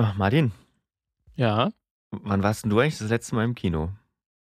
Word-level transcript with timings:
Oh, 0.00 0.12
Martin, 0.16 0.52
Ja. 1.34 1.70
wann 2.12 2.42
warst 2.44 2.62
denn 2.62 2.70
du 2.70 2.78
eigentlich 2.78 2.98
das 2.98 3.08
letzte 3.10 3.34
Mal 3.34 3.44
im 3.44 3.56
Kino? 3.56 3.90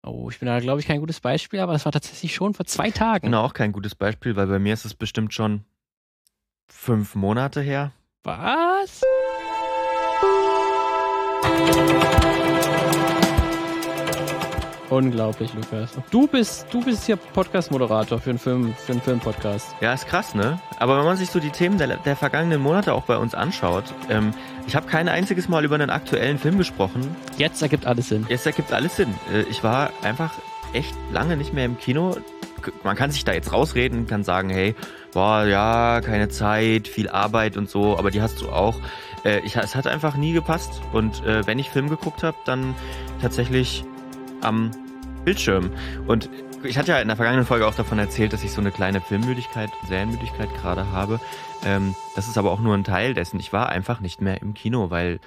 Oh, 0.01 0.29
ich 0.29 0.39
bin 0.39 0.47
da, 0.47 0.59
glaube 0.62 0.79
ich, 0.79 0.88
kein 0.88 1.01
gutes 1.01 1.20
Beispiel, 1.20 1.59
aber 1.59 1.74
das 1.74 1.83
war 1.83 1.92
tatsächlich 1.92 2.33
schon 2.33 2.54
vor 2.54 2.66
zwei 2.66 2.89
Tagen. 2.89 3.25
Genau, 3.25 3.43
auch 3.43 3.53
kein 3.53 3.73
gutes 3.73 3.93
Beispiel, 3.93 4.35
weil 4.37 4.47
bei 4.47 4.59
mir 4.59 4.73
ist 4.73 4.85
es 4.85 4.93
bestimmt 4.93 5.33
schon 5.33 5.65
fünf 6.69 7.15
Monate 7.15 7.59
her. 7.61 7.91
Was? 8.23 9.01
Unglaublich, 14.92 15.54
Lukas. 15.54 15.92
Du 16.12 16.28
bist, 16.28 16.68
du 16.70 16.84
bist 16.84 17.05
hier 17.05 17.16
Podcast-Moderator 17.16 18.20
für 18.20 18.32
einen 18.32 18.40
Film, 18.40 18.76
für 18.76 18.91
einen 18.91 19.02
Filmpodcast. 19.02 19.73
Ja, 19.80 19.94
ist 19.94 20.05
krass, 20.05 20.36
ne? 20.36 20.60
Aber 20.80 20.98
wenn 20.98 21.05
man 21.05 21.16
sich 21.16 21.30
so 21.30 21.40
die 21.40 21.50
Themen 21.50 21.78
der, 21.78 21.96
der 21.96 22.18
vergangenen 22.18 22.60
Monate 22.60 22.94
auch 22.94 23.04
bei 23.04 23.16
uns 23.16 23.34
anschaut, 23.34 23.86
ähm, 24.09 24.34
ich 24.68 24.76
habe 24.76 24.88
kein 24.88 25.08
einziges 25.08 25.48
Mal 25.48 25.64
über 25.64 25.76
einen 25.76 25.90
aktuellen 25.90 26.38
Film 26.38 26.58
gesprochen. 26.58 27.16
Jetzt 27.38 27.62
ergibt 27.62 27.85
alles 27.85 28.09
Sinn. 28.09 28.26
Jetzt 28.27 28.46
ergibt 28.46 28.73
alles 28.73 28.98
Sinn. 28.98 29.16
Äh, 29.34 29.44
ich 29.44 29.63
war 29.63 29.91
einfach 30.04 30.34
echt 30.73 30.94
lange 31.13 31.38
nicht 31.38 31.54
mehr 31.54 31.63
im 31.63 31.77
Kino. 31.77 32.18
Man 32.84 32.98
kann 32.98 33.12
sich 33.12 33.23
da 33.23 33.32
jetzt 33.32 33.54
rausreden, 33.54 34.08
kann 34.08 34.26
sagen, 34.26 34.49
hey, 34.49 34.76
boah, 35.13 35.46
ja, 35.46 36.02
keine 36.02 36.27
Zeit, 36.27 36.90
viel 36.90 37.08
Arbeit 37.08 37.55
und 37.55 37.70
so, 37.70 37.98
aber 37.98 38.12
die 38.12 38.21
hast 38.21 38.41
du 38.41 38.49
auch. 38.49 38.76
Äh, 39.23 39.40
ich, 39.46 39.55
es 39.55 39.73
hat 39.73 39.88
einfach 39.88 40.18
nie 40.18 40.34
gepasst. 40.34 40.82
Und 40.91 41.23
äh, 41.23 41.48
wenn 41.48 41.60
ich 41.60 41.70
Film 41.70 41.90
geguckt 41.90 42.23
habe, 42.23 42.35
dann 42.44 42.76
tatsächlich 43.21 43.85
am 44.41 44.72
Bildschirm. 45.26 45.72
Und 46.08 46.30
ich 46.63 46.77
hatte 46.77 46.91
ja 46.91 46.99
in 46.99 47.08
der 47.08 47.18
vergangenen 47.18 47.45
Folge 47.45 47.66
auch 47.68 47.76
davon 47.76 47.99
erzählt, 47.99 48.34
dass 48.34 48.44
ich 48.44 48.52
so 48.52 48.62
eine 48.62 48.72
kleine 48.72 49.02
Filmmüdigkeit, 49.02 49.72
Serienmüdigkeit 49.88 50.49
gerade 50.55 50.91
habe. 50.91 51.20
Ähm, 51.63 51.95
das 52.16 52.27
ist 52.27 52.38
aber 52.38 52.52
auch 52.52 52.59
nur 52.59 52.76
ein 52.76 52.84
Teil 52.84 53.13
dessen. 53.13 53.40
Ich 53.40 53.54
war 53.54 53.70
einfach 53.70 53.99
nicht 53.99 54.22
mehr 54.22 54.41
im 54.41 54.54
Kino, 54.54 54.90
weil 54.90 55.20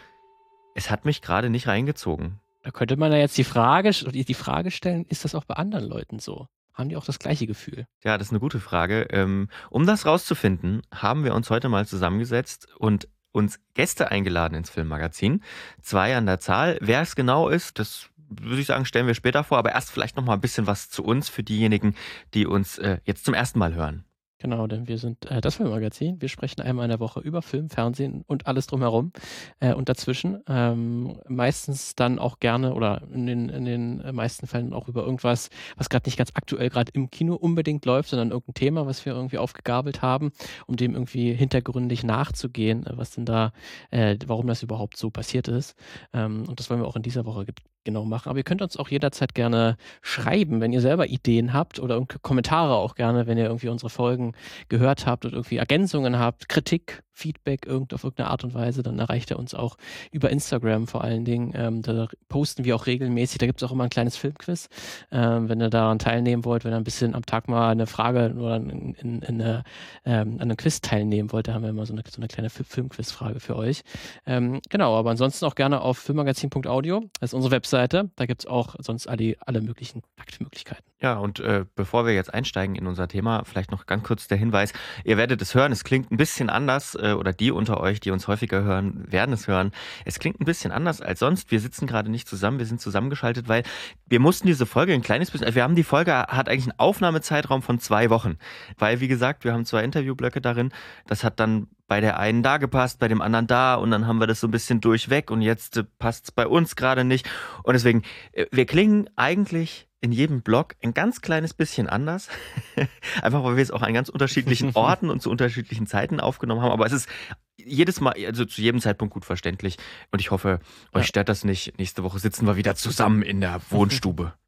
es 0.75 0.91
hat 0.91 1.05
mich 1.05 1.23
gerade 1.23 1.51
nicht 1.51 1.67
reingezogen. 1.67 2.41
Da 2.63 2.71
könnte 2.71 2.97
man 2.97 3.13
ja 3.13 3.19
jetzt 3.19 3.37
die 3.37 3.45
Frage, 3.45 3.91
die 3.91 4.35
Frage 4.35 4.71
stellen, 4.71 5.05
ist 5.09 5.25
das 5.25 5.35
auch 5.35 5.45
bei 5.45 5.55
anderen 5.55 5.85
Leuten 5.85 6.19
so? 6.19 6.47
Haben 6.73 6.89
die 6.89 6.97
auch 6.97 7.05
das 7.05 7.19
gleiche 7.19 7.47
Gefühl? 7.47 7.87
Ja, 8.03 8.19
das 8.19 8.29
ist 8.29 8.33
eine 8.33 8.41
gute 8.41 8.59
Frage. 8.59 9.07
Ähm, 9.11 9.49
um 9.71 9.87
das 9.87 10.07
rauszufinden, 10.07 10.83
haben 10.93 11.25
wir 11.25 11.35
uns 11.35 11.51
heute 11.51 11.69
mal 11.69 11.87
zusammengesetzt 11.87 12.69
und 12.79 13.09
uns 13.33 13.61
Gäste 13.75 14.11
eingeladen 14.11 14.55
ins 14.55 14.71
Filmmagazin. 14.71 15.43
Zwei 15.83 16.17
an 16.17 16.27
der 16.27 16.41
Zahl. 16.41 16.79
Wer 16.81 17.03
es 17.03 17.17
genau 17.17 17.49
ist, 17.49 17.79
das 17.79 18.09
würde 18.29 18.61
ich 18.61 18.67
sagen, 18.67 18.85
stellen 18.85 19.07
wir 19.07 19.15
später 19.15 19.45
vor. 19.45 19.59
Aber 19.59 19.73
erst 19.73 19.91
vielleicht 19.91 20.17
noch 20.17 20.25
mal 20.25 20.35
ein 20.35 20.41
bisschen 20.41 20.67
was 20.67 20.91
zu 20.91 21.05
uns 21.05 21.29
für 21.29 21.43
diejenigen, 21.43 21.95
die 22.35 22.47
uns 22.47 22.79
äh, 22.79 22.99
jetzt 23.05 23.25
zum 23.25 23.35
ersten 23.35 23.59
Mal 23.59 23.75
hören. 23.75 24.05
Genau, 24.45 24.67
denn 24.67 24.89
wir 24.89 24.99
sind 24.99 25.31
äh, 25.31 25.41
das 25.41 25.55
Filmmagazin. 25.55 26.21
Wir 26.21 26.29
sprechen 26.29 26.61
einmal 26.61 26.85
in 26.85 26.91
der 26.91 27.01
Woche 27.01 27.19
über 27.21 27.41
Film, 27.41 27.71
Fernsehen 27.71 28.25
und 28.27 28.47
alles 28.47 28.67
drumherum 28.67 29.11
äh, 29.59 29.73
und 29.73 29.89
dazwischen. 29.89 30.43
Ähm, 30.49 31.19
meistens 31.27 31.95
dann 31.95 32.19
auch 32.19 32.41
gerne 32.41 32.75
oder 32.75 33.01
in 33.11 33.25
den, 33.25 33.49
in 33.49 33.65
den 33.65 34.15
meisten 34.15 34.47
Fällen 34.47 34.75
auch 34.75 34.87
über 34.87 35.03
irgendwas, 35.03 35.49
was 35.79 35.89
gerade 35.89 36.07
nicht 36.07 36.19
ganz 36.19 36.33
aktuell 36.35 36.69
gerade 36.69 36.93
im 36.93 37.11
Kino 37.11 37.37
unbedingt 37.37 37.87
läuft, 37.87 38.11
sondern 38.11 38.33
irgendein 38.33 38.53
Thema, 38.53 38.87
was 38.87 39.07
wir 39.07 39.15
irgendwie 39.15 39.39
aufgegabelt 39.39 40.03
haben, 40.03 40.31
um 40.67 40.77
dem 40.77 40.93
irgendwie 40.93 41.33
hintergründig 41.33 42.05
nachzugehen, 42.05 42.85
äh, 42.85 42.99
was 42.99 43.13
denn 43.13 43.25
da, 43.25 43.53
äh, 43.93 44.19
warum 44.27 44.47
das 44.47 44.63
überhaupt 44.63 44.99
so 44.99 45.09
passiert 45.09 45.49
ist. 45.49 45.75
Ähm, 46.13 46.45
und 46.47 46.61
das 46.61 46.69
wollen 46.69 46.83
wir 46.83 46.87
auch 46.87 46.97
in 46.97 47.03
dieser 47.03 47.25
Woche 47.25 47.47
genau 47.85 48.05
machen. 48.05 48.29
Aber 48.29 48.39
ihr 48.39 48.45
könnt 48.45 48.63
uns 48.63 48.77
auch 48.77 48.89
jederzeit 48.89 49.35
gerne 49.35 49.77
schreiben, 50.03 50.61
wenn 50.61 50.73
ihr 50.73 50.81
selber 50.81 51.07
Ideen 51.07 51.53
habt 51.53 51.79
oder 51.79 52.05
Kommentare 52.23 52.75
auch 52.75 52.95
gerne, 52.95 53.27
wenn 53.27 53.39
ihr 53.39 53.45
irgendwie 53.45 53.69
unsere 53.69 53.91
Folgen 53.91 54.33
gehört 54.69 55.07
habt 55.07 55.25
und 55.25 55.33
irgendwie 55.33 55.57
Ergänzungen 55.57 56.19
habt, 56.19 56.49
Kritik, 56.49 57.03
Feedback 57.15 57.65
irgend, 57.67 57.95
auf 57.95 58.05
irgendeine 58.05 58.31
Art 58.31 58.45
und 58.45 58.55
Weise, 58.55 58.83
dann 58.83 58.99
erreicht 58.99 59.31
er 59.31 59.39
uns 59.39 59.55
auch 59.55 59.77
über 60.13 60.31
Instagram 60.31 60.87
vor 60.87 61.03
allen 61.03 61.25
Dingen. 61.25 61.53
Ähm, 61.55 61.83
da 61.83 62.09
posten 62.29 62.65
wir 62.65 62.77
auch 62.77 62.87
regelmäßig. 62.87 63.39
Da 63.39 63.47
gibt 63.47 63.63
es 63.63 63.69
auch 63.69 63.73
immer 63.73 63.85
ein 63.85 63.91
kleines 63.91 64.17
Filmquiz. 64.17 64.69
Ähm, 65.11 65.49
wenn 65.49 65.61
ihr 65.61 65.71
daran 65.71 65.99
teilnehmen 65.99 66.45
wollt, 66.45 66.65
wenn 66.65 66.73
ihr 66.73 66.77
ein 66.77 66.85
bisschen 66.85 67.15
am 67.15 67.25
Tag 67.25 67.49
mal 67.49 67.71
eine 67.71 67.87
Frage 67.87 68.35
oder 68.37 68.57
in, 68.57 68.95
in, 68.95 69.23
in 69.23 69.41
eine, 69.41 69.65
ähm, 70.05 70.35
an 70.35 70.43
einem 70.43 70.57
Quiz 70.57 70.81
teilnehmen 70.81 71.33
wollt, 71.33 71.49
da 71.49 71.55
haben 71.55 71.63
wir 71.63 71.71
immer 71.71 71.87
so 71.87 71.93
eine, 71.93 72.03
so 72.09 72.19
eine 72.19 72.29
kleine 72.29 72.51
Fi- 72.51 72.65
Filmquiz-Frage 72.65 73.41
für 73.41 73.57
euch. 73.57 73.83
Ähm, 74.27 74.61
genau, 74.69 74.97
aber 74.99 75.11
ansonsten 75.11 75.45
auch 75.47 75.55
gerne 75.55 75.81
auf 75.81 75.99
filmmagazin.audio. 75.99 77.05
Das 77.21 77.31
ist 77.31 77.35
unsere 77.35 77.53
Webseite. 77.53 78.11
Da 78.17 78.27
gibt 78.27 78.43
es 78.43 78.47
auch 78.47 78.75
sonst 78.81 79.07
alle, 79.09 79.37
alle 79.41 79.61
möglichen 79.61 80.03
Kontaktmöglichkeiten. 80.03 80.85
Ja, 81.05 81.19
und 81.19 81.39
äh, 81.39 81.67
bevor 81.75 82.07
wir 82.07 82.15
jetzt 82.15 82.33
einsteigen 82.33 82.77
in 82.77 82.87
unser 82.87 83.09
Thema, 83.09 83.45
vielleicht 83.45 83.71
noch 83.71 83.85
ganz 83.85 84.05
kurz 84.05 84.27
der 84.27 84.39
Hinweis. 84.39 84.73
Ihr 85.05 85.19
werdet 85.19 85.43
es 85.43 85.55
hören, 85.55 85.71
es 85.71 85.85
klingt 85.85 86.11
ein 86.11 86.17
bisschen 86.17 86.49
anders, 86.49 86.95
äh, 86.95 87.13
oder 87.13 87.35
die 87.35 87.51
unter 87.51 87.79
euch, 87.79 88.01
die 88.01 88.11
uns 88.11 88.27
häufiger 88.27 88.63
hören, 88.63 89.05
werden 89.13 89.35
es 89.35 89.47
hören. 89.47 89.73
Es 90.07 90.19
klingt 90.19 90.41
ein 90.41 90.47
bisschen 90.47 90.73
anders 90.73 91.03
als 91.03 91.19
sonst. 91.19 91.51
Wir 91.51 91.61
sitzen 91.61 91.87
gerade 91.87 92.11
nicht 92.11 92.27
zusammen, 92.27 92.59
wir 92.59 92.65
sind 92.65 92.81
zusammengeschaltet, 92.81 93.49
weil 93.49 93.65
wir 94.07 94.19
mussten 94.19 94.47
diese 94.47 94.65
Folge 94.65 94.95
ein 94.95 95.03
kleines 95.03 95.31
bisschen, 95.31 95.45
also 95.45 95.57
wir 95.57 95.63
haben 95.63 95.75
die 95.75 95.85
Folge, 95.85 96.15
hat 96.15 96.49
eigentlich 96.49 96.71
einen 96.71 96.79
Aufnahmezeitraum 96.79 97.61
von 97.61 97.79
zwei 97.81 98.09
Wochen. 98.09 98.39
Weil, 98.79 99.01
wie 99.01 99.09
gesagt, 99.09 99.45
wir 99.45 99.53
haben 99.53 99.67
zwei 99.67 99.85
Interviewblöcke 99.85 100.41
darin. 100.41 100.73
Das 101.07 101.23
hat 101.23 101.39
dann 101.39 101.67
bei 101.87 102.01
der 102.01 102.19
einen 102.19 102.43
da 102.43 102.57
gepasst, 102.59 102.99
bei 102.99 103.09
dem 103.09 103.21
anderen 103.21 103.47
da 103.47 103.75
und 103.75 103.91
dann 103.91 104.07
haben 104.07 104.19
wir 104.19 104.27
das 104.27 104.41
so 104.41 104.49
ein 104.49 104.51
bisschen 104.51 104.81
durchweg 104.81 105.31
und 105.31 105.43
jetzt 105.43 105.77
äh, 105.77 105.85
passt 105.99 106.25
es 106.25 106.33
bei 106.33 106.47
uns 106.47 106.77
gerade 106.77 107.05
nicht. 107.05 107.29
Und 107.63 107.75
deswegen, 107.75 108.03
äh, 108.33 108.47
wir 108.51 108.67
klingen 108.67 109.09
eigentlich 109.17 109.89
in 110.01 110.13
jedem 110.13 110.43
Blog 110.43 110.75
ein 110.83 110.93
ganz 110.93 111.23
kleines 111.23 111.55
bisschen 111.55 111.89
anders. 111.89 112.29
Einfach 113.23 113.43
weil 113.43 113.57
wir 113.57 113.63
es 113.63 113.71
auch 113.71 113.81
an 113.83 113.95
ganz 113.95 114.09
unterschiedlichen 114.11 114.71
Orten 114.75 115.09
und 115.09 115.23
zu 115.23 115.31
unterschiedlichen 115.31 115.87
Zeiten 115.87 116.21
aufgenommen 116.21 116.61
haben. 116.61 116.73
Aber 116.73 116.85
es 116.85 116.93
ist 116.93 117.09
jedes 117.57 118.01
Mal, 118.03 118.15
also 118.27 118.45
zu 118.45 118.61
jedem 118.61 118.81
Zeitpunkt 118.83 119.15
gut 119.15 119.25
verständlich. 119.25 119.79
Und 120.11 120.21
ich 120.21 120.31
hoffe, 120.31 120.61
euch 120.93 121.03
Ja. 121.05 121.09
stört 121.09 121.29
das 121.31 121.45
nicht. 121.45 121.79
Nächste 121.79 122.03
Woche 122.03 122.19
sitzen 122.19 122.47
wir 122.47 122.57
wieder 122.57 122.75
zusammen 122.75 123.23
in 123.23 123.41
der 123.41 123.61
Wohnstube. 123.71 124.35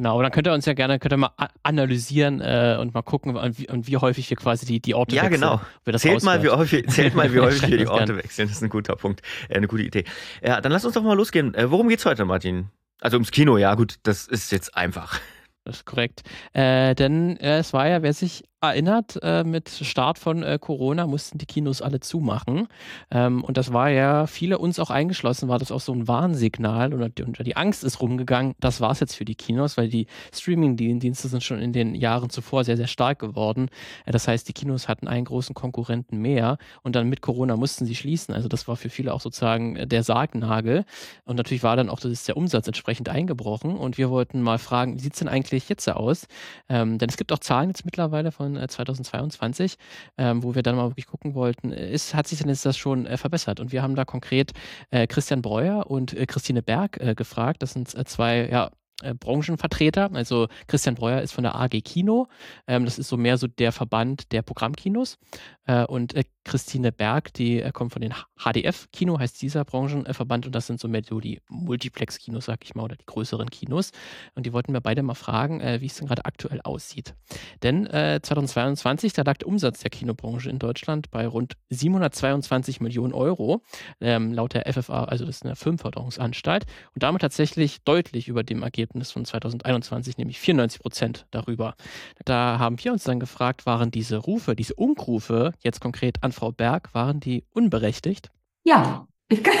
Genau, 0.00 0.14
aber 0.14 0.22
dann 0.22 0.32
könnt 0.32 0.46
ihr 0.46 0.54
uns 0.54 0.64
ja 0.64 0.72
gerne 0.72 0.98
könnt 0.98 1.12
ihr 1.12 1.18
mal 1.18 1.32
analysieren 1.62 2.40
äh, 2.40 2.78
und 2.80 2.94
mal 2.94 3.02
gucken, 3.02 3.36
und 3.36 3.58
wie, 3.58 3.68
und 3.68 3.86
wie 3.86 3.98
häufig 3.98 4.30
wir 4.30 4.36
quasi 4.38 4.64
die, 4.64 4.80
die 4.80 4.94
Orte 4.94 5.14
Ja, 5.14 5.24
wechseln. 5.24 5.42
genau. 5.42 5.60
wir 5.84 5.92
das 5.92 6.00
Zählt 6.00 6.22
mal, 6.22 6.42
häufig, 6.42 6.88
zählt 6.88 7.14
mal, 7.14 7.30
wie 7.34 7.40
häufig 7.40 7.68
wir 7.68 7.76
die 7.76 7.86
Orte 7.86 8.16
wechseln. 8.16 8.48
Das 8.48 8.56
ist 8.56 8.62
ein 8.62 8.70
guter 8.70 8.96
Punkt. 8.96 9.20
Äh, 9.50 9.56
eine 9.58 9.68
gute 9.68 9.82
Idee. 9.82 10.04
Ja, 10.42 10.62
dann 10.62 10.72
lass 10.72 10.86
uns 10.86 10.94
doch 10.94 11.02
mal 11.02 11.12
losgehen. 11.12 11.54
Äh, 11.54 11.70
worum 11.70 11.90
geht's 11.90 12.06
heute, 12.06 12.24
Martin? 12.24 12.70
Also 13.02 13.18
ums 13.18 13.30
Kino, 13.30 13.58
ja 13.58 13.74
gut, 13.74 13.96
das 14.04 14.26
ist 14.26 14.50
jetzt 14.52 14.74
einfach. 14.74 15.20
Das 15.64 15.76
ist 15.76 15.84
korrekt. 15.84 16.22
Äh, 16.54 16.94
denn 16.94 17.36
äh, 17.36 17.58
es 17.58 17.74
war 17.74 17.86
ja, 17.86 18.00
wer 18.00 18.14
sich 18.14 18.44
erinnert, 18.60 19.18
äh, 19.22 19.42
mit 19.42 19.70
Start 19.70 20.18
von 20.18 20.42
äh, 20.42 20.58
Corona 20.60 21.06
mussten 21.06 21.38
die 21.38 21.46
Kinos 21.46 21.80
alle 21.80 22.00
zumachen. 22.00 22.68
Ähm, 23.10 23.42
und 23.42 23.56
das 23.56 23.72
war 23.72 23.88
ja, 23.88 24.26
viele 24.26 24.58
uns 24.58 24.78
auch 24.78 24.90
eingeschlossen, 24.90 25.48
war 25.48 25.58
das 25.58 25.72
auch 25.72 25.80
so 25.80 25.92
ein 25.92 26.06
Warnsignal 26.06 26.92
oder 26.92 27.08
die, 27.08 27.22
und 27.22 27.38
die 27.46 27.56
Angst 27.56 27.84
ist 27.84 28.02
rumgegangen, 28.02 28.54
das 28.60 28.80
war 28.80 28.90
es 28.90 29.00
jetzt 29.00 29.14
für 29.16 29.24
die 29.24 29.34
Kinos, 29.34 29.78
weil 29.78 29.88
die 29.88 30.06
Streaming-Dienste 30.34 31.28
sind 31.28 31.42
schon 31.42 31.58
in 31.58 31.72
den 31.72 31.94
Jahren 31.94 32.28
zuvor 32.28 32.64
sehr, 32.64 32.76
sehr 32.76 32.86
stark 32.86 33.18
geworden. 33.18 33.70
Äh, 34.04 34.12
das 34.12 34.28
heißt, 34.28 34.46
die 34.46 34.52
Kinos 34.52 34.88
hatten 34.88 35.08
einen 35.08 35.24
großen 35.24 35.54
Konkurrenten 35.54 36.18
mehr 36.18 36.58
und 36.82 36.96
dann 36.96 37.08
mit 37.08 37.22
Corona 37.22 37.56
mussten 37.56 37.86
sie 37.86 37.94
schließen. 37.94 38.34
Also 38.34 38.48
das 38.48 38.68
war 38.68 38.76
für 38.76 38.90
viele 38.90 39.14
auch 39.14 39.22
sozusagen 39.22 39.76
äh, 39.76 39.86
der 39.86 40.02
Sargnagel. 40.02 40.84
Und 41.24 41.36
natürlich 41.36 41.62
war 41.62 41.76
dann 41.76 41.88
auch 41.88 42.00
das 42.00 42.12
ist 42.12 42.28
der 42.28 42.36
Umsatz 42.36 42.66
entsprechend 42.66 43.08
eingebrochen. 43.08 43.76
Und 43.76 43.96
wir 43.96 44.10
wollten 44.10 44.42
mal 44.42 44.58
fragen, 44.58 44.96
wie 44.96 45.00
sieht 45.00 45.14
es 45.14 45.18
denn 45.20 45.28
eigentlich 45.28 45.68
jetzt 45.68 45.88
aus? 45.88 46.26
Ähm, 46.68 46.98
denn 46.98 47.08
es 47.08 47.16
gibt 47.16 47.32
auch 47.32 47.38
Zahlen 47.38 47.70
jetzt 47.70 47.84
mittlerweile 47.84 48.32
von 48.32 48.49
äh, 48.56 48.68
2022, 48.68 49.76
ähm, 50.18 50.42
wo 50.42 50.54
wir 50.54 50.62
dann 50.62 50.76
mal 50.76 50.88
wirklich 50.90 51.06
gucken 51.06 51.34
wollten, 51.34 51.72
äh, 51.72 51.92
ist, 51.92 52.14
hat 52.14 52.26
sich 52.26 52.38
denn 52.38 52.48
jetzt 52.48 52.66
das 52.66 52.76
schon 52.76 53.06
äh, 53.06 53.16
verbessert? 53.16 53.60
Und 53.60 53.72
wir 53.72 53.82
haben 53.82 53.94
da 53.94 54.04
konkret 54.04 54.52
äh, 54.90 55.06
Christian 55.06 55.42
Breuer 55.42 55.90
und 55.90 56.14
äh, 56.14 56.26
Christine 56.26 56.62
Berg 56.62 57.00
äh, 57.00 57.14
gefragt. 57.14 57.62
Das 57.62 57.72
sind 57.72 57.94
äh, 57.94 58.04
zwei, 58.04 58.48
ja, 58.50 58.70
äh, 59.02 59.14
Branchenvertreter. 59.14 60.10
Also 60.12 60.48
Christian 60.66 60.94
Breuer 60.94 61.22
ist 61.22 61.32
von 61.32 61.44
der 61.44 61.54
AG 61.54 61.80
Kino. 61.82 62.28
Ähm, 62.66 62.84
das 62.84 62.98
ist 62.98 63.08
so 63.08 63.16
mehr 63.16 63.38
so 63.38 63.46
der 63.46 63.72
Verband 63.72 64.32
der 64.32 64.42
Programmkinos. 64.42 65.18
Äh, 65.66 65.84
und 65.84 66.14
äh, 66.14 66.24
Christine 66.50 66.90
Berg, 66.90 67.32
die 67.34 67.62
äh, 67.62 67.70
kommt 67.70 67.92
von 67.92 68.02
den 68.02 68.12
HDF 68.36 68.88
Kino, 68.90 69.20
heißt 69.20 69.40
dieser 69.40 69.64
Branchenverband. 69.64 70.46
Und 70.46 70.54
das 70.56 70.66
sind 70.66 70.80
so 70.80 70.88
mehr 70.88 71.02
so 71.08 71.20
die 71.20 71.40
Multiplex-Kinos, 71.48 72.46
sag 72.46 72.64
ich 72.64 72.74
mal, 72.74 72.82
oder 72.82 72.96
die 72.96 73.06
größeren 73.06 73.48
Kinos. 73.50 73.92
Und 74.34 74.46
die 74.46 74.52
wollten 74.52 74.72
wir 74.72 74.80
beide 74.80 75.04
mal 75.04 75.14
fragen, 75.14 75.60
äh, 75.60 75.80
wie 75.80 75.86
es 75.86 75.94
denn 75.94 76.08
gerade 76.08 76.24
aktuell 76.24 76.60
aussieht. 76.62 77.14
Denn 77.62 77.86
äh, 77.86 78.18
2022, 78.20 79.12
da 79.12 79.22
lag 79.22 79.36
der 79.36 79.46
Umsatz 79.46 79.78
der 79.78 79.90
Kinobranche 79.90 80.50
in 80.50 80.58
Deutschland 80.58 81.12
bei 81.12 81.24
rund 81.24 81.54
722 81.68 82.80
Millionen 82.80 83.12
Euro, 83.12 83.62
ähm, 84.00 84.32
laut 84.32 84.54
der 84.54 84.72
FFA, 84.72 85.04
also 85.04 85.26
das 85.26 85.36
ist 85.36 85.44
eine 85.44 85.54
Firmenförderungsanstalt, 85.54 86.66
und 86.94 87.04
damit 87.04 87.22
tatsächlich 87.22 87.84
deutlich 87.84 88.26
über 88.26 88.42
dem 88.42 88.64
Ergebnis 88.64 89.12
von 89.12 89.24
2021, 89.24 90.18
nämlich 90.18 90.40
94 90.40 90.80
Prozent 90.80 91.26
darüber. 91.30 91.76
Da 92.24 92.58
haben 92.58 92.82
wir 92.82 92.90
uns 92.90 93.04
dann 93.04 93.20
gefragt, 93.20 93.66
waren 93.66 93.92
diese 93.92 94.16
Rufe, 94.16 94.56
diese 94.56 94.74
Unkrufe, 94.74 95.52
jetzt 95.62 95.80
konkret 95.80 96.20
an 96.24 96.32
Frau 96.40 96.52
Berg, 96.52 96.94
waren 96.94 97.20
die 97.20 97.44
unberechtigt? 97.50 98.30
Ja, 98.64 99.06
ich 99.28 99.44
kann, 99.44 99.54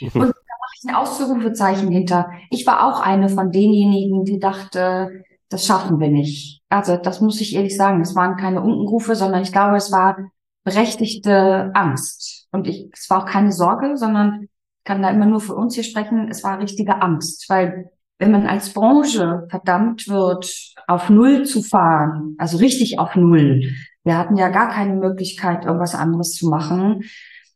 und 0.00 0.14
da 0.14 0.20
mache 0.20 0.74
ich 0.78 0.88
ein 0.88 0.94
Ausrufezeichen 0.94 1.90
hinter. 1.90 2.30
Ich 2.50 2.64
war 2.68 2.86
auch 2.86 3.00
eine 3.00 3.28
von 3.28 3.50
denjenigen, 3.50 4.24
die 4.24 4.38
dachte, 4.38 5.24
das 5.48 5.66
schaffen 5.66 5.98
wir 5.98 6.08
nicht. 6.08 6.62
Also 6.68 6.96
das 6.96 7.20
muss 7.20 7.40
ich 7.40 7.56
ehrlich 7.56 7.76
sagen. 7.76 8.00
Es 8.00 8.14
waren 8.14 8.36
keine 8.36 8.62
Unkenrufe, 8.62 9.16
sondern 9.16 9.42
ich 9.42 9.50
glaube, 9.50 9.76
es 9.76 9.90
war 9.90 10.18
berechtigte 10.62 11.72
Angst. 11.74 12.46
Und 12.52 12.68
ich, 12.68 12.88
es 12.92 13.10
war 13.10 13.24
auch 13.24 13.26
keine 13.26 13.50
Sorge, 13.50 13.96
sondern 13.96 14.46
kann 14.84 15.02
da 15.02 15.10
immer 15.10 15.26
nur 15.26 15.40
für 15.40 15.56
uns 15.56 15.74
hier 15.74 15.82
sprechen, 15.82 16.28
es 16.30 16.44
war 16.44 16.60
richtige 16.60 17.02
Angst, 17.02 17.50
weil 17.50 17.90
wenn 18.20 18.30
man 18.30 18.46
als 18.46 18.72
Branche 18.72 19.46
verdammt 19.50 20.06
wird, 20.06 20.74
auf 20.86 21.10
Null 21.10 21.44
zu 21.44 21.62
fahren, 21.62 22.36
also 22.38 22.58
richtig 22.58 23.00
auf 23.00 23.16
Null, 23.16 23.62
wir 24.04 24.16
hatten 24.16 24.36
ja 24.36 24.48
gar 24.48 24.68
keine 24.68 24.94
Möglichkeit, 24.94 25.64
irgendwas 25.64 25.94
anderes 25.94 26.32
zu 26.32 26.48
machen. 26.48 27.04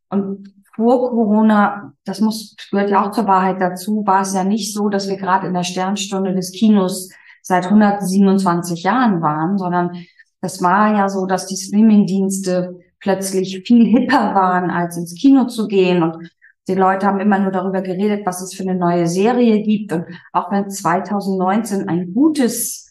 Und 0.09 0.53
vor 0.77 1.11
Corona, 1.11 1.93
das 2.05 2.21
muss, 2.21 2.57
gehört 2.71 2.91
ja 2.91 3.05
auch 3.05 3.13
zur 3.13 3.27
Wahrheit 3.27 3.61
dazu, 3.61 4.05
war 4.07 4.23
es 4.23 4.35
ja 4.35 4.45
nicht 4.45 4.75
so, 4.75 4.89
dass 4.89 5.09
wir 5.09 5.17
gerade 5.17 5.47
in 5.47 5.55
der 5.55 5.63
Sternstunde 5.63 6.35
des 6.35 6.53
Kinos 6.53 7.11
seit 7.43 7.67
127 7.67 8.83
Jahren 8.83 9.23
waren, 9.23 9.59
sondern 9.59 9.93
das 10.41 10.63
war 10.63 10.95
ja 10.95 11.09
so, 11.09 11.27
dass 11.27 11.47
die 11.47 11.57
Streamingdienste 11.57 12.81
plötzlich 13.01 13.63
viel 13.67 13.87
hipper 13.87 14.35
waren, 14.35 14.71
als 14.71 14.97
ins 14.97 15.15
Kino 15.15 15.47
zu 15.47 15.69
gehen. 15.69 16.03
Und 16.03 16.31
die 16.69 16.75
Leute 16.75 17.07
haben 17.07 17.21
immer 17.21 17.39
nur 17.39 17.53
darüber 17.53 17.83
geredet, 17.83 18.27
was 18.27 18.43
es 18.43 18.55
für 18.55 18.63
eine 18.63 18.75
neue 18.75 19.07
Serie 19.07 19.63
gibt. 19.63 19.93
Und 19.93 20.07
auch 20.33 20.51
wenn 20.51 20.71
2019 20.71 21.89
ein 21.89 22.13
gutes 22.15 22.84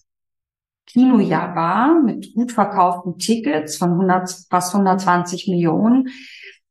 Kinojahr 0.94 1.56
war, 1.56 2.02
mit 2.02 2.34
gut 2.36 2.52
verkauften 2.52 3.18
Tickets 3.18 3.78
von 3.78 3.92
100, 3.92 4.30
fast 4.50 4.74
120 4.74 5.48
Millionen, 5.48 6.10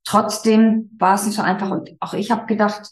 trotzdem 0.04 0.90
war 0.98 1.14
es 1.16 1.26
nicht 1.26 1.34
so 1.34 1.42
einfach. 1.42 1.70
Und 1.70 1.90
auch 2.00 2.14
ich 2.14 2.30
habe 2.30 2.46
gedacht, 2.46 2.88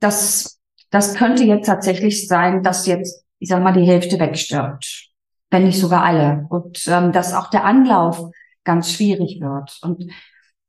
dass 0.00 0.60
das 0.90 1.14
könnte 1.14 1.44
jetzt 1.44 1.66
tatsächlich 1.66 2.28
sein, 2.28 2.62
dass 2.62 2.86
jetzt, 2.86 3.24
ich 3.38 3.48
sag 3.48 3.62
mal, 3.62 3.72
die 3.72 3.86
Hälfte 3.86 4.18
wegstirbt, 4.18 5.10
wenn 5.50 5.64
nicht 5.64 5.80
sogar 5.80 6.04
alle. 6.04 6.46
Und 6.48 6.86
ähm, 6.86 7.12
dass 7.12 7.34
auch 7.34 7.50
der 7.50 7.64
Anlauf 7.64 8.30
ganz 8.64 8.92
schwierig 8.92 9.40
wird. 9.40 9.78
Und 9.82 10.04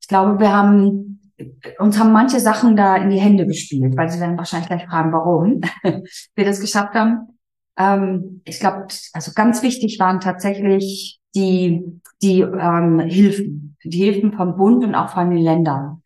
ich 0.02 0.07
glaube, 0.07 0.40
wir 0.40 0.54
haben 0.54 1.19
uns 1.78 1.98
haben 1.98 2.12
manche 2.12 2.40
Sachen 2.40 2.75
da 2.75 2.98
in 2.98 3.10
die 3.10 3.19
Hände 3.19 3.45
gespielt, 3.45 3.95
weil 3.95 4.10
sie 4.10 4.19
werden 4.19 4.38
wahrscheinlich 4.38 4.68
gleich 4.68 4.86
fragen, 4.86 5.13
warum 5.13 5.62
wir 6.36 6.45
das 6.45 6.60
geschafft 6.60 6.94
haben. 6.95 7.39
Ähm, 7.80 8.42
ich 8.46 8.60
glaube, 8.60 8.88
also 9.14 9.31
ganz 9.34 9.64
wichtig 9.64 9.98
waren 10.00 10.20
tatsächlich 10.20 11.20
die 11.34 12.00
die 12.22 12.42
ähm, 12.42 13.00
Hilfen, 13.00 13.78
die 13.84 14.04
Hilfen 14.04 14.34
vom 14.34 14.58
Bund 14.58 14.84
und 14.84 14.96
auch 14.96 15.10
von 15.10 15.30
den 15.30 15.40
Ländern. 15.42 16.04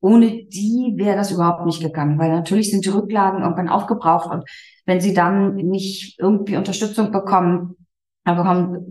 Ohne 0.00 0.44
die 0.44 0.94
wäre 0.96 1.16
das 1.16 1.32
überhaupt 1.32 1.66
nicht 1.66 1.82
gegangen, 1.82 2.18
weil 2.18 2.30
natürlich 2.30 2.70
sind 2.70 2.84
die 2.84 2.90
Rücklagen 2.90 3.42
irgendwann 3.42 3.68
aufgebraucht 3.68 4.30
und 4.30 4.48
wenn 4.86 5.00
sie 5.00 5.12
dann 5.12 5.56
nicht 5.56 6.18
irgendwie 6.20 6.56
Unterstützung 6.56 7.10
bekommen, 7.10 7.74
bekommen 8.24 8.86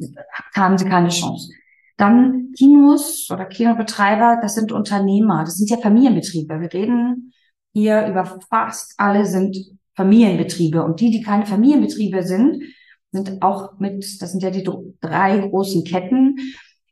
haben 0.54 0.78
sie 0.78 0.86
keine 0.86 1.10
Chance. 1.10 1.54
Dann 1.96 2.52
Kinos 2.58 3.30
oder 3.32 3.46
Kinobetreiber, 3.46 4.40
das 4.42 4.56
sind 4.56 4.72
Unternehmer, 4.72 5.44
das 5.46 5.58
sind 5.58 5.70
ja 5.70 5.78
Familienbetriebe. 5.78 6.60
Wir 6.60 6.74
reden 6.74 7.34
hier 7.74 8.08
über 8.08 8.26
fast 8.50 8.94
alle 8.98 9.26
sind 9.26 9.56
Familienbetriebe. 9.98 10.84
Und 10.84 11.02
die, 11.02 11.12
die 11.12 11.22
keine 11.22 11.46
Familienbetriebe 11.46 12.24
sind, 12.24 12.64
sind 13.12 13.42
auch 13.42 13.78
mit, 13.80 14.06
das 14.22 14.32
sind 14.32 14.42
ja 14.44 14.52
die 14.52 14.68
drei 15.02 15.40
großen 15.40 15.84
Ketten. 15.84 16.38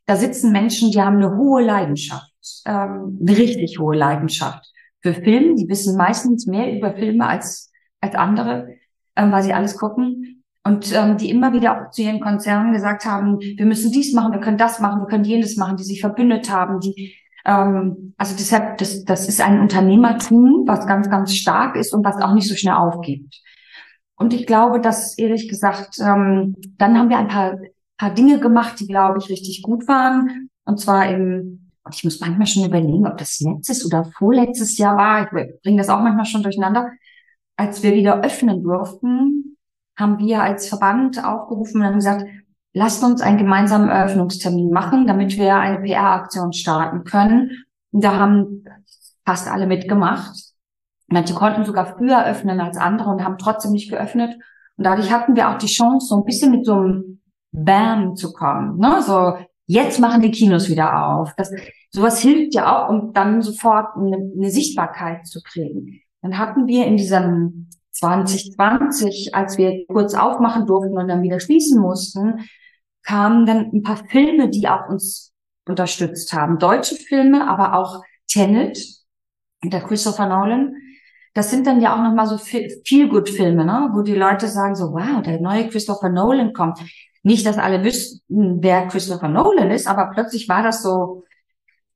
Da 0.04 0.16
sitzen 0.16 0.52
Menschen, 0.52 0.90
die 0.90 1.00
haben 1.00 1.16
eine 1.16 1.36
hohe 1.36 1.64
Leidenschaft, 1.64 2.32
ähm, 2.66 3.18
eine 3.20 3.36
richtig 3.38 3.78
hohe 3.78 3.96
Leidenschaft 3.96 4.70
für 5.00 5.14
Film. 5.14 5.56
Die 5.56 5.68
wissen 5.68 5.96
meistens 5.96 6.46
mehr 6.46 6.76
über 6.76 6.94
Filme 6.94 7.26
als, 7.26 7.72
als 8.00 8.14
andere, 8.14 8.68
ähm, 9.16 9.32
weil 9.32 9.42
sie 9.42 9.54
alles 9.54 9.78
gucken 9.78 10.44
und 10.66 10.92
ähm, 10.92 11.16
die 11.16 11.30
immer 11.30 11.52
wieder 11.52 11.86
auch 11.86 11.90
zu 11.92 12.02
ihren 12.02 12.20
Konzernen 12.20 12.72
gesagt 12.72 13.04
haben, 13.04 13.38
wir 13.38 13.66
müssen 13.66 13.92
dies 13.92 14.12
machen, 14.12 14.32
wir 14.32 14.40
können 14.40 14.58
das 14.58 14.80
machen, 14.80 15.02
wir 15.02 15.06
können 15.06 15.24
jenes 15.24 15.56
machen, 15.56 15.76
die 15.76 15.84
sich 15.84 16.00
verbündet 16.00 16.50
haben, 16.50 16.80
die 16.80 17.14
ähm, 17.46 18.14
also 18.16 18.34
deshalb, 18.36 18.78
das, 18.78 19.04
das 19.04 19.28
ist 19.28 19.40
ein 19.40 19.60
Unternehmertum, 19.60 20.64
was 20.66 20.86
ganz, 20.86 21.08
ganz 21.08 21.34
stark 21.34 21.76
ist 21.76 21.94
und 21.94 22.04
was 22.04 22.20
auch 22.20 22.34
nicht 22.34 22.48
so 22.48 22.56
schnell 22.56 22.74
aufgibt. 22.74 23.40
Und 24.16 24.34
ich 24.34 24.46
glaube, 24.46 24.80
dass 24.80 25.16
ehrlich 25.16 25.48
gesagt, 25.48 25.98
ähm, 26.00 26.56
dann 26.76 26.98
haben 26.98 27.08
wir 27.08 27.18
ein 27.18 27.28
paar, 27.28 27.58
paar 27.98 28.10
Dinge 28.10 28.40
gemacht, 28.40 28.80
die, 28.80 28.86
glaube 28.86 29.18
ich, 29.18 29.28
richtig 29.28 29.62
gut 29.62 29.86
waren. 29.86 30.48
Und 30.64 30.80
zwar 30.80 31.08
im, 31.08 31.70
und 31.84 31.94
ich 31.94 32.02
muss 32.02 32.20
manchmal 32.20 32.48
schon 32.48 32.64
überlegen, 32.64 33.06
ob 33.06 33.16
das 33.18 33.38
letztes 33.40 33.86
oder 33.86 34.10
vorletztes 34.18 34.76
Jahr 34.76 34.96
war. 34.96 35.22
Ich 35.22 35.62
bringe 35.62 35.78
das 35.78 35.88
auch 35.88 36.00
manchmal 36.00 36.24
schon 36.24 36.42
durcheinander. 36.42 36.90
Als 37.56 37.82
wir 37.82 37.94
wieder 37.94 38.24
öffnen 38.24 38.62
durften, 38.64 39.56
haben 39.96 40.18
wir 40.18 40.42
als 40.42 40.68
Verband 40.68 41.24
aufgerufen 41.24 41.80
und 41.80 41.86
haben 41.86 41.94
gesagt, 41.94 42.24
lasst 42.76 43.02
uns 43.02 43.22
einen 43.22 43.38
gemeinsamen 43.38 43.88
Eröffnungstermin 43.88 44.68
machen, 44.70 45.06
damit 45.06 45.38
wir 45.38 45.56
eine 45.56 45.80
PR-Aktion 45.80 46.52
starten 46.52 47.04
können. 47.04 47.64
Und 47.90 48.04
da 48.04 48.18
haben 48.18 48.64
fast 49.24 49.48
alle 49.48 49.66
mitgemacht. 49.66 50.36
Manche 51.06 51.32
konnten 51.32 51.64
sogar 51.64 51.96
früher 51.96 52.26
öffnen 52.26 52.60
als 52.60 52.76
andere 52.76 53.08
und 53.08 53.24
haben 53.24 53.38
trotzdem 53.38 53.72
nicht 53.72 53.90
geöffnet. 53.90 54.34
Und 54.76 54.84
dadurch 54.84 55.10
hatten 55.10 55.34
wir 55.36 55.48
auch 55.48 55.56
die 55.56 55.68
Chance, 55.68 56.08
so 56.08 56.16
ein 56.16 56.24
bisschen 56.24 56.50
mit 56.50 56.66
so 56.66 56.74
einem 56.74 57.22
Bam 57.50 58.14
zu 58.14 58.34
kommen. 58.34 58.78
Ne? 58.78 59.00
So, 59.00 59.38
jetzt 59.64 59.98
machen 59.98 60.20
die 60.20 60.30
Kinos 60.30 60.68
wieder 60.68 61.08
auf. 61.08 61.32
Das, 61.38 61.50
sowas 61.90 62.20
hilft 62.20 62.54
ja 62.54 62.76
auch, 62.76 62.90
um 62.90 63.14
dann 63.14 63.40
sofort 63.40 63.96
eine, 63.96 64.18
eine 64.36 64.50
Sichtbarkeit 64.50 65.26
zu 65.26 65.40
kriegen. 65.42 66.02
Dann 66.20 66.36
hatten 66.36 66.66
wir 66.66 66.84
in 66.84 66.98
diesem 66.98 67.70
2020, 67.92 69.34
als 69.34 69.56
wir 69.56 69.86
kurz 69.86 70.12
aufmachen 70.12 70.66
durften 70.66 70.98
und 70.98 71.08
dann 71.08 71.22
wieder 71.22 71.40
schließen 71.40 71.80
mussten, 71.80 72.40
kamen 73.06 73.46
dann 73.46 73.70
ein 73.72 73.82
paar 73.82 74.04
Filme, 74.08 74.50
die 74.50 74.68
auch 74.68 74.88
uns 74.88 75.32
unterstützt 75.66 76.32
haben. 76.32 76.58
Deutsche 76.58 76.96
Filme, 76.96 77.48
aber 77.48 77.74
auch 77.74 78.02
Tenet, 78.26 78.78
der 79.64 79.80
Christopher 79.80 80.26
Nolan. 80.26 80.74
Das 81.34 81.50
sind 81.50 81.66
dann 81.66 81.80
ja 81.80 81.94
auch 81.94 82.02
nochmal 82.02 82.26
so 82.26 82.38
Feel-Good-Filme, 82.38 83.64
ne? 83.64 83.90
wo 83.92 84.02
die 84.02 84.14
Leute 84.14 84.48
sagen 84.48 84.74
so, 84.74 84.92
wow, 84.92 85.22
der 85.22 85.40
neue 85.40 85.68
Christopher 85.68 86.08
Nolan 86.08 86.52
kommt. 86.52 86.78
Nicht, 87.22 87.46
dass 87.46 87.58
alle 87.58 87.84
wüssten, 87.84 88.62
wer 88.62 88.86
Christopher 88.88 89.28
Nolan 89.28 89.70
ist, 89.70 89.86
aber 89.86 90.10
plötzlich 90.12 90.48
war 90.48 90.62
das 90.62 90.82
so 90.82 91.24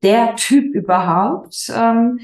der 0.02 0.36
Typ 0.36 0.74
überhaupt. 0.74 1.72
Ähm, 1.74 2.20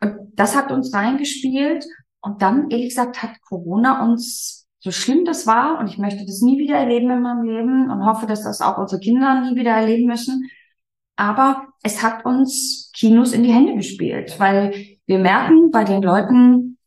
und 0.00 0.16
das 0.34 0.56
hat 0.56 0.70
uns 0.70 0.94
reingespielt. 0.94 1.84
Und 2.20 2.42
dann, 2.42 2.70
ehrlich 2.70 2.88
gesagt, 2.88 3.22
hat 3.22 3.40
Corona 3.42 4.04
uns, 4.04 4.65
so 4.86 4.92
schlimm 4.92 5.24
das 5.24 5.48
war, 5.48 5.80
und 5.80 5.88
ich 5.88 5.98
möchte 5.98 6.24
das 6.24 6.42
nie 6.42 6.58
wieder 6.58 6.76
erleben 6.76 7.10
in 7.10 7.20
meinem 7.20 7.42
Leben 7.42 7.90
und 7.90 8.06
hoffe, 8.06 8.26
dass 8.26 8.44
das 8.44 8.60
auch 8.60 8.78
unsere 8.78 9.00
Kinder 9.00 9.40
nie 9.40 9.56
wieder 9.56 9.72
erleben 9.72 10.06
müssen. 10.06 10.48
Aber 11.16 11.66
es 11.82 12.04
hat 12.04 12.24
uns 12.24 12.92
Kinos 12.94 13.32
in 13.32 13.42
die 13.42 13.52
Hände 13.52 13.74
gespielt, 13.74 14.38
weil 14.38 14.72
wir 15.06 15.18
merken 15.18 15.72
bei 15.72 15.82
den 15.82 16.02
Leuten, 16.02 16.78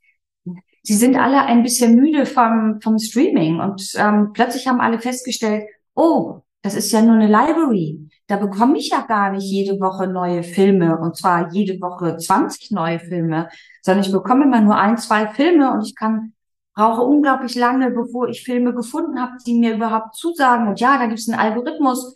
sie 0.81 0.93
sind 0.93 1.17
alle 1.17 1.43
ein 1.43 1.61
bisschen 1.61 1.95
müde 1.95 2.25
vom, 2.25 2.79
vom 2.81 2.97
Streaming 2.99 3.59
und 3.59 3.91
ähm, 3.97 4.29
plötzlich 4.33 4.65
haben 4.65 4.79
alle 4.79 4.99
festgestellt, 4.99 5.65
oh, 5.93 6.39
das 6.61 6.75
ist 6.75 6.93
ja 6.93 7.01
nur 7.01 7.15
eine 7.15 7.27
Library. 7.27 8.07
Da 8.27 8.37
bekomme 8.37 8.77
ich 8.77 8.91
ja 8.91 9.01
gar 9.01 9.33
nicht 9.33 9.43
jede 9.43 9.77
Woche 9.81 10.07
neue 10.07 10.43
Filme 10.43 10.97
und 10.99 11.17
zwar 11.17 11.51
jede 11.51 11.81
Woche 11.81 12.15
20 12.15 12.71
neue 12.71 12.99
Filme, 12.99 13.49
sondern 13.81 14.05
ich 14.05 14.11
bekomme 14.13 14.45
immer 14.45 14.61
nur 14.61 14.77
ein, 14.77 14.97
zwei 14.97 15.27
Filme 15.27 15.73
und 15.73 15.85
ich 15.85 15.95
kann 15.95 16.31
brauche 16.79 17.01
unglaublich 17.01 17.55
lange, 17.55 17.91
bevor 17.91 18.29
ich 18.29 18.41
Filme 18.41 18.73
gefunden 18.73 19.21
habe, 19.21 19.33
die 19.45 19.59
mir 19.59 19.75
überhaupt 19.75 20.15
zusagen. 20.15 20.69
Und 20.69 20.79
ja, 20.79 20.97
da 20.97 21.07
gibt 21.07 21.19
es 21.19 21.27
einen 21.27 21.37
Algorithmus. 21.37 22.15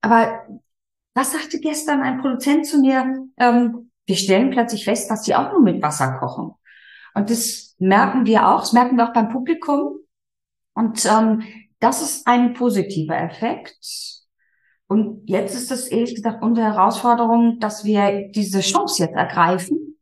Aber 0.00 0.42
was 1.14 1.30
sagte 1.30 1.60
gestern 1.60 2.02
ein 2.02 2.20
Produzent 2.20 2.66
zu 2.66 2.80
mir? 2.80 3.28
Ähm, 3.36 3.92
wir 4.06 4.16
stellen 4.16 4.50
plötzlich 4.50 4.84
fest, 4.84 5.08
dass 5.08 5.24
sie 5.24 5.36
auch 5.36 5.52
nur 5.52 5.62
mit 5.62 5.80
Wasser 5.80 6.18
kochen. 6.18 6.50
Und 7.14 7.30
das 7.30 7.76
merken 7.78 8.26
wir 8.26 8.48
auch, 8.48 8.60
das 8.60 8.72
merken 8.72 8.96
wir 8.96 9.08
auch 9.08 9.12
beim 9.12 9.28
Publikum. 9.28 10.00
Und 10.74 11.04
ähm, 11.06 11.42
das 11.78 12.02
ist 12.02 12.26
ein 12.26 12.54
positiver 12.54 13.16
Effekt. 13.16 13.78
Und 14.88 15.30
jetzt 15.30 15.54
ist 15.54 15.70
es 15.70 15.86
ehrlich 15.86 16.16
gesagt 16.16 16.42
unsere 16.42 16.66
Herausforderung, 16.66 17.60
dass 17.60 17.84
wir 17.84 18.30
diese 18.32 18.62
Chance 18.62 19.04
jetzt 19.04 19.14
ergreifen 19.14 19.96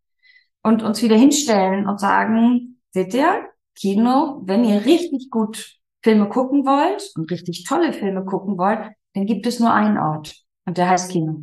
und 0.62 0.83
uns 0.83 1.02
wieder 1.02 1.16
hinstellen 1.16 1.87
und 1.87 2.00
sagen, 2.00 2.80
seht 2.92 3.12
ihr, 3.12 3.50
Kino, 3.74 4.42
wenn 4.44 4.64
ihr 4.64 4.84
richtig 4.84 5.30
gut 5.30 5.78
Filme 6.02 6.28
gucken 6.28 6.64
wollt 6.66 7.12
und 7.16 7.30
richtig 7.30 7.64
tolle 7.64 7.92
Filme 7.92 8.24
gucken 8.24 8.58
wollt, 8.58 8.90
dann 9.14 9.26
gibt 9.26 9.46
es 9.46 9.60
nur 9.60 9.72
einen 9.72 9.98
Ort 9.98 10.34
und 10.66 10.78
der 10.78 10.88
heißt 10.88 11.10
Kino. 11.10 11.42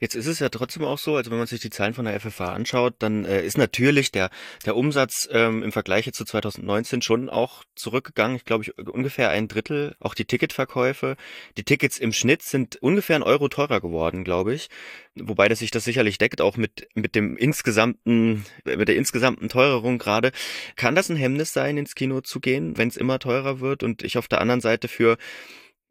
Jetzt 0.00 0.16
ist 0.16 0.26
es 0.26 0.40
ja 0.40 0.48
trotzdem 0.48 0.84
auch 0.84 0.98
so, 0.98 1.16
also 1.16 1.30
wenn 1.30 1.38
man 1.38 1.46
sich 1.46 1.60
die 1.60 1.70
Zahlen 1.70 1.94
von 1.94 2.04
der 2.04 2.18
FFA 2.18 2.52
anschaut, 2.52 2.94
dann 2.98 3.24
äh, 3.24 3.44
ist 3.44 3.56
natürlich 3.56 4.10
der, 4.10 4.30
der 4.66 4.76
Umsatz 4.76 5.28
ähm, 5.30 5.62
im 5.62 5.70
Vergleich 5.70 6.12
zu 6.12 6.24
2019 6.24 7.02
schon 7.02 7.30
auch 7.30 7.62
zurückgegangen. 7.76 8.36
Ich 8.36 8.44
glaube, 8.44 8.64
ich, 8.64 8.76
ungefähr 8.78 9.30
ein 9.30 9.46
Drittel. 9.46 9.94
Auch 10.00 10.14
die 10.14 10.24
Ticketverkäufe. 10.24 11.16
Die 11.56 11.62
Tickets 11.62 11.98
im 11.98 12.12
Schnitt 12.12 12.42
sind 12.42 12.76
ungefähr 12.76 13.16
ein 13.16 13.22
Euro 13.22 13.48
teurer 13.48 13.80
geworden, 13.80 14.24
glaube 14.24 14.54
ich. 14.54 14.68
Wobei 15.14 15.48
das 15.48 15.60
sich 15.60 15.70
das 15.70 15.84
sicherlich 15.84 16.18
deckt, 16.18 16.40
auch 16.40 16.56
mit, 16.56 16.88
mit 16.94 17.14
dem 17.14 17.36
insgesamten, 17.36 18.44
mit 18.64 18.88
der 18.88 18.96
insgesamten 18.96 19.48
Teuerung 19.48 19.98
gerade. 19.98 20.32
Kann 20.74 20.96
das 20.96 21.08
ein 21.08 21.16
Hemmnis 21.16 21.52
sein, 21.52 21.76
ins 21.76 21.94
Kino 21.94 22.20
zu 22.20 22.40
gehen, 22.40 22.76
wenn 22.76 22.88
es 22.88 22.96
immer 22.96 23.20
teurer 23.20 23.60
wird 23.60 23.84
und 23.84 24.02
ich 24.02 24.18
auf 24.18 24.26
der 24.26 24.40
anderen 24.40 24.60
Seite 24.60 24.88
für 24.88 25.16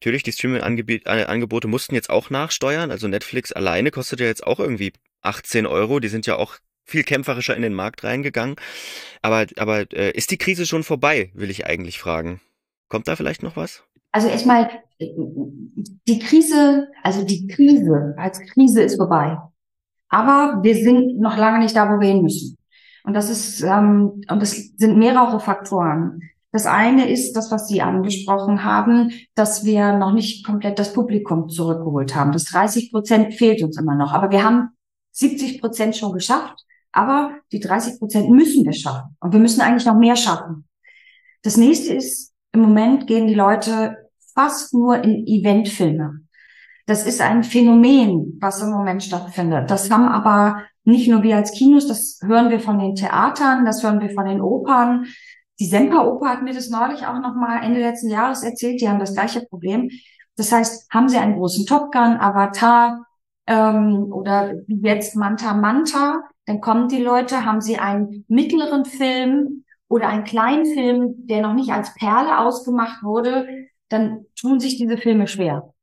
Natürlich, 0.03 0.24
die 0.24 0.33
Streaming-Angebote 0.33 1.69
mussten 1.69 1.95
jetzt 1.95 2.10
auch 2.10 2.29
nachsteuern. 2.29 2.91
Also 2.91 3.07
Netflix 3.07 3.53
alleine 3.53 3.89
kostet 3.89 4.19
ja 4.19 4.25
jetzt 4.25 4.45
auch 4.45 4.60
irgendwie 4.60 4.91
18 5.22 5.65
Euro. 5.65 6.01
Die 6.01 6.10
sind 6.10 6.25
ja 6.25 6.36
auch 6.36 6.57
viel 6.83 7.03
kämpferischer 7.03 7.55
in 7.55 7.62
den 7.62 7.74
Markt 7.74 8.03
reingegangen. 8.03 8.57
Aber, 9.22 9.45
aber 9.55 9.89
äh, 9.93 10.12
ist 10.12 10.31
die 10.31 10.38
Krise 10.38 10.65
schon 10.65 10.83
vorbei, 10.83 11.31
will 11.36 11.50
ich 11.50 11.67
eigentlich 11.67 12.00
fragen. 12.00 12.41
Kommt 12.89 13.07
da 13.07 13.15
vielleicht 13.15 13.43
noch 13.43 13.55
was? 13.55 13.86
Also 14.12 14.27
erstmal, 14.27 14.72
die 15.00 16.19
Krise, 16.19 16.89
also 17.01 17.24
die 17.24 17.48
Krise 17.48 18.13
als 18.17 18.41
Krise 18.41 18.81
ist 18.81 18.98
vorbei. 18.98 19.38
Aber 20.10 20.60
wir 20.63 20.75
sind 20.75 21.17
noch 21.17 21.38
lange 21.38 21.60
nicht 21.60 21.77
da, 21.77 21.89
wo 21.89 22.01
wir 22.01 22.10
hin 22.10 22.24
müssen. 22.24 22.57
Und 23.05 23.13
das 23.13 23.29
ist, 23.29 23.62
ähm, 23.62 24.22
und 24.29 24.41
das 24.41 24.51
sind 24.75 24.98
mehrere 24.98 25.39
Faktoren. 25.39 26.19
Das 26.53 26.67
eine 26.67 27.10
ist 27.10 27.33
das, 27.33 27.50
was 27.50 27.67
Sie 27.67 27.81
angesprochen 27.81 28.63
haben, 28.63 29.12
dass 29.33 29.65
wir 29.65 29.98
noch 29.98 30.13
nicht 30.13 30.45
komplett 30.45 30.77
das 30.77 30.93
Publikum 30.93 31.50
zurückgeholt 31.50 32.15
haben. 32.15 32.31
Das 32.31 32.45
30 32.45 32.91
Prozent 32.91 33.33
fehlt 33.33 33.63
uns 33.63 33.77
immer 33.79 33.95
noch. 33.95 34.13
Aber 34.13 34.29
wir 34.29 34.43
haben 34.43 34.69
70 35.13 35.60
Prozent 35.60 35.98
schon 35.98 36.13
geschafft. 36.13 36.63
Aber 36.91 37.31
die 37.51 37.60
30 37.60 37.98
Prozent 37.98 38.29
müssen 38.29 38.63
wir 38.65 38.74
schaffen. 38.74 39.17
Und 39.19 39.33
wir 39.33 39.39
müssen 39.39 39.62
eigentlich 39.62 39.88
noch 39.88 39.98
mehr 39.98 40.15
schaffen. 40.15 40.67
Das 41.41 41.57
nächste 41.57 41.95
ist, 41.95 42.31
im 42.51 42.62
Moment 42.62 43.07
gehen 43.07 43.25
die 43.25 43.33
Leute 43.33 43.98
fast 44.36 44.75
nur 44.75 45.03
in 45.03 45.25
Eventfilme. 45.25 46.19
Das 46.86 47.07
ist 47.07 47.19
ein 47.19 47.43
Phänomen, 47.43 48.38
was 48.39 48.62
im 48.62 48.69
Moment 48.69 49.01
stattfindet. 49.01 49.72
Das 49.72 49.89
haben 49.89 50.07
aber 50.07 50.63
nicht 50.83 51.10
nur 51.10 51.24
wir 51.24 51.38
als 51.38 51.51
Kinos, 51.51 51.88
das 51.88 52.19
hören 52.22 52.50
wir 52.50 52.60
von 52.60 52.77
den 52.77 52.93
Theatern, 52.93 53.65
das 53.65 53.81
hören 53.83 54.01
wir 54.01 54.10
von 54.12 54.25
den 54.25 54.41
Opern. 54.41 55.05
Die 55.60 55.65
Semperoper 55.65 56.29
hat 56.29 56.43
mir 56.43 56.53
das 56.53 56.69
neulich 56.69 57.05
auch 57.05 57.19
noch 57.19 57.36
mal 57.36 57.63
Ende 57.63 57.79
letzten 57.79 58.10
Jahres 58.10 58.43
erzählt. 58.43 58.81
Die 58.81 58.89
haben 58.89 59.00
das 59.00 59.13
gleiche 59.13 59.41
Problem. 59.41 59.89
Das 60.36 60.51
heißt, 60.51 60.91
haben 60.91 61.10
sie 61.10 61.17
einen 61.17 61.36
großen 61.36 61.65
Top 61.65 61.91
Gun, 61.91 62.17
Avatar 62.17 63.05
ähm, 63.48 64.12
oder 64.12 64.55
jetzt 64.67 65.15
Manta 65.15 65.53
Manta, 65.53 66.24
dann 66.45 66.62
kommen 66.62 66.88
die 66.88 67.01
Leute, 67.01 67.45
haben 67.45 67.62
sie 67.62 67.77
einen 67.77 68.25
mittleren 68.27 68.86
Film 68.86 69.63
oder 69.88 70.07
einen 70.10 70.24
kleinen 70.24 70.65
Film, 70.65 71.27
der 71.27 71.41
noch 71.41 71.53
nicht 71.53 71.72
als 71.72 71.93
Perle 71.93 72.39
ausgemacht 72.39 73.03
wurde, 73.03 73.48
dann 73.89 74.25
tun 74.39 74.60
sich 74.60 74.77
diese 74.77 74.98
Filme 74.98 75.27
schwer. 75.27 75.74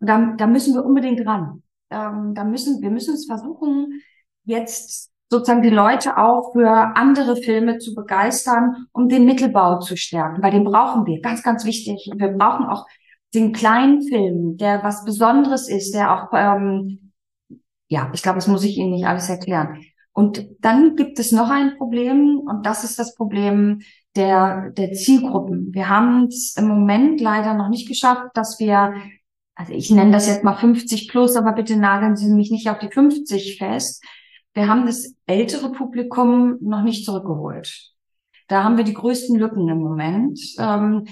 Und 0.00 0.06
da, 0.08 0.34
da 0.36 0.46
müssen 0.46 0.74
wir 0.74 0.84
unbedingt 0.84 1.26
ran. 1.26 1.62
Ähm, 1.90 2.34
da 2.34 2.44
müssen 2.44 2.80
wir 2.82 2.90
müssen 2.90 3.14
es 3.14 3.26
versuchen, 3.26 4.00
jetzt 4.44 5.10
sozusagen 5.30 5.62
die 5.62 5.70
Leute 5.70 6.16
auch 6.16 6.52
für 6.52 6.70
andere 6.96 7.36
Filme 7.36 7.78
zu 7.78 7.94
begeistern, 7.94 8.86
um 8.92 9.08
den 9.08 9.26
Mittelbau 9.26 9.78
zu 9.78 9.96
stärken, 9.96 10.42
weil 10.42 10.52
den 10.52 10.64
brauchen 10.64 11.06
wir, 11.06 11.20
ganz, 11.20 11.42
ganz 11.42 11.64
wichtig. 11.64 12.10
Wir 12.16 12.28
brauchen 12.28 12.66
auch 12.66 12.86
den 13.34 13.52
kleinen 13.52 14.02
Film, 14.02 14.56
der 14.56 14.82
was 14.82 15.04
Besonderes 15.04 15.68
ist, 15.68 15.94
der 15.94 16.12
auch, 16.14 16.28
ähm, 16.32 17.12
ja, 17.88 18.10
ich 18.14 18.22
glaube, 18.22 18.38
das 18.38 18.48
muss 18.48 18.64
ich 18.64 18.78
Ihnen 18.78 18.92
nicht 18.92 19.06
alles 19.06 19.28
erklären. 19.28 19.82
Und 20.12 20.48
dann 20.60 20.96
gibt 20.96 21.18
es 21.18 21.30
noch 21.30 21.50
ein 21.50 21.76
Problem, 21.76 22.40
und 22.40 22.64
das 22.66 22.84
ist 22.84 22.98
das 22.98 23.14
Problem 23.14 23.82
der, 24.16 24.70
der 24.70 24.92
Zielgruppen. 24.92 25.72
Wir 25.72 25.88
haben 25.88 26.24
es 26.24 26.56
im 26.56 26.66
Moment 26.66 27.20
leider 27.20 27.54
noch 27.54 27.68
nicht 27.68 27.86
geschafft, 27.86 28.30
dass 28.34 28.58
wir, 28.58 28.94
also 29.54 29.72
ich 29.72 29.90
nenne 29.90 30.10
das 30.10 30.26
jetzt 30.26 30.42
mal 30.42 30.56
50 30.56 31.08
plus, 31.08 31.36
aber 31.36 31.52
bitte 31.52 31.76
nageln 31.76 32.16
Sie 32.16 32.32
mich 32.32 32.50
nicht 32.50 32.68
auf 32.68 32.78
die 32.78 32.90
50 32.90 33.58
fest, 33.58 34.02
wir 34.58 34.66
haben 34.66 34.86
das 34.86 35.14
ältere 35.26 35.70
Publikum 35.70 36.58
noch 36.60 36.82
nicht 36.82 37.04
zurückgeholt. 37.04 37.92
Da 38.48 38.64
haben 38.64 38.76
wir 38.76 38.82
die 38.82 38.92
größten 38.92 39.38
Lücken 39.38 39.68
im 39.68 39.78
Moment. 39.78 40.40
Ähm, 40.58 41.06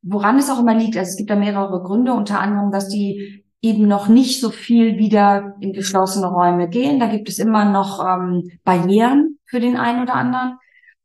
woran 0.00 0.38
es 0.38 0.48
auch 0.48 0.60
immer 0.60 0.74
liegt, 0.76 0.96
also 0.96 1.10
es 1.10 1.16
gibt 1.16 1.30
da 1.30 1.34
mehrere 1.34 1.82
Gründe, 1.82 2.12
unter 2.12 2.38
anderem, 2.38 2.70
dass 2.70 2.88
die 2.88 3.44
eben 3.62 3.88
noch 3.88 4.06
nicht 4.06 4.40
so 4.40 4.50
viel 4.50 4.96
wieder 4.96 5.56
in 5.58 5.72
geschlossene 5.72 6.28
Räume 6.28 6.68
gehen. 6.68 7.00
Da 7.00 7.06
gibt 7.06 7.28
es 7.28 7.40
immer 7.40 7.64
noch 7.64 7.98
ähm, 8.06 8.48
Barrieren 8.62 9.40
für 9.44 9.58
den 9.58 9.76
einen 9.76 10.02
oder 10.02 10.14
anderen. 10.14 10.58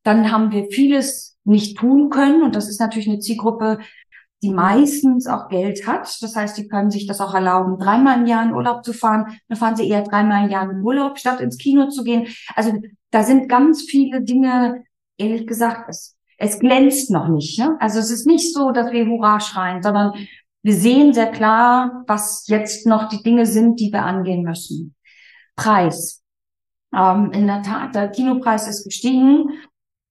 Dann 0.03 0.31
haben 0.31 0.51
wir 0.51 0.67
vieles 0.69 1.39
nicht 1.43 1.75
tun 1.75 2.11
können 2.11 2.43
und 2.43 2.55
das 2.55 2.69
ist 2.69 2.79
natürlich 2.79 3.09
eine 3.09 3.19
Zielgruppe, 3.19 3.79
die 4.43 4.51
meistens 4.51 5.27
auch 5.27 5.49
Geld 5.49 5.87
hat. 5.87 6.07
Das 6.21 6.35
heißt, 6.35 6.57
die 6.57 6.67
können 6.67 6.91
sich 6.91 7.07
das 7.07 7.21
auch 7.21 7.33
erlauben, 7.33 7.77
dreimal 7.77 8.19
im 8.19 8.27
Jahr 8.27 8.43
in 8.43 8.53
Urlaub 8.53 8.83
zu 8.83 8.93
fahren. 8.93 9.39
Dann 9.47 9.57
fahren 9.57 9.75
sie 9.75 9.89
eher 9.89 10.03
dreimal 10.03 10.45
im 10.45 10.51
Jahr 10.51 10.69
in 10.69 10.81
Urlaub, 10.81 11.17
statt 11.17 11.41
ins 11.41 11.57
Kino 11.57 11.89
zu 11.89 12.03
gehen. 12.03 12.27
Also 12.55 12.73
da 13.11 13.23
sind 13.23 13.49
ganz 13.49 13.83
viele 13.83 14.21
Dinge, 14.21 14.83
ehrlich 15.17 15.47
gesagt, 15.47 15.89
es, 15.89 16.15
es 16.37 16.59
glänzt 16.59 17.09
noch 17.09 17.29
nicht. 17.29 17.57
Ne? 17.57 17.77
Also 17.79 17.99
es 17.99 18.11
ist 18.11 18.27
nicht 18.27 18.53
so, 18.53 18.71
dass 18.71 18.91
wir 18.91 19.07
Hurra 19.07 19.39
schreien, 19.39 19.81
sondern 19.81 20.13
wir 20.61 20.73
sehen 20.73 21.13
sehr 21.13 21.31
klar, 21.31 22.03
was 22.07 22.45
jetzt 22.47 22.85
noch 22.85 23.09
die 23.09 23.23
Dinge 23.23 23.45
sind, 23.45 23.79
die 23.79 23.91
wir 23.91 24.03
angehen 24.03 24.43
müssen. 24.43 24.95
Preis. 25.55 26.21
Ähm, 26.93 27.31
in 27.31 27.47
der 27.47 27.63
Tat, 27.63 27.95
der 27.95 28.09
Kinopreis 28.09 28.67
ist 28.67 28.83
gestiegen. 28.83 29.49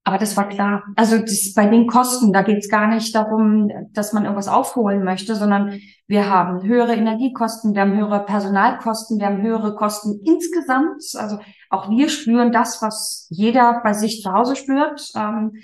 Aber 0.07 0.19
das 0.19 0.37
war 0.37 0.49
klar. 0.49 0.85
Also 0.95 1.19
das, 1.19 1.53
bei 1.53 1.67
den 1.67 1.89
Kosten, 1.89 2.33
da 2.33 2.43
geht 2.43 2.59
es 2.59 2.69
gar 2.69 2.87
nicht 2.87 3.13
darum, 3.13 3.69
dass 3.91 4.13
man 4.13 4.23
irgendwas 4.23 4.47
aufholen 4.47 5.03
möchte, 5.03 5.35
sondern 5.35 5.81
wir 6.07 6.31
haben 6.31 6.63
höhere 6.63 6.95
Energiekosten, 6.95 7.75
wir 7.75 7.81
haben 7.81 7.97
höhere 7.97 8.25
Personalkosten, 8.25 9.19
wir 9.19 9.27
haben 9.27 9.43
höhere 9.43 9.75
Kosten 9.75 10.21
insgesamt. 10.25 11.03
Also 11.17 11.41
auch 11.71 11.91
wir 11.91 12.09
spüren 12.09 12.53
das, 12.53 12.81
was 12.83 13.27
jeder 13.31 13.81
bei 13.83 13.95
sich 13.95 14.23
zu 14.23 14.33
Hause 14.33 14.55
spürt. 14.55 15.11
Ähm, 15.17 15.55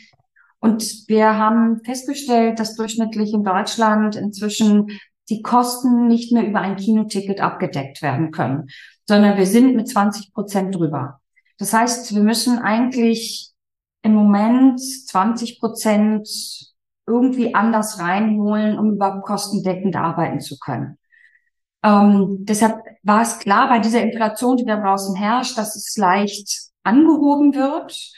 und 0.58 1.04
wir 1.06 1.38
haben 1.38 1.80
festgestellt, 1.84 2.58
dass 2.58 2.75
durchschnittlich 2.75 3.32
in 3.32 3.44
Deutschland 3.44 4.16
inzwischen 4.16 4.88
die 5.30 5.42
Kosten 5.42 6.08
nicht 6.08 6.32
mehr 6.32 6.44
über 6.44 6.61
ein 6.61 6.75
Kinoticket 6.75 7.40
abgedeckt 7.40 8.02
werden 8.02 8.32
können, 8.32 8.66
sondern 9.06 9.38
wir 9.38 9.46
sind 9.46 9.76
mit 9.76 9.88
20 9.88 10.34
Prozent 10.34 10.75
drüber. 10.75 11.20
Das 11.58 11.72
heißt, 11.72 12.12
wir 12.12 12.22
müssen 12.25 12.58
eigentlich 12.58 13.51
im 14.02 14.14
Moment 14.14 14.80
20 14.80 15.61
Prozent 15.61 16.28
irgendwie 17.06 17.54
anders 17.54 17.99
reinholen, 17.99 18.78
um 18.78 18.92
überhaupt 18.92 19.25
kostendeckend 19.25 19.97
arbeiten 19.97 20.40
zu 20.40 20.59
können. 20.59 20.99
Ähm, 21.82 22.38
deshalb 22.40 22.76
war 23.02 23.23
es 23.23 23.38
klar 23.38 23.68
bei 23.68 23.80
dieser 23.80 24.02
Inflation, 24.02 24.56
die 24.56 24.64
da 24.64 24.76
draußen 24.76 25.16
herrscht, 25.16 25.59
dass 25.59 25.75
es 25.75 25.97
leicht 25.97 26.71
angehoben 26.85 27.54
wird. 27.54 28.12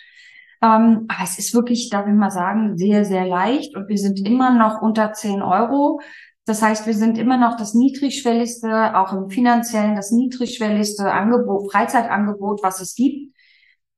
Ähm, 0.62 1.06
aber 1.08 1.24
es 1.24 1.38
ist 1.38 1.54
wirklich, 1.54 1.90
darf 1.90 2.06
ich 2.06 2.12
mal 2.12 2.30
sagen, 2.30 2.76
sehr, 2.76 3.04
sehr 3.04 3.26
leicht 3.26 3.76
und 3.76 3.88
wir 3.88 3.98
sind 3.98 4.26
immer 4.26 4.54
noch 4.54 4.82
unter 4.82 5.12
10 5.12 5.42
Euro. 5.42 6.00
Das 6.46 6.60
heißt, 6.60 6.86
wir 6.86 6.94
sind 6.94 7.16
immer 7.16 7.38
noch 7.38 7.56
das 7.56 7.72
niedrigschwelligste, 7.74 8.96
auch 8.96 9.14
im 9.14 9.30
finanziellen, 9.30 9.96
das 9.96 10.10
niedrigschwelligste 10.10 11.10
Angebot, 11.10 11.72
Freizeitangebot, 11.72 12.62
was 12.62 12.80
es 12.80 12.94
gibt. 12.94 13.33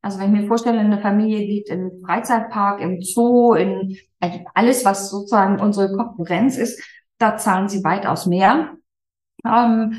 Also 0.06 0.20
wenn 0.20 0.32
ich 0.32 0.42
mir 0.42 0.46
vorstelle, 0.46 0.78
eine 0.78 1.00
Familie 1.00 1.44
geht 1.44 1.68
im 1.68 2.00
Freizeitpark, 2.06 2.80
im 2.80 3.02
Zoo, 3.02 3.54
in 3.54 3.96
also 4.20 4.38
alles, 4.54 4.84
was 4.84 5.10
sozusagen 5.10 5.58
unsere 5.58 5.96
Konkurrenz 5.96 6.56
ist, 6.56 6.80
da 7.18 7.36
zahlen 7.36 7.68
sie 7.68 7.82
weitaus 7.82 8.24
mehr. 8.26 8.76
Ähm, 9.44 9.98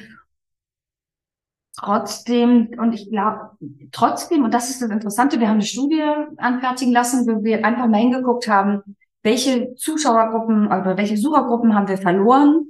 trotzdem, 1.75 2.69
und 2.79 2.93
ich 2.93 3.09
glaube, 3.09 3.57
trotzdem, 3.91 4.45
und 4.45 4.53
das 4.53 4.69
ist 4.69 4.81
das 4.81 4.89
Interessante, 4.91 5.41
wir 5.41 5.49
haben 5.49 5.55
eine 5.55 5.63
Studie 5.63 6.01
anfertigen 6.37 6.93
lassen, 6.93 7.27
wo 7.27 7.43
wir 7.43 7.65
einfach 7.65 7.87
mal 7.87 7.99
hingeguckt 7.99 8.47
haben, 8.47 8.95
welche 9.23 9.75
Zuschauergruppen 9.75 10.67
oder 10.67 10.95
welche 10.95 11.17
Suchergruppen 11.17 11.75
haben 11.75 11.89
wir 11.89 11.97
verloren? 11.97 12.69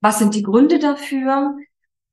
Was 0.00 0.20
sind 0.20 0.32
die 0.32 0.44
Gründe 0.44 0.78
dafür? 0.78 1.56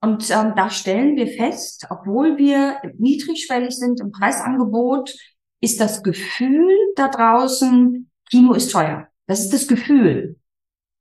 Und 0.06 0.30
ähm, 0.30 0.54
da 0.56 0.70
stellen 0.70 1.16
wir 1.16 1.26
fest, 1.26 1.88
obwohl 1.90 2.38
wir 2.38 2.78
niedrigschwellig 3.00 3.76
sind 3.76 4.00
im 4.00 4.12
Preisangebot, 4.12 5.16
ist 5.62 5.82
das 5.82 6.04
Gefühl 6.04 6.70
da 6.96 7.08
draußen, 7.08 8.12
Kino 8.30 8.54
ist 8.54 8.72
teuer. 8.72 9.08
Das 9.26 9.40
ist 9.40 9.52
das 9.52 9.68
Gefühl. 9.68 10.36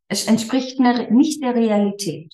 Es 0.08 0.26
entspricht 0.26 0.80
nicht 0.80 1.42
der 1.42 1.54
Realität. 1.54 2.32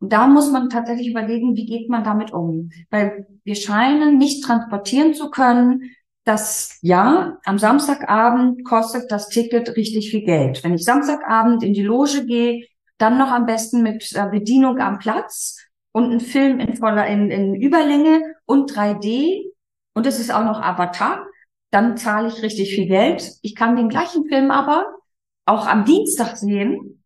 Und 0.00 0.12
da 0.12 0.26
muss 0.26 0.50
man 0.50 0.70
tatsächlich 0.70 1.08
überlegen, 1.08 1.54
wie 1.54 1.66
geht 1.66 1.88
man 1.88 2.02
damit 2.02 2.32
um? 2.32 2.70
Weil 2.90 3.28
wir 3.44 3.54
scheinen 3.54 4.18
nicht 4.18 4.42
transportieren 4.42 5.14
zu 5.14 5.30
können, 5.30 5.92
dass 6.24 6.78
ja, 6.82 7.38
am 7.44 7.58
Samstagabend 7.60 8.64
kostet 8.64 9.12
das 9.12 9.28
Ticket 9.28 9.76
richtig 9.76 10.10
viel 10.10 10.24
Geld. 10.24 10.64
Wenn 10.64 10.74
ich 10.74 10.82
Samstagabend 10.82 11.62
in 11.62 11.74
die 11.74 11.84
Loge 11.84 12.26
gehe, 12.26 12.66
dann 12.98 13.18
noch 13.18 13.30
am 13.30 13.46
besten 13.46 13.84
mit 13.84 14.12
äh, 14.16 14.28
Bedienung 14.28 14.80
am 14.80 14.98
Platz, 14.98 15.62
und 15.96 16.12
ein 16.12 16.20
Film 16.20 16.60
in 16.60 16.76
voller, 16.76 17.06
in, 17.06 17.30
in 17.30 17.54
Überlänge 17.54 18.34
und 18.44 18.70
3D 18.70 19.50
und 19.94 20.06
es 20.06 20.20
ist 20.20 20.30
auch 20.30 20.44
noch 20.44 20.60
Avatar, 20.60 21.24
dann 21.70 21.96
zahle 21.96 22.28
ich 22.28 22.42
richtig 22.42 22.74
viel 22.74 22.86
Geld. 22.86 23.32
Ich 23.40 23.54
kann 23.54 23.76
den 23.76 23.88
gleichen 23.88 24.26
Film 24.26 24.50
aber 24.50 24.84
auch 25.46 25.66
am 25.66 25.86
Dienstag 25.86 26.36
sehen 26.36 27.02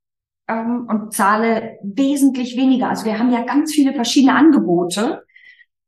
ähm, 0.49 0.89
und 0.91 1.15
zahle 1.15 1.79
wesentlich 1.85 2.57
weniger. 2.57 2.89
Also 2.89 3.05
wir 3.05 3.17
haben 3.17 3.31
ja 3.31 3.45
ganz 3.45 3.73
viele 3.73 3.95
verschiedene 3.95 4.35
Angebote. 4.35 5.23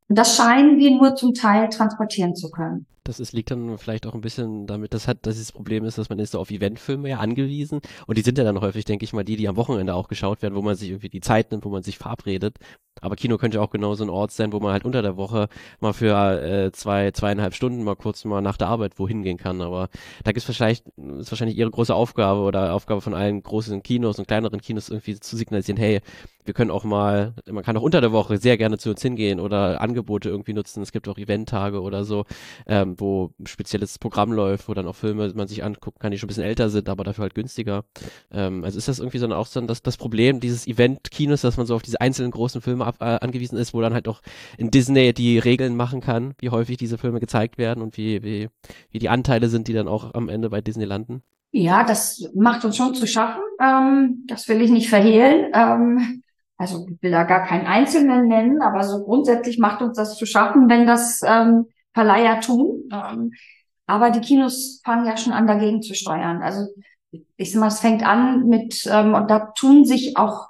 Und 0.09 0.17
das 0.17 0.37
scheinen 0.37 0.79
wir 0.79 0.93
nur 0.93 1.17
zum 1.17 1.35
Teil 1.35 1.71
transportieren 1.71 2.37
zu 2.37 2.53
können. 2.53 2.87
Das 3.05 3.19
ist, 3.19 3.33
liegt 3.33 3.51
dann 3.51 3.79
vielleicht 3.79 4.07
auch 4.07 4.15
ein 4.15 4.21
bisschen 4.21 4.67
damit, 4.67 4.95
dass 4.95 5.09
hat, 5.09 5.27
dass 5.27 5.37
das 5.37 5.53
Problem 5.53 5.85
ist, 5.85 5.99
dass 5.99 6.09
man 6.09 6.19
ist 6.21 6.33
so 6.33 6.41
auf 6.41 6.51
Eventfilme 6.51 7.09
ja 7.09 7.19
angewiesen 7.19 7.81
und 8.07 8.17
die 8.17 8.23
sind 8.23 8.39
ja 8.39 8.45
dann 8.45 8.61
häufig, 8.61 8.85
denke 8.85 9.05
ich 9.05 9.13
mal, 9.13 9.25
die, 9.25 9.37
die 9.37 9.49
am 9.49 9.57
Wochenende 9.57 9.95
auch 9.95 10.09
geschaut 10.09 10.43
werden, 10.43 10.55
wo 10.55 10.63
man 10.63 10.77
sich 10.77 10.91
irgendwie 10.91 11.09
die 11.09 11.21
Zeit 11.21 11.51
nimmt, 11.51 11.65
wo 11.65 11.71
man 11.71 11.83
sich 11.83 11.99
verabredet. 11.99 12.59
Aber 13.01 13.17
Kino 13.17 13.39
könnte 13.39 13.61
auch 13.61 13.71
genau 13.71 13.95
so 13.95 14.05
ein 14.05 14.11
Ort 14.11 14.31
sein, 14.31 14.53
wo 14.53 14.61
man 14.61 14.73
halt 14.73 14.85
unter 14.85 15.03
der 15.03 15.17
Woche 15.17 15.49
mal 15.81 15.93
für 15.93 16.43
äh, 16.43 16.73
zwei, 16.73 17.11
zweieinhalb 17.11 17.55
Stunden 17.55 17.83
mal 17.83 17.97
kurz 17.97 18.25
mal 18.25 18.41
nach 18.43 18.57
der 18.57 18.69
Arbeit 18.69 18.99
wohin 18.99 19.23
gehen 19.23 19.39
kann. 19.39 19.61
Aber 19.61 19.89
da 20.23 20.31
gibt 20.33 20.43
es 20.43 20.49
wahrscheinlich, 20.49 20.85
ist 21.19 21.33
wahrscheinlich 21.33 21.59
ihre 21.59 21.71
große 21.71 21.95
Aufgabe 21.95 22.41
oder 22.43 22.75
Aufgabe 22.75 23.01
von 23.01 23.15
allen 23.15 23.43
großen 23.43 23.83
Kinos 23.83 24.19
und 24.19 24.29
kleineren 24.29 24.61
Kinos 24.61 24.89
irgendwie 24.89 25.19
zu 25.19 25.37
signalisieren, 25.37 25.79
hey, 25.79 26.01
wir 26.45 26.55
können 26.55 26.71
auch 26.71 26.85
mal, 26.85 27.35
man 27.51 27.65
kann 27.65 27.77
auch 27.77 27.83
unter 27.83 28.01
der 28.01 28.13
Woche 28.13 28.39
sehr 28.39 28.57
gerne 28.57 28.79
zu 28.79 28.91
uns 28.91 29.03
hingehen 29.03 29.41
oder 29.41 29.81
Angebote 29.81 30.29
irgendwie 30.29 30.53
nutzen. 30.53 30.83
Es 30.83 30.93
gibt 30.93 31.09
auch 31.09 31.19
Eventtage 31.19 31.81
oder 31.81 32.05
so, 32.05 32.25
ähm, 32.67 32.97
wo 32.99 33.31
ein 33.39 33.47
spezielles 33.47 33.99
Programm 33.99 34.33
läuft, 34.33 34.69
wo 34.69 34.75
dann 34.75 34.87
auch 34.87 34.97
Filme 34.97 35.33
man 35.35 35.49
sich 35.49 35.65
angucken 35.65 35.99
kann, 36.01 36.11
die 36.11 36.19
schon 36.19 36.27
ein 36.27 36.29
bisschen 36.29 36.45
älter 36.45 36.69
sind, 36.71 36.89
aber 36.89 37.05
dafür 37.05 37.23
halt 37.23 37.35
günstiger. 37.35 37.85
Ähm, 38.33 38.65
also 38.65 38.79
ist 38.79 38.89
das 38.89 38.99
irgendwie 38.99 39.19
so 39.19 39.33
auch 39.33 39.47
so 39.47 39.61
das, 39.63 39.83
das 39.83 39.97
Problem 39.97 40.41
dieses 40.41 40.67
Event-Kinos, 40.67 41.43
dass 41.43 41.57
man 41.57 41.67
so 41.67 41.75
auf 41.75 41.83
diese 41.83 42.01
einzelnen 42.01 42.33
großen 42.33 42.61
Filme 42.61 42.87
ab, 42.87 42.97
äh, 43.01 43.05
angewiesen 43.05 43.57
ist, 43.57 43.75
wo 43.75 43.81
dann 43.81 43.95
halt 43.95 44.09
auch 44.09 44.21
in 44.59 44.71
Disney 44.71 45.13
die 45.13 45.39
Regeln 45.39 45.77
machen 45.77 46.01
kann, 46.01 46.35
wie 46.39 46.51
häufig 46.51 46.77
diese 46.77 46.99
Filme 46.99 47.21
gezeigt 47.21 47.59
werden 47.59 47.83
und 47.83 47.97
wie, 47.97 48.23
wie, 48.23 48.49
wie 48.91 48.99
die 48.99 49.09
Anteile 49.09 49.49
sind, 49.49 49.69
die 49.69 49.73
dann 49.73 49.89
auch 49.89 50.15
am 50.15 50.29
Ende 50.29 50.51
bei 50.51 50.61
Disney 50.61 50.85
landen? 50.85 51.23
Ja, 51.53 51.85
das 51.85 52.31
macht 52.35 52.65
uns 52.65 52.77
schon 52.77 52.95
zu 52.95 53.07
schaffen. 53.07 53.43
Ähm, 53.61 54.25
das 54.27 54.49
will 54.49 54.63
ich 54.63 54.71
nicht 54.71 54.89
verhehlen. 54.89 55.53
Ähm, 55.55 56.23
also 56.57 56.87
ich 56.89 57.03
will 57.03 57.11
da 57.11 57.25
gar 57.25 57.45
keinen 57.45 57.67
Einzelnen 57.67 58.29
nennen, 58.29 58.63
aber 58.63 58.83
so 58.85 59.05
grundsätzlich 59.05 59.59
macht 59.59 59.83
uns 59.83 59.97
das 59.97 60.17
zu 60.17 60.27
schaffen, 60.27 60.69
wenn 60.69 60.87
das 60.87 61.21
ähm, 61.25 61.67
Verleiher 61.93 62.41
tun. 62.41 62.89
Ähm, 62.93 63.33
aber 63.87 64.11
die 64.11 64.21
Kinos 64.21 64.81
fangen 64.85 65.07
ja 65.07 65.17
schon 65.17 65.33
an, 65.33 65.47
dagegen 65.47 65.83
zu 65.83 65.95
steuern. 65.95 66.43
Also 66.43 66.67
ich 67.37 67.53
sag 67.53 67.61
mal, 67.61 67.67
es 67.67 67.81
fängt 67.81 68.05
an 68.05 68.47
mit, 68.49 68.89
ähm, 68.91 69.15
und 69.15 69.31
da 69.31 69.53
tun 69.59 69.85
sich 69.85 70.17
auch 70.17 70.47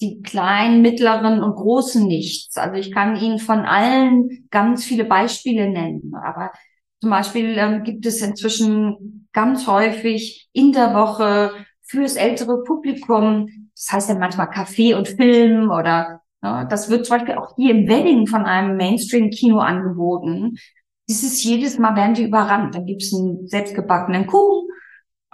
die 0.00 0.20
kleinen, 0.22 0.82
mittleren 0.82 1.42
und 1.42 1.54
großen 1.54 2.06
nichts. 2.06 2.56
Also 2.56 2.76
ich 2.76 2.92
kann 2.92 3.16
Ihnen 3.16 3.38
von 3.38 3.60
allen 3.60 4.46
ganz 4.50 4.84
viele 4.84 5.04
Beispiele 5.04 5.70
nennen. 5.70 6.12
Aber 6.14 6.52
zum 7.00 7.10
Beispiel 7.10 7.56
ähm, 7.58 7.84
gibt 7.84 8.04
es 8.06 8.20
inzwischen 8.20 9.28
ganz 9.32 9.66
häufig 9.66 10.48
in 10.52 10.72
der 10.72 10.94
Woche 10.94 11.52
fürs 11.82 12.16
ältere 12.16 12.62
Publikum 12.64 13.63
das 13.74 13.92
heißt 13.92 14.08
ja 14.08 14.14
manchmal 14.16 14.50
Kaffee 14.50 14.94
und 14.94 15.08
Film 15.08 15.70
oder 15.70 16.20
ne, 16.42 16.66
das 16.70 16.90
wird 16.90 17.06
zum 17.06 17.18
Beispiel 17.18 17.34
auch 17.34 17.54
hier 17.56 17.74
im 17.74 17.88
Wedding 17.88 18.26
von 18.26 18.44
einem 18.44 18.76
Mainstream-Kino 18.76 19.58
angeboten. 19.58 20.56
Dieses 21.08 21.42
jedes 21.42 21.78
Mal 21.78 21.96
werden 21.96 22.14
die 22.14 22.24
überrannt. 22.24 22.74
Dann 22.74 22.86
gibt's 22.86 23.12
einen 23.12 23.46
selbstgebackenen 23.46 24.26
Kuchen 24.26 24.68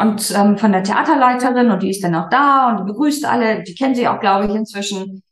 und 0.00 0.34
ähm, 0.34 0.56
von 0.56 0.72
der 0.72 0.82
Theaterleiterin 0.82 1.70
und 1.70 1.82
die 1.82 1.90
ist 1.90 2.02
dann 2.02 2.14
auch 2.14 2.30
da 2.30 2.70
und 2.70 2.86
begrüßt 2.86 3.26
alle. 3.26 3.62
Die 3.62 3.74
kennen 3.74 3.94
sie 3.94 4.08
auch, 4.08 4.20
glaube 4.20 4.46
ich, 4.46 4.54
inzwischen. 4.54 5.22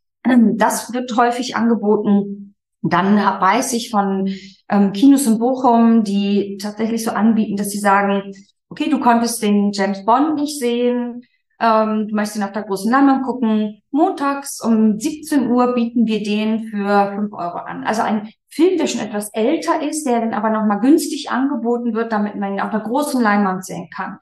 Das 0.56 0.92
wird 0.92 1.16
häufig 1.16 1.56
angeboten. 1.56 2.54
Dann 2.82 3.16
weiß 3.16 3.72
ich 3.72 3.90
von 3.90 4.28
ähm, 4.68 4.92
Kinos 4.92 5.26
in 5.26 5.38
Bochum, 5.38 6.04
die 6.04 6.58
tatsächlich 6.60 7.02
so 7.02 7.12
anbieten, 7.12 7.56
dass 7.56 7.70
sie 7.70 7.78
sagen, 7.78 8.32
okay, 8.68 8.90
du 8.90 9.00
konntest 9.00 9.42
den 9.42 9.72
James 9.72 10.04
Bond 10.04 10.34
nicht 10.34 10.58
sehen, 10.58 11.22
ähm, 11.60 12.08
du 12.08 12.14
möchtest 12.14 12.36
ihn 12.36 12.44
auf 12.44 12.52
der 12.52 12.62
großen 12.62 12.90
Leinwand 12.90 13.24
gucken. 13.24 13.82
Montags 13.90 14.60
um 14.60 14.98
17 14.98 15.50
Uhr 15.50 15.74
bieten 15.74 16.06
wir 16.06 16.22
den 16.22 16.68
für 16.68 17.12
5 17.14 17.32
Euro 17.32 17.58
an. 17.58 17.84
Also 17.84 18.02
ein 18.02 18.28
Film, 18.48 18.78
der 18.78 18.86
schon 18.86 19.00
etwas 19.00 19.30
älter 19.32 19.82
ist, 19.82 20.04
der 20.04 20.20
dann 20.20 20.34
aber 20.34 20.50
nochmal 20.50 20.80
günstig 20.80 21.30
angeboten 21.30 21.94
wird, 21.94 22.12
damit 22.12 22.36
man 22.36 22.54
ihn 22.54 22.60
auf 22.60 22.70
der 22.70 22.80
großen 22.80 23.20
Leinwand 23.20 23.64
sehen 23.64 23.88
kann. 23.94 24.18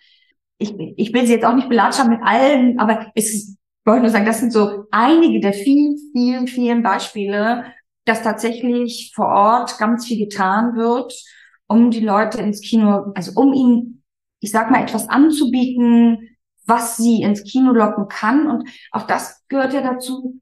Ich, 0.58 0.74
ich 0.78 1.12
will 1.12 1.26
sie 1.26 1.34
jetzt 1.34 1.44
auch 1.44 1.54
nicht 1.54 1.68
belatschern 1.68 2.08
mit 2.08 2.20
allen, 2.22 2.78
aber 2.78 3.12
es 3.14 3.34
ist, 3.34 3.50
ich 3.50 3.86
wollte 3.86 4.02
nur 4.02 4.10
sagen, 4.10 4.24
das 4.24 4.40
sind 4.40 4.52
so 4.52 4.84
einige 4.90 5.40
der 5.40 5.52
vielen, 5.52 5.96
vielen, 6.12 6.46
vielen 6.46 6.82
Beispiele, 6.82 7.64
dass 8.06 8.22
tatsächlich 8.22 9.12
vor 9.14 9.26
Ort 9.26 9.78
ganz 9.78 10.06
viel 10.06 10.18
getan 10.18 10.74
wird, 10.74 11.12
um 11.66 11.90
die 11.90 12.00
Leute 12.00 12.40
ins 12.40 12.62
Kino, 12.62 13.12
also 13.14 13.32
um 13.38 13.52
ihnen, 13.52 14.02
ich 14.40 14.50
sag 14.50 14.70
mal, 14.70 14.82
etwas 14.82 15.08
anzubieten, 15.08 16.35
was 16.66 16.96
sie 16.96 17.22
ins 17.22 17.44
Kino 17.44 17.72
locken 17.72 18.08
kann. 18.08 18.46
Und 18.46 18.68
auch 18.90 19.06
das 19.06 19.44
gehört 19.48 19.72
ja 19.72 19.80
dazu. 19.80 20.40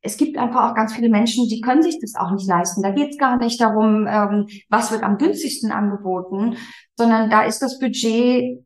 Es 0.00 0.16
gibt 0.16 0.36
einfach 0.36 0.70
auch 0.70 0.74
ganz 0.74 0.94
viele 0.94 1.08
Menschen, 1.08 1.48
die 1.48 1.60
können 1.60 1.82
sich 1.82 1.98
das 2.00 2.14
auch 2.16 2.32
nicht 2.32 2.48
leisten. 2.48 2.82
Da 2.82 2.90
geht 2.90 3.10
es 3.10 3.18
gar 3.18 3.38
nicht 3.38 3.60
darum, 3.60 4.06
ähm, 4.08 4.48
was 4.68 4.90
wird 4.90 5.02
am 5.02 5.16
günstigsten 5.16 5.70
angeboten, 5.70 6.56
sondern 6.96 7.30
da 7.30 7.42
ist 7.42 7.60
das 7.60 7.78
Budget 7.78 8.64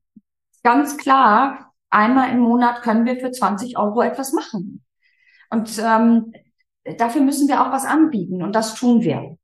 ganz 0.63 0.97
klar. 0.97 1.73
Einmal 1.91 2.31
im 2.31 2.41
Monat 2.41 2.83
können 2.83 3.05
wir 3.05 3.17
für 3.21 3.31
20 3.31 3.79
Euro 3.79 4.01
etwas 4.03 4.33
machen. 4.33 4.83
Und 5.51 5.79
ähm, 5.79 6.33
dafür 6.99 7.23
müssen 7.23 7.49
wir 7.49 7.63
auch 7.63 7.71
was 7.71 7.85
anbieten 7.85 8.43
und 8.43 8.55
das 8.55 8.75
tun 8.75 9.03
wir. 9.03 9.37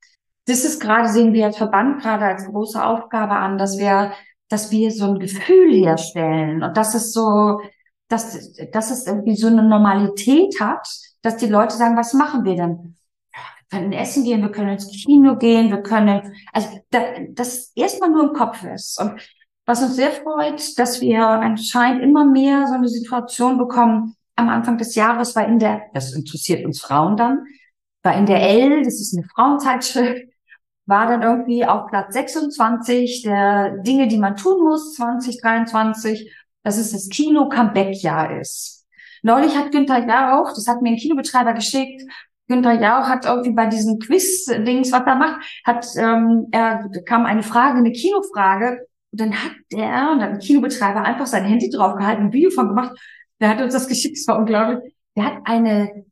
Das 0.46 0.64
ist 0.64 0.80
gerade, 0.80 1.08
sehen 1.08 1.32
wir 1.32 1.46
als 1.46 1.56
Verband 1.56 2.02
gerade 2.02 2.24
als 2.24 2.46
große 2.46 2.84
Aufgabe 2.84 3.34
an, 3.34 3.58
dass 3.58 3.78
wir 3.78 4.12
dass 4.52 4.70
wir 4.70 4.90
so 4.90 5.06
ein 5.06 5.18
Gefühl 5.18 5.72
herstellen 5.72 6.62
und 6.62 6.76
dass 6.76 6.94
es 6.94 7.12
so, 7.12 7.60
dass, 8.08 8.54
dass 8.70 8.90
es 8.90 9.06
irgendwie 9.06 9.34
so 9.34 9.46
eine 9.46 9.62
Normalität 9.62 10.60
hat, 10.60 10.86
dass 11.22 11.38
die 11.38 11.46
Leute 11.46 11.74
sagen, 11.74 11.96
was 11.96 12.12
machen 12.12 12.44
wir 12.44 12.56
denn? 12.56 12.96
Wir 13.70 13.78
können 13.78 13.92
essen 13.92 14.24
gehen, 14.24 14.42
wir 14.42 14.50
können 14.50 14.70
ins 14.70 14.88
Kino 14.88 15.36
gehen, 15.36 15.70
wir 15.70 15.82
können, 15.82 16.34
also 16.52 16.68
da, 16.90 17.00
das 17.30 17.72
erstmal 17.74 18.10
nur 18.10 18.28
im 18.28 18.34
Kopf 18.34 18.62
ist. 18.64 19.00
Und 19.00 19.18
was 19.64 19.82
uns 19.82 19.96
sehr 19.96 20.12
freut, 20.12 20.78
dass 20.78 21.00
wir 21.00 21.26
anscheinend 21.26 22.02
immer 22.02 22.26
mehr 22.26 22.66
so 22.66 22.74
eine 22.74 22.88
Situation 22.88 23.56
bekommen. 23.56 24.16
Am 24.36 24.48
Anfang 24.50 24.76
des 24.76 24.94
Jahres 24.94 25.34
war 25.34 25.46
in 25.46 25.58
der, 25.58 25.82
das 25.94 26.12
interessiert 26.12 26.66
uns 26.66 26.80
Frauen 26.80 27.16
dann, 27.16 27.44
war 28.02 28.16
in 28.16 28.26
der 28.26 28.42
L, 28.42 28.82
das 28.82 29.00
ist 29.00 29.16
eine 29.16 29.26
Frauenzeitschrift, 29.34 30.31
war 30.86 31.06
dann 31.06 31.22
irgendwie 31.22 31.64
auf 31.64 31.86
Platz 31.88 32.12
26 32.14 33.22
der 33.22 33.78
Dinge, 33.78 34.08
die 34.08 34.18
man 34.18 34.36
tun 34.36 34.62
muss 34.62 34.94
2023, 34.94 36.32
dass 36.62 36.78
es 36.78 36.92
das 36.92 37.08
Kino-Comeback-Jahr 37.08 38.40
ist. 38.40 38.86
Neulich 39.22 39.56
hat 39.56 39.70
Günther 39.70 40.06
Jauch, 40.06 40.52
das 40.54 40.66
hat 40.66 40.82
mir 40.82 40.90
ein 40.90 40.96
Kinobetreiber 40.96 41.52
geschickt, 41.52 42.02
Günther 42.48 42.74
Jauch 42.74 43.08
hat 43.08 43.24
irgendwie 43.24 43.52
bei 43.52 43.66
diesen 43.66 43.98
Quiz-Dings, 43.98 44.92
was 44.92 45.02
er 45.06 45.14
macht, 45.14 45.40
hat, 45.64 45.86
ähm, 45.96 46.48
er 46.50 46.88
kam 47.06 47.24
eine 47.24 47.42
Frage, 47.42 47.78
eine 47.78 47.92
Kinofrage, 47.92 48.86
und 49.12 49.20
dann 49.20 49.32
hat 49.32 49.52
der, 49.72 50.10
und 50.12 50.20
ein 50.20 50.38
Kinobetreiber 50.38 51.02
einfach 51.02 51.26
sein 51.26 51.44
Handy 51.44 51.70
draufgehalten, 51.70 52.26
ein 52.26 52.32
Video 52.32 52.50
von 52.50 52.68
gemacht, 52.68 52.98
der 53.40 53.50
hat 53.50 53.60
uns 53.60 53.72
das 53.74 53.88
geschickt, 53.88 54.16
das 54.18 54.26
war 54.26 54.38
unglaublich. 54.38 54.94
Der 55.16 55.24
hat 55.24 55.38
eine, 55.44 56.04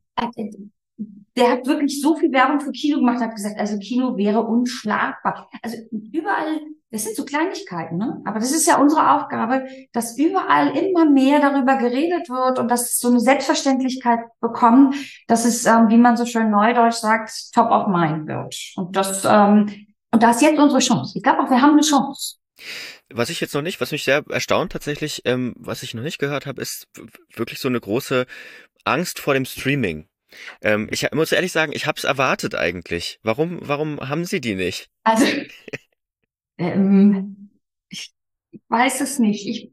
der 1.37 1.51
hat 1.51 1.65
wirklich 1.65 2.01
so 2.01 2.15
viel 2.15 2.31
Werbung 2.31 2.59
für 2.59 2.71
Kino 2.71 2.99
gemacht, 2.99 3.21
hat 3.21 3.35
gesagt, 3.35 3.57
also 3.57 3.77
Kino 3.77 4.17
wäre 4.17 4.41
unschlagbar. 4.41 5.49
Also 5.61 5.77
überall, 5.91 6.59
das 6.91 7.03
sind 7.03 7.15
so 7.15 7.23
Kleinigkeiten, 7.23 7.97
ne? 7.97 8.21
Aber 8.25 8.39
das 8.39 8.51
ist 8.51 8.67
ja 8.67 8.77
unsere 8.77 9.15
Aufgabe, 9.15 9.65
dass 9.93 10.17
überall 10.17 10.75
immer 10.75 11.09
mehr 11.09 11.39
darüber 11.39 11.77
geredet 11.77 12.29
wird 12.29 12.59
und 12.59 12.69
dass 12.69 12.99
so 12.99 13.07
eine 13.07 13.21
Selbstverständlichkeit 13.21 14.19
bekommt, 14.41 14.95
dass 15.27 15.45
es, 15.45 15.65
ähm, 15.65 15.89
wie 15.89 15.97
man 15.97 16.17
so 16.17 16.25
schön 16.25 16.51
neudeutsch 16.51 16.95
sagt, 16.95 17.31
top 17.53 17.71
of 17.71 17.87
mind 17.87 18.27
wird. 18.27 18.55
Und 18.75 18.95
das, 18.95 19.23
ähm, 19.25 19.87
und 20.11 20.23
da 20.23 20.31
ist 20.31 20.41
jetzt 20.41 20.59
unsere 20.59 20.79
Chance. 20.79 21.13
Ich 21.15 21.23
glaube 21.23 21.43
auch, 21.43 21.49
wir 21.49 21.61
haben 21.61 21.71
eine 21.71 21.81
Chance. 21.81 22.35
Was 23.13 23.29
ich 23.29 23.39
jetzt 23.39 23.55
noch 23.55 23.61
nicht, 23.61 23.79
was 23.79 23.91
mich 23.91 24.03
sehr 24.03 24.23
erstaunt 24.29 24.73
tatsächlich, 24.73 25.21
ähm, 25.25 25.53
was 25.57 25.83
ich 25.83 25.93
noch 25.93 26.03
nicht 26.03 26.19
gehört 26.19 26.45
habe, 26.45 26.61
ist 26.61 26.87
wirklich 27.35 27.59
so 27.59 27.69
eine 27.69 27.79
große 27.79 28.25
Angst 28.83 29.19
vor 29.19 29.33
dem 29.33 29.45
Streaming. 29.45 30.07
Ähm, 30.61 30.87
ich 30.91 31.07
muss 31.13 31.31
ehrlich 31.31 31.51
sagen, 31.51 31.71
ich 31.73 31.85
habe 31.85 31.97
es 31.97 32.03
erwartet 32.03 32.55
eigentlich. 32.55 33.19
Warum, 33.23 33.59
warum 33.61 33.99
haben 33.99 34.25
Sie 34.25 34.41
die 34.41 34.55
nicht? 34.55 34.89
Also, 35.03 35.25
ähm, 36.57 37.49
ich 37.89 38.13
weiß 38.67 39.01
es 39.01 39.19
nicht. 39.19 39.47
Ich, 39.47 39.71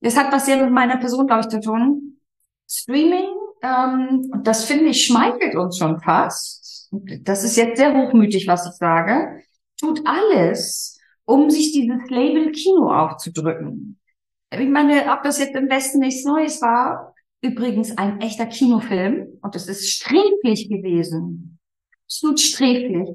das 0.00 0.16
hat 0.16 0.32
was 0.32 0.46
sehr 0.46 0.62
mit 0.62 0.72
meiner 0.72 0.96
Person, 0.98 1.26
glaube 1.26 1.42
ich, 1.42 1.48
zu 1.48 1.60
tun. 1.60 2.20
Streaming, 2.68 3.28
ähm, 3.62 4.30
das 4.42 4.64
finde 4.64 4.86
ich 4.86 5.06
schmeichelt 5.06 5.56
uns 5.56 5.78
schon 5.78 6.00
fast. 6.00 6.88
Das 6.90 7.44
ist 7.44 7.56
jetzt 7.56 7.78
sehr 7.78 7.94
hochmütig, 7.94 8.46
was 8.46 8.66
ich 8.66 8.72
sage. 8.72 9.42
Tut 9.78 10.00
alles, 10.04 10.98
um 11.24 11.50
sich 11.50 11.72
dieses 11.72 12.08
Label 12.10 12.52
Kino 12.52 12.92
aufzudrücken. 12.92 13.98
Ich 14.52 14.68
meine, 14.68 15.12
ob 15.12 15.22
das 15.22 15.38
jetzt 15.38 15.54
im 15.54 15.68
Westen 15.70 16.00
nichts 16.00 16.24
Neues 16.24 16.60
war, 16.60 17.09
übrigens 17.42 17.96
ein 17.96 18.20
echter 18.20 18.46
Kinofilm 18.46 19.38
und 19.42 19.56
es 19.56 19.68
ist 19.68 19.90
sträflich 19.90 20.68
gewesen, 20.68 21.58
absolut 22.04 22.40
sträflich, 22.40 23.08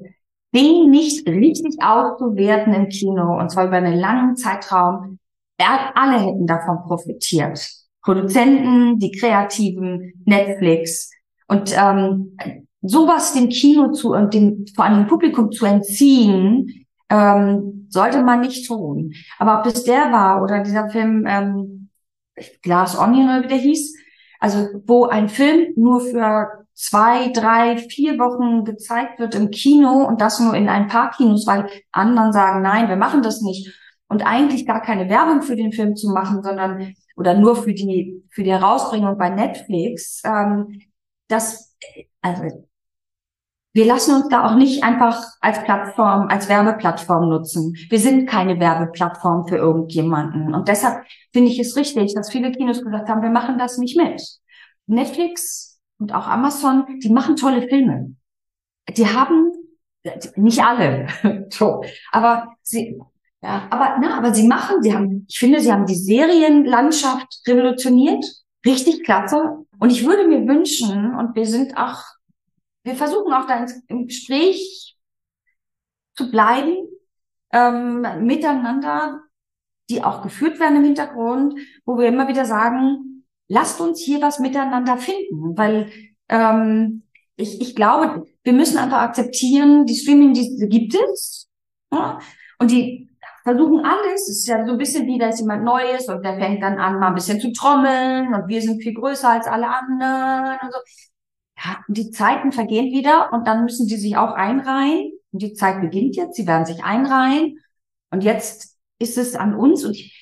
den 0.54 0.90
nicht 0.90 1.26
richtig 1.28 1.76
auszuwerten 1.82 2.74
im 2.74 2.88
Kino 2.88 3.38
und 3.38 3.50
zwar 3.50 3.66
über 3.66 3.76
einen 3.76 3.98
langen 3.98 4.36
Zeitraum. 4.36 5.18
Alle 5.58 6.20
hätten 6.20 6.46
davon 6.46 6.82
profitiert. 6.84 7.68
Produzenten, 8.02 8.98
die 8.98 9.12
Kreativen, 9.12 10.12
Netflix 10.24 11.10
und 11.48 11.74
ähm, 11.76 12.36
sowas 12.82 13.34
dem 13.34 13.48
Kino 13.48 13.92
zu 13.92 14.12
und 14.12 14.32
dem 14.34 14.64
vor 14.74 14.84
allem 14.84 15.04
dem 15.04 15.08
Publikum 15.08 15.50
zu 15.50 15.66
entziehen, 15.66 16.82
Ähm, 17.08 17.86
sollte 17.88 18.20
man 18.24 18.40
nicht 18.40 18.66
tun. 18.66 19.12
Aber 19.38 19.60
ob 19.60 19.66
es 19.66 19.84
der 19.84 20.10
war 20.10 20.42
oder 20.42 20.64
dieser 20.64 20.90
Film 20.90 21.24
ähm, 21.28 21.88
Glass 22.62 22.98
Onion 22.98 23.28
oder 23.28 23.44
wie 23.44 23.48
der 23.48 23.58
hieß, 23.58 23.95
also 24.40 24.68
wo 24.86 25.04
ein 25.06 25.28
Film 25.28 25.72
nur 25.76 26.00
für 26.00 26.66
zwei, 26.74 27.30
drei, 27.32 27.78
vier 27.78 28.18
Wochen 28.18 28.64
gezeigt 28.64 29.18
wird 29.18 29.34
im 29.34 29.50
Kino 29.50 30.06
und 30.06 30.20
das 30.20 30.40
nur 30.40 30.54
in 30.54 30.68
ein 30.68 30.88
paar 30.88 31.10
Kinos, 31.10 31.46
weil 31.46 31.68
anderen 31.90 32.32
sagen, 32.32 32.62
nein, 32.62 32.88
wir 32.88 32.96
machen 32.96 33.22
das 33.22 33.40
nicht. 33.40 33.72
Und 34.08 34.24
eigentlich 34.24 34.66
gar 34.66 34.82
keine 34.82 35.08
Werbung 35.08 35.42
für 35.42 35.56
den 35.56 35.72
Film 35.72 35.96
zu 35.96 36.10
machen, 36.10 36.42
sondern 36.42 36.94
oder 37.16 37.34
nur 37.34 37.56
für 37.56 37.72
die 37.72 38.22
für 38.30 38.44
die 38.44 38.52
Herausbringung 38.52 39.18
bei 39.18 39.30
Netflix. 39.30 40.22
Ähm, 40.24 40.80
das 41.28 41.74
also 42.20 42.66
wir 43.76 43.84
lassen 43.84 44.14
uns 44.14 44.28
da 44.30 44.46
auch 44.46 44.54
nicht 44.54 44.82
einfach 44.82 45.22
als 45.42 45.62
Plattform, 45.62 46.28
als 46.28 46.48
Werbeplattform 46.48 47.28
nutzen. 47.28 47.74
Wir 47.90 47.98
sind 47.98 48.26
keine 48.26 48.58
Werbeplattform 48.58 49.46
für 49.46 49.56
irgendjemanden. 49.56 50.54
Und 50.54 50.68
deshalb 50.68 51.04
finde 51.30 51.50
ich 51.50 51.58
es 51.58 51.76
richtig, 51.76 52.14
dass 52.14 52.32
viele 52.32 52.52
Kinos 52.52 52.82
gesagt 52.82 53.10
haben, 53.10 53.20
wir 53.20 53.28
machen 53.28 53.58
das 53.58 53.76
nicht 53.76 53.94
mit. 53.94 54.22
Netflix 54.86 55.78
und 55.98 56.14
auch 56.14 56.26
Amazon, 56.26 56.86
die 57.02 57.10
machen 57.10 57.36
tolle 57.36 57.68
Filme. 57.68 58.16
Die 58.88 59.06
haben, 59.06 59.52
nicht 60.36 60.64
alle, 60.64 61.08
so, 61.50 61.82
aber 62.12 62.54
sie, 62.62 62.98
ja, 63.42 63.66
aber, 63.68 63.98
na, 64.00 64.16
aber 64.16 64.32
sie 64.32 64.48
machen, 64.48 64.82
sie 64.82 64.94
haben, 64.94 65.26
ich 65.28 65.38
finde, 65.38 65.60
sie 65.60 65.70
haben 65.70 65.84
die 65.84 65.96
Serienlandschaft 65.96 67.42
revolutioniert. 67.46 68.24
Richtig 68.64 69.04
klasse. 69.04 69.66
Und 69.78 69.90
ich 69.90 70.06
würde 70.06 70.26
mir 70.26 70.48
wünschen, 70.48 71.14
und 71.14 71.36
wir 71.36 71.44
sind 71.44 71.76
auch 71.76 72.02
wir 72.86 72.94
versuchen 72.94 73.32
auch 73.32 73.48
da 73.48 73.66
im 73.88 74.06
Gespräch 74.06 74.96
zu 76.14 76.30
bleiben, 76.30 76.76
ähm, 77.52 78.06
miteinander, 78.24 79.22
die 79.90 80.04
auch 80.04 80.22
geführt 80.22 80.60
werden 80.60 80.76
im 80.76 80.84
Hintergrund, 80.84 81.58
wo 81.84 81.98
wir 81.98 82.06
immer 82.06 82.28
wieder 82.28 82.44
sagen, 82.44 83.26
lasst 83.48 83.80
uns 83.80 84.00
hier 84.00 84.22
was 84.22 84.38
miteinander 84.38 84.98
finden, 84.98 85.58
weil 85.58 85.90
ähm, 86.28 87.02
ich, 87.34 87.60
ich 87.60 87.74
glaube, 87.74 88.24
wir 88.44 88.52
müssen 88.52 88.78
einfach 88.78 89.02
akzeptieren, 89.02 89.84
die 89.86 89.96
Streaming-Dienste 89.96 90.68
gibt 90.68 90.94
es 90.94 91.48
ja? 91.92 92.20
und 92.60 92.70
die 92.70 93.10
versuchen 93.42 93.84
alles. 93.84 94.28
Es 94.28 94.38
ist 94.38 94.46
ja 94.46 94.64
so 94.64 94.72
ein 94.72 94.78
bisschen 94.78 95.08
wie, 95.08 95.18
da 95.18 95.30
ist 95.30 95.40
jemand 95.40 95.64
Neues 95.64 96.08
und 96.08 96.24
der 96.24 96.38
fängt 96.38 96.62
dann 96.62 96.78
an, 96.78 97.00
mal 97.00 97.08
ein 97.08 97.14
bisschen 97.14 97.40
zu 97.40 97.52
trommeln 97.52 98.32
und 98.32 98.46
wir 98.46 98.62
sind 98.62 98.80
viel 98.80 98.94
größer 98.94 99.28
als 99.28 99.48
alle 99.48 99.66
anderen 99.66 100.58
und 100.62 100.72
so 100.72 100.78
ja, 101.58 101.78
die 101.88 102.10
Zeiten 102.10 102.52
vergehen 102.52 102.92
wieder 102.92 103.32
und 103.32 103.46
dann 103.46 103.64
müssen 103.64 103.86
sie 103.86 103.96
sich 103.96 104.16
auch 104.16 104.32
einreihen. 104.32 105.12
Und 105.32 105.42
die 105.42 105.54
Zeit 105.54 105.80
beginnt 105.80 106.16
jetzt, 106.16 106.36
sie 106.36 106.46
werden 106.46 106.66
sich 106.66 106.84
einreihen. 106.84 107.58
Und 108.10 108.24
jetzt 108.24 108.76
ist 108.98 109.18
es 109.18 109.34
an 109.34 109.54
uns 109.54 109.84
und 109.84 109.92
ich, 109.92 110.14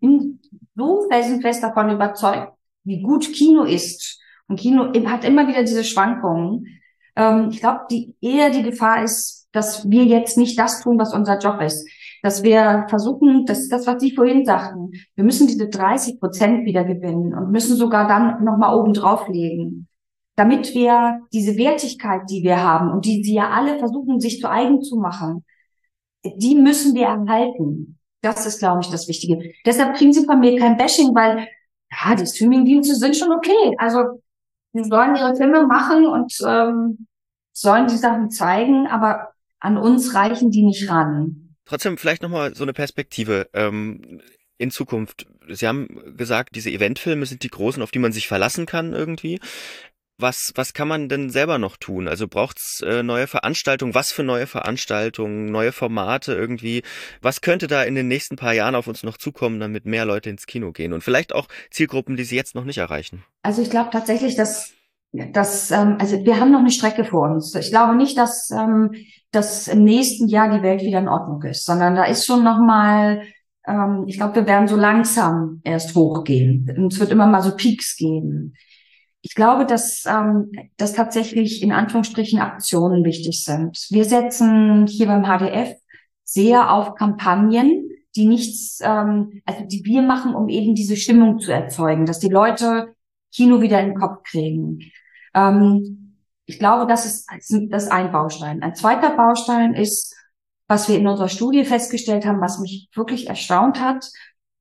bin 0.00 0.40
so 0.74 1.06
felsenfest 1.10 1.62
davon 1.62 1.90
überzeugt, 1.90 2.52
wie 2.84 3.02
gut 3.02 3.32
Kino 3.32 3.64
ist. 3.64 4.20
Und 4.48 4.58
Kino 4.58 4.92
hat 5.06 5.24
immer 5.24 5.46
wieder 5.46 5.62
diese 5.62 5.84
Schwankungen. 5.84 6.80
Ähm, 7.16 7.48
ich 7.50 7.60
glaube, 7.60 7.80
die 7.90 8.14
eher 8.20 8.50
die 8.50 8.62
Gefahr 8.62 9.02
ist, 9.04 9.48
dass 9.52 9.88
wir 9.88 10.04
jetzt 10.04 10.36
nicht 10.36 10.58
das 10.58 10.80
tun, 10.80 10.98
was 10.98 11.14
unser 11.14 11.38
Job 11.38 11.60
ist. 11.60 11.86
Dass 12.22 12.42
wir 12.42 12.86
versuchen, 12.88 13.44
das 13.46 13.60
ist 13.60 13.72
das, 13.72 13.86
was 13.86 14.00
Sie 14.02 14.14
vorhin 14.14 14.44
sagten. 14.44 14.92
Wir 15.14 15.24
müssen 15.24 15.46
diese 15.46 15.68
30 15.68 16.18
Prozent 16.18 16.64
wieder 16.64 16.84
gewinnen 16.84 17.34
und 17.34 17.52
müssen 17.52 17.76
sogar 17.76 18.08
dann 18.08 18.42
nochmal 18.42 18.74
oben 18.74 18.94
drauflegen 18.94 19.88
damit 20.36 20.74
wir 20.74 21.20
diese 21.32 21.56
Wertigkeit, 21.56 22.22
die 22.28 22.42
wir 22.42 22.62
haben 22.62 22.90
und 22.90 23.04
die 23.04 23.22
sie 23.22 23.34
ja 23.34 23.50
alle 23.50 23.78
versuchen, 23.78 24.20
sich 24.20 24.40
zu 24.40 24.50
eigen 24.50 24.82
zu 24.82 24.96
machen, 24.96 25.44
die 26.24 26.54
müssen 26.54 26.94
wir 26.94 27.06
erhalten. 27.06 27.98
Das 28.20 28.46
ist, 28.46 28.58
glaube 28.58 28.80
ich, 28.80 28.88
das 28.88 29.06
Wichtige. 29.06 29.52
Deshalb 29.66 29.96
kriegen 29.96 30.12
sie 30.12 30.24
von 30.24 30.40
mir 30.40 30.58
kein 30.58 30.76
Bashing, 30.76 31.14
weil 31.14 31.46
ja, 31.90 32.14
die 32.14 32.26
Streamingdienste 32.26 32.94
sind 32.94 33.16
schon 33.16 33.30
okay. 33.30 33.76
Also 33.78 34.22
sie 34.72 34.84
sollen 34.84 35.14
ihre 35.14 35.36
Filme 35.36 35.66
machen 35.66 36.06
und 36.06 36.34
ähm, 36.46 37.06
sollen 37.52 37.86
die 37.86 37.96
Sachen 37.96 38.30
zeigen, 38.30 38.86
aber 38.86 39.28
an 39.60 39.76
uns 39.76 40.14
reichen 40.14 40.50
die 40.50 40.62
nicht 40.62 40.88
ran. 40.90 41.54
Trotzdem 41.66 41.96
vielleicht 41.96 42.22
nochmal 42.22 42.54
so 42.54 42.64
eine 42.64 42.72
Perspektive. 42.72 43.48
Ähm, 43.52 44.20
in 44.58 44.70
Zukunft. 44.70 45.26
Sie 45.48 45.66
haben 45.66 46.16
gesagt, 46.16 46.54
diese 46.54 46.70
Eventfilme 46.70 47.26
sind 47.26 47.42
die 47.42 47.48
großen, 47.48 47.82
auf 47.82 47.90
die 47.90 47.98
man 47.98 48.12
sich 48.12 48.28
verlassen 48.28 48.66
kann 48.66 48.92
irgendwie. 48.92 49.40
Was, 50.16 50.52
was 50.54 50.74
kann 50.74 50.86
man 50.86 51.08
denn 51.08 51.28
selber 51.28 51.58
noch 51.58 51.76
tun? 51.76 52.06
Also 52.06 52.28
braucht's 52.28 52.80
äh, 52.86 53.02
neue 53.02 53.26
Veranstaltungen? 53.26 53.94
Was 53.94 54.12
für 54.12 54.22
neue 54.22 54.46
Veranstaltungen, 54.46 55.46
neue 55.46 55.72
Formate 55.72 56.34
irgendwie? 56.34 56.82
Was 57.20 57.40
könnte 57.40 57.66
da 57.66 57.82
in 57.82 57.96
den 57.96 58.06
nächsten 58.06 58.36
paar 58.36 58.52
Jahren 58.52 58.76
auf 58.76 58.86
uns 58.86 59.02
noch 59.02 59.16
zukommen, 59.16 59.58
damit 59.58 59.86
mehr 59.86 60.04
Leute 60.04 60.30
ins 60.30 60.46
Kino 60.46 60.70
gehen? 60.70 60.92
Und 60.92 61.02
vielleicht 61.02 61.34
auch 61.34 61.48
Zielgruppen, 61.70 62.16
die 62.16 62.22
sie 62.22 62.36
jetzt 62.36 62.54
noch 62.54 62.64
nicht 62.64 62.78
erreichen? 62.78 63.24
Also 63.42 63.60
ich 63.60 63.70
glaube 63.70 63.90
tatsächlich, 63.90 64.36
dass 64.36 64.72
dass 65.12 65.70
ähm, 65.70 65.96
also 66.00 66.24
wir 66.24 66.40
haben 66.40 66.52
noch 66.52 66.60
eine 66.60 66.72
Strecke 66.72 67.04
vor 67.04 67.28
uns. 67.28 67.54
Ich 67.54 67.70
glaube 67.70 67.96
nicht, 67.96 68.16
dass 68.16 68.50
ähm, 68.50 68.90
dass 69.32 69.66
im 69.66 69.82
nächsten 69.82 70.28
Jahr 70.28 70.56
die 70.56 70.62
Welt 70.62 70.82
wieder 70.82 71.00
in 71.00 71.08
Ordnung 71.08 71.42
ist, 71.42 71.64
sondern 71.64 71.96
da 71.96 72.04
ist 72.04 72.24
schon 72.24 72.44
noch 72.44 72.58
mal 72.58 73.22
ähm, 73.66 74.04
ich 74.06 74.16
glaube, 74.16 74.36
wir 74.36 74.46
werden 74.46 74.68
so 74.68 74.76
langsam 74.76 75.60
erst 75.64 75.96
hochgehen. 75.96 76.72
Und 76.76 76.92
es 76.92 77.00
wird 77.00 77.10
immer 77.10 77.26
mal 77.26 77.42
so 77.42 77.56
Peaks 77.56 77.96
geben 77.96 78.54
ich 79.24 79.34
glaube, 79.34 79.64
dass, 79.64 80.04
ähm, 80.06 80.52
dass 80.76 80.92
tatsächlich 80.92 81.62
in 81.62 81.72
Anführungsstrichen 81.72 82.40
Aktionen 82.40 83.04
wichtig 83.04 83.42
sind. 83.42 83.86
Wir 83.88 84.04
setzen 84.04 84.86
hier 84.86 85.06
beim 85.06 85.24
HDF 85.24 85.74
sehr 86.24 86.70
auf 86.70 86.94
Kampagnen, 86.94 87.88
die 88.16 88.26
nichts, 88.26 88.80
ähm, 88.82 89.40
also 89.46 89.64
die 89.64 89.82
wir 89.82 90.02
machen, 90.02 90.34
um 90.34 90.50
eben 90.50 90.74
diese 90.74 90.96
Stimmung 90.96 91.38
zu 91.38 91.52
erzeugen, 91.52 92.04
dass 92.04 92.18
die 92.18 92.28
Leute 92.28 92.94
Kino 93.34 93.62
wieder 93.62 93.80
in 93.80 93.92
den 93.92 93.98
Kopf 93.98 94.24
kriegen. 94.24 94.80
Ähm, 95.32 96.18
ich 96.44 96.58
glaube, 96.58 96.86
das 96.86 97.06
ist, 97.06 97.26
das 97.70 97.84
ist 97.84 97.92
ein 97.92 98.12
Baustein. 98.12 98.62
Ein 98.62 98.74
zweiter 98.74 99.16
Baustein 99.16 99.72
ist, 99.72 100.14
was 100.68 100.86
wir 100.90 100.98
in 100.98 101.06
unserer 101.06 101.30
Studie 101.30 101.64
festgestellt 101.64 102.26
haben, 102.26 102.42
was 102.42 102.58
mich 102.58 102.90
wirklich 102.94 103.26
erstaunt 103.26 103.80
hat. 103.80 104.04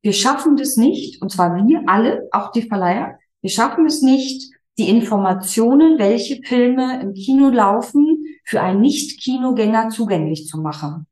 Wir 0.02 0.13
schaffen 0.13 0.56
das 0.56 0.78
nicht, 0.78 1.21
und 1.21 1.34
zwar 1.34 1.54
wir 1.54 1.84
alle, 1.88 2.30
auch 2.32 2.54
die 2.54 2.62
Verleiher, 2.62 3.19
wir 3.41 3.49
schaffen 3.49 3.86
es 3.86 4.02
nicht, 4.02 4.52
die 4.77 4.89
Informationen, 4.89 5.99
welche 5.99 6.41
Filme 6.43 7.01
im 7.01 7.13
Kino 7.13 7.49
laufen, 7.49 8.25
für 8.43 8.62
einen 8.62 8.81
Nicht-Kinogänger 8.81 9.89
zugänglich 9.89 10.47
zu 10.47 10.59
machen. 10.59 11.07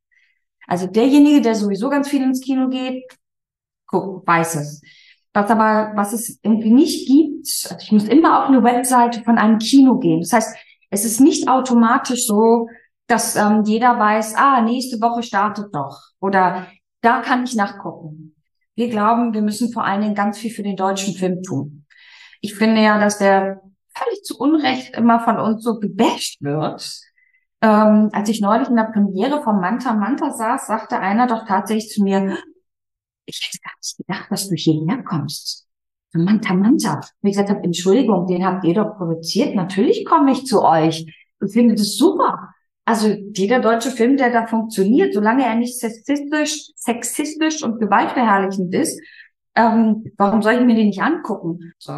Also 0.68 0.88
derjenige, 0.88 1.42
der 1.42 1.56
sowieso 1.56 1.90
ganz 1.90 2.10
viel 2.10 2.24
ins 2.24 2.42
Kino 2.42 2.70
geht, 2.70 3.04
guck, 3.88 4.26
weiß 4.26 4.56
es. 4.56 4.82
Was 5.34 5.50
aber, 5.50 5.94
was 5.96 6.14
es 6.14 6.40
irgendwie 6.44 6.72
nicht 6.72 7.08
gibt, 7.08 7.48
also 7.70 7.84
ich 7.84 7.92
muss 7.92 8.06
immer 8.06 8.42
auf 8.42 8.50
eine 8.50 8.64
Webseite 8.64 9.24
von 9.24 9.38
einem 9.38 9.60
Kino 9.60 9.98
gehen. 9.98 10.22
Das 10.22 10.34
heißt, 10.34 10.56
es 10.90 11.06
ist 11.06 11.22
nicht 11.22 11.48
automatisch 11.48 12.26
so, 12.26 12.68
dass 13.08 13.36
ähm, 13.36 13.64
jeder 13.66 13.98
weiß, 13.98 14.36
ah, 14.36 14.62
nächste 14.62 15.00
Woche 15.02 15.24
startet 15.24 15.74
doch. 15.74 15.98
Oder 16.20 16.68
da 17.02 17.22
kann 17.22 17.44
ich 17.44 17.56
nachgucken. 17.56 18.36
Wir 18.76 18.90
glauben, 18.90 19.34
wir 19.34 19.42
müssen 19.42 19.72
vor 19.72 19.84
allen 19.84 20.02
Dingen 20.02 20.16
ganz 20.16 20.38
viel 20.38 20.52
für 20.52 20.64
den 20.64 20.76
deutschen 20.76 21.14
Film 21.14 21.44
tun. 21.44 21.81
Ich 22.42 22.56
finde 22.56 22.82
ja, 22.82 23.00
dass 23.00 23.20
der 23.20 23.62
völlig 23.96 24.24
zu 24.24 24.38
Unrecht 24.38 24.96
immer 24.96 25.20
von 25.20 25.38
uns 25.38 25.64
so 25.64 25.80
gebasht 25.80 26.42
wird. 26.42 27.02
Ähm, 27.62 28.10
als 28.12 28.30
ich 28.30 28.42
neulich 28.42 28.70
in 28.70 28.76
der 28.76 28.92
Premiere 28.92 29.44
von 29.44 29.62
Manta 29.62 29.94
Manta 29.94 30.32
saß, 30.32 30.68
sagte 30.68 31.00
einer 31.00 31.28
doch 31.28 31.46
tatsächlich 31.46 31.90
zu 31.90 32.04
mir, 32.04 32.38
ich 33.26 33.40
hätte 33.44 33.60
gar 33.64 33.74
nicht 33.78 33.98
gedacht, 33.98 34.32
dass 34.32 34.50
du 34.50 34.56
hierher 34.56 35.04
kommst. 35.04 35.68
Manta 36.14 36.54
Manta. 36.54 36.96
Und 36.96 37.30
ich 37.30 37.34
gesagt 37.34 37.50
habe, 37.50 37.64
Entschuldigung, 37.64 38.28
den 38.28 38.46
habt 38.46 38.66
ihr 38.66 38.74
doch 38.74 38.98
produziert. 38.98 39.56
Natürlich 39.56 40.06
komme 40.06 40.32
ich 40.32 40.46
zu 40.46 40.62
euch 40.62 41.06
und 41.40 41.50
finde 41.50 41.76
das 41.76 41.96
super. 41.96 42.54
Also 42.84 43.08
jeder 43.08 43.60
deutsche 43.60 43.92
Film, 43.92 44.18
der 44.18 44.32
da 44.32 44.48
funktioniert, 44.48 45.14
solange 45.14 45.46
er 45.46 45.56
nicht 45.56 45.80
sexistisch, 45.80 46.72
sexistisch 46.76 47.64
und 47.64 47.80
gewaltverherrlichend 47.80 48.74
ist, 48.74 49.00
ähm, 49.56 50.06
warum 50.18 50.42
soll 50.42 50.54
ich 50.54 50.62
mir 50.62 50.76
den 50.76 50.88
nicht 50.88 51.02
angucken? 51.02 51.74
So. 51.78 51.94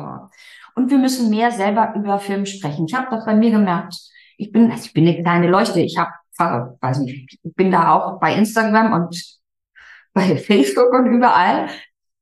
Und 0.75 0.89
wir 0.89 0.97
müssen 0.97 1.29
mehr 1.29 1.51
selber 1.51 1.93
über 1.95 2.19
Film 2.19 2.45
sprechen. 2.45 2.85
Ich 2.87 2.95
habe 2.95 3.07
das 3.11 3.25
bei 3.25 3.35
mir 3.35 3.51
gemerkt. 3.51 3.95
Ich 4.37 4.51
bin, 4.51 4.71
also 4.71 4.85
ich 4.85 4.93
bin 4.93 5.07
eine 5.07 5.21
kleine 5.21 5.47
Leuchte. 5.47 5.79
Ich 5.79 5.97
habe, 5.97 6.77
weiß 6.81 6.99
nicht, 6.99 7.39
ich 7.43 7.53
bin 7.55 7.71
da 7.71 7.93
auch 7.93 8.19
bei 8.19 8.33
Instagram 8.35 8.93
und 8.93 9.39
bei 10.13 10.35
Facebook 10.37 10.91
und 10.93 11.07
überall. 11.07 11.67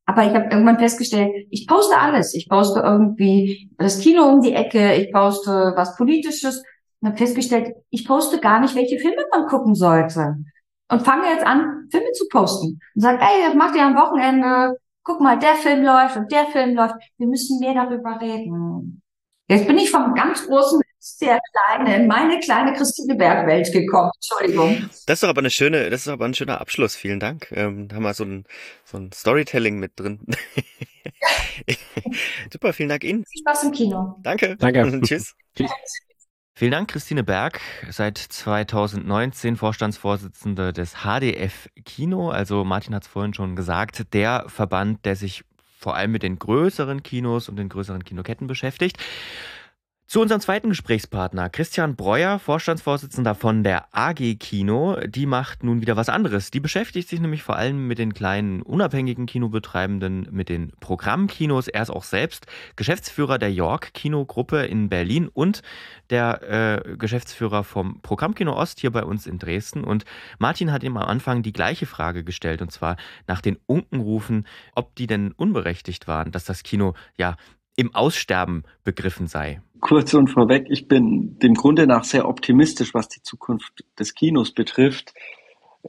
Aber 0.06 0.26
ich 0.26 0.34
habe 0.34 0.50
irgendwann 0.52 0.80
festgestellt, 0.80 1.32
ich 1.50 1.68
poste 1.68 1.98
alles. 1.98 2.34
Ich 2.34 2.50
poste 2.50 2.82
irgendwie 2.82 3.70
das 3.78 4.00
Kino 4.00 4.24
um 4.24 4.42
die 4.42 4.54
Ecke, 4.54 4.96
ich 4.96 5.14
poste 5.14 5.74
was 5.76 5.96
Politisches 5.96 6.64
und 7.00 7.10
habe 7.10 7.18
festgestellt, 7.18 7.74
ich 7.90 8.06
poste 8.06 8.40
gar 8.40 8.60
nicht, 8.60 8.76
welche 8.76 9.00
Filme 9.00 9.24
man 9.32 9.48
gucken 9.48 9.76
sollte. 9.76 10.36
Und 10.90 11.04
fange 11.04 11.28
jetzt 11.28 11.46
an, 11.46 11.88
Filme 11.90 12.12
zu 12.12 12.28
posten. 12.30 12.80
Und 12.96 13.02
sage, 13.02 13.20
ey, 13.22 13.46
das 13.46 13.56
macht 13.56 13.76
ihr 13.76 13.86
am 13.86 13.96
Wochenende, 13.96 14.78
guck 15.04 15.22
mal, 15.22 15.38
der 15.38 15.56
Film 15.56 15.84
läuft 15.84 16.18
und 16.18 16.32
der 16.32 16.46
Film 16.48 16.76
läuft. 16.76 16.96
Wir 17.18 17.28
müssen 17.28 17.60
mehr 17.60 17.74
darüber 17.74 18.20
reden. 18.22 19.02
Jetzt 19.48 19.68
bin 19.68 19.78
ich 19.78 19.92
vom 19.92 20.14
ganz 20.14 20.46
großen 20.48 20.82
sehr 21.00 21.40
kleine, 21.52 22.06
meine 22.06 22.40
kleine 22.40 22.74
Christine 22.74 23.16
Bergwelt 23.16 23.72
gekommen. 23.74 24.12
Entschuldigung. 24.16 24.90
Das 25.08 25.16
ist 25.16 25.24
doch 25.24 25.30
aber 25.30 25.40
eine 25.40 25.50
schöne, 25.50 25.90
das 25.90 26.02
ist 26.02 26.08
aber 26.08 26.26
ein 26.26 26.36
schöner 26.36 26.62
Abschluss. 26.62 26.96
Vielen 26.96 27.20
Dank. 27.20 27.52
Ähm, 27.52 27.88
da 27.88 27.96
haben 27.96 28.04
wir 28.04 28.14
so 28.14 28.24
ein, 28.24 28.46
so 28.86 28.98
ein 28.98 29.12
Storytelling 29.12 29.80
mit 29.80 30.00
drin. 30.00 30.20
Super, 32.54 32.72
vielen 32.74 32.90
Dank 32.90 33.04
Ihnen. 33.04 33.26
Viel 33.26 33.42
Spaß 33.42 33.64
im 33.64 33.72
Kino. 33.72 34.20
Danke. 34.22 34.56
Danke. 34.58 35.02
Tschüss. 35.04 35.36
Tschüss. 35.56 35.72
Vielen 36.54 36.72
Dank, 36.72 36.92
Christine 36.92 37.24
Berg, 37.24 37.60
seit 37.90 38.18
2019 38.18 39.56
Vorstandsvorsitzende 39.56 40.74
des 40.74 40.98
HDF 41.04 41.70
Kino. 41.86 42.30
Also 42.30 42.64
Martin 42.64 42.94
hat 42.94 43.04
es 43.04 43.08
vorhin 43.08 43.34
schon 43.34 43.56
gesagt, 43.56 44.14
der 44.14 44.46
Verband, 44.48 45.06
der 45.06 45.16
sich 45.16 45.44
vor 45.80 45.96
allem 45.96 46.12
mit 46.12 46.24
den 46.24 46.38
größeren 46.38 47.02
Kinos 47.04 47.50
und 47.50 47.56
den 47.56 47.70
größeren 47.70 48.04
Kinoketten 48.04 48.48
beschäftigt. 48.48 48.98
Zu 50.12 50.20
unserem 50.20 50.42
zweiten 50.42 50.68
Gesprächspartner, 50.68 51.50
Christian 51.50 51.96
Breuer, 51.96 52.38
Vorstandsvorsitzender 52.38 53.34
von 53.34 53.64
der 53.64 53.88
AG 53.96 54.36
Kino. 54.42 54.98
Die 55.08 55.26
macht 55.26 55.64
nun 55.64 55.80
wieder 55.80 55.96
was 55.96 56.10
anderes. 56.10 56.52
Die 56.52 56.60
beschäftigt 56.60 57.08
sich 57.08 57.22
nämlich 57.22 57.44
vor 57.44 57.56
allem 57.56 57.88
mit 57.88 57.98
den 57.98 58.14
kleinen 58.14 58.62
unabhängigen 58.62 59.26
Kinobetreibenden, 59.26 60.28
mit 60.30 60.50
den 60.50 60.74
Programmkinos. 60.82 61.70
Er 61.70 61.84
ist 61.84 61.92
auch 61.92 62.04
selbst 62.04 62.46
Geschäftsführer 62.76 63.40
der 63.40 63.54
York 63.54 63.94
Kinogruppe 63.94 64.66
in 64.66 64.90
Berlin 64.90 65.30
und 65.30 65.62
der 66.10 66.42
äh, 66.84 66.98
Geschäftsführer 66.98 67.64
vom 67.64 68.02
Programmkino 68.02 68.54
Ost 68.54 68.82
hier 68.82 68.92
bei 68.92 69.06
uns 69.06 69.26
in 69.26 69.40
Dresden. 69.40 69.86
Und 69.86 70.04
Martin 70.40 70.74
hat 70.74 70.84
ihm 70.84 70.98
am 70.98 71.08
Anfang 71.08 71.42
die 71.42 71.54
gleiche 71.54 71.86
Frage 71.86 72.26
gestellt, 72.26 72.62
und 72.62 72.74
zwar 72.74 72.98
nach 73.28 73.40
den 73.40 73.58
Unkenrufen, 73.66 74.46
ob 74.76 74.94
die 74.96 75.08
denn 75.08 75.32
unberechtigt 75.32 76.10
waren, 76.10 76.34
dass 76.34 76.44
das 76.44 76.64
Kino 76.64 76.96
ja 77.16 77.38
im 77.82 77.94
Aussterben 77.94 78.64
begriffen 78.84 79.28
sei 79.28 79.62
kurz 79.82 80.14
und 80.14 80.30
vorweg, 80.30 80.68
ich 80.70 80.88
bin 80.88 81.38
dem 81.40 81.56
Grunde 81.56 81.88
nach 81.88 82.04
sehr 82.04 82.30
optimistisch, 82.30 82.94
was 82.94 83.10
die 83.10 83.24
Zukunft 83.24 83.84
des 84.00 84.14
Kinos 84.14 84.54
betrifft. 84.54 85.14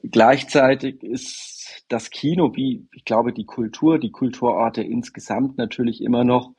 Gleichzeitig 0.03 1.03
ist 1.03 1.85
das 1.89 2.11
Kino, 2.11 2.57
wie 2.57 2.89
ich 2.93 3.05
glaube, 3.05 3.33
die 3.33 3.45
Kultur, 3.45 3.99
die 3.99 4.11
Kulturorte 4.11 4.83
insgesamt 4.83 5.59
natürlich 5.59 6.03
immer 6.03 6.25
noch 6.25 6.53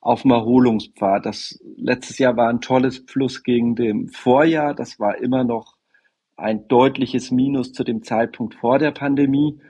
auf 0.00 0.22
dem 0.22 0.32
Erholungspfad. 0.32 1.24
Das 1.24 1.58
letztes 1.76 2.18
Jahr 2.18 2.36
war 2.36 2.48
ein 2.48 2.60
tolles 2.60 3.06
Plus 3.06 3.44
gegen 3.44 3.76
dem 3.76 4.08
Vorjahr. 4.08 4.74
Das 4.74 4.98
war 4.98 5.18
immer 5.18 5.44
noch 5.44 5.76
ein 6.36 6.66
deutliches 6.66 7.30
Minus 7.30 7.72
zu 7.72 7.84
dem 7.84 8.02
Zeitpunkt 8.02 8.56
vor 8.56 8.78
der 8.78 8.90
Pandemie. 8.90 9.60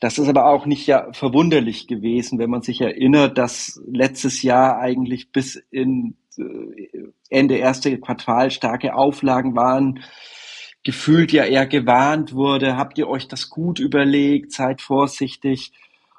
Das 0.00 0.18
ist 0.18 0.28
aber 0.28 0.46
auch 0.46 0.64
nicht 0.64 0.86
ja 0.86 1.12
verwunderlich 1.12 1.86
gewesen, 1.86 2.38
wenn 2.38 2.48
man 2.48 2.62
sich 2.62 2.80
erinnert, 2.80 3.36
dass 3.36 3.80
letztes 3.86 4.42
Jahr 4.42 4.78
eigentlich 4.78 5.30
bis 5.30 5.56
in 5.70 6.16
äh, 6.38 6.42
Ende 7.28 7.56
erste 7.56 7.98
Quartal 8.00 8.50
starke 8.50 8.94
Auflagen 8.94 9.54
waren, 9.54 10.00
gefühlt 10.82 11.32
ja 11.32 11.44
eher 11.44 11.66
gewarnt 11.66 12.32
wurde, 12.32 12.76
habt 12.76 12.96
ihr 12.96 13.08
euch 13.08 13.28
das 13.28 13.50
gut 13.50 13.78
überlegt, 13.78 14.52
seid 14.52 14.80
vorsichtig. 14.80 15.72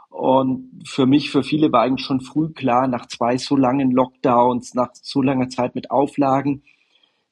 Und 0.09 0.83
für 0.85 1.07
mich, 1.07 1.31
für 1.31 1.41
viele 1.41 1.71
war 1.71 1.81
eigentlich 1.81 2.05
schon 2.05 2.21
früh 2.21 2.51
klar, 2.51 2.87
nach 2.87 3.07
zwei 3.07 3.37
so 3.37 3.55
langen 3.55 3.91
Lockdowns, 3.91 4.75
nach 4.75 4.89
so 4.93 5.21
langer 5.21 5.49
Zeit 5.49 5.73
mit 5.73 5.89
Auflagen, 5.89 6.63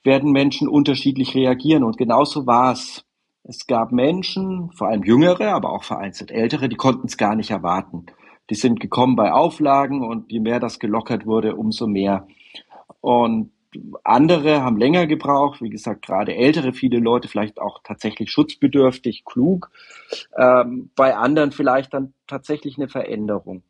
werden 0.04 0.32
Menschen 0.32 0.68
unterschiedlich 0.68 1.36
reagieren. 1.36 1.84
Und 1.84 1.98
genauso 1.98 2.48
war 2.48 2.72
es. 2.72 3.06
Es 3.50 3.66
gab 3.66 3.92
Menschen, 3.92 4.72
vor 4.74 4.90
allem 4.90 5.02
jüngere, 5.02 5.56
aber 5.56 5.74
auch 5.74 5.84
vereinzelt 5.84 6.30
ältere, 6.30 6.70
die 6.70 6.76
konnten 6.76 7.08
es 7.08 7.18
gar 7.18 7.36
nicht 7.36 7.50
erwarten. 7.50 8.06
Die 8.52 8.56
sind 8.56 8.80
gekommen 8.80 9.16
bei 9.16 9.32
Auflagen 9.32 10.08
und 10.08 10.32
je 10.32 10.40
mehr 10.40 10.60
das 10.60 10.78
gelockert 10.78 11.26
wurde, 11.26 11.56
umso 11.56 11.88
mehr. 11.88 12.28
Und 13.02 13.52
andere 14.04 14.62
haben 14.62 14.78
länger 14.78 15.08
gebraucht, 15.08 15.64
wie 15.64 15.72
gesagt, 15.72 16.06
gerade 16.06 16.36
ältere, 16.36 16.74
viele 16.74 17.00
Leute 17.00 17.28
vielleicht 17.28 17.60
auch 17.60 17.82
tatsächlich 17.84 18.30
schutzbedürftig, 18.30 19.26
klug. 19.26 19.72
Ähm, 20.38 20.92
bei 20.96 21.16
anderen 21.16 21.52
vielleicht 21.52 21.96
dann 21.96 22.14
tatsächlich 22.28 22.78
eine 22.78 22.88
Veränderung. 22.88 23.64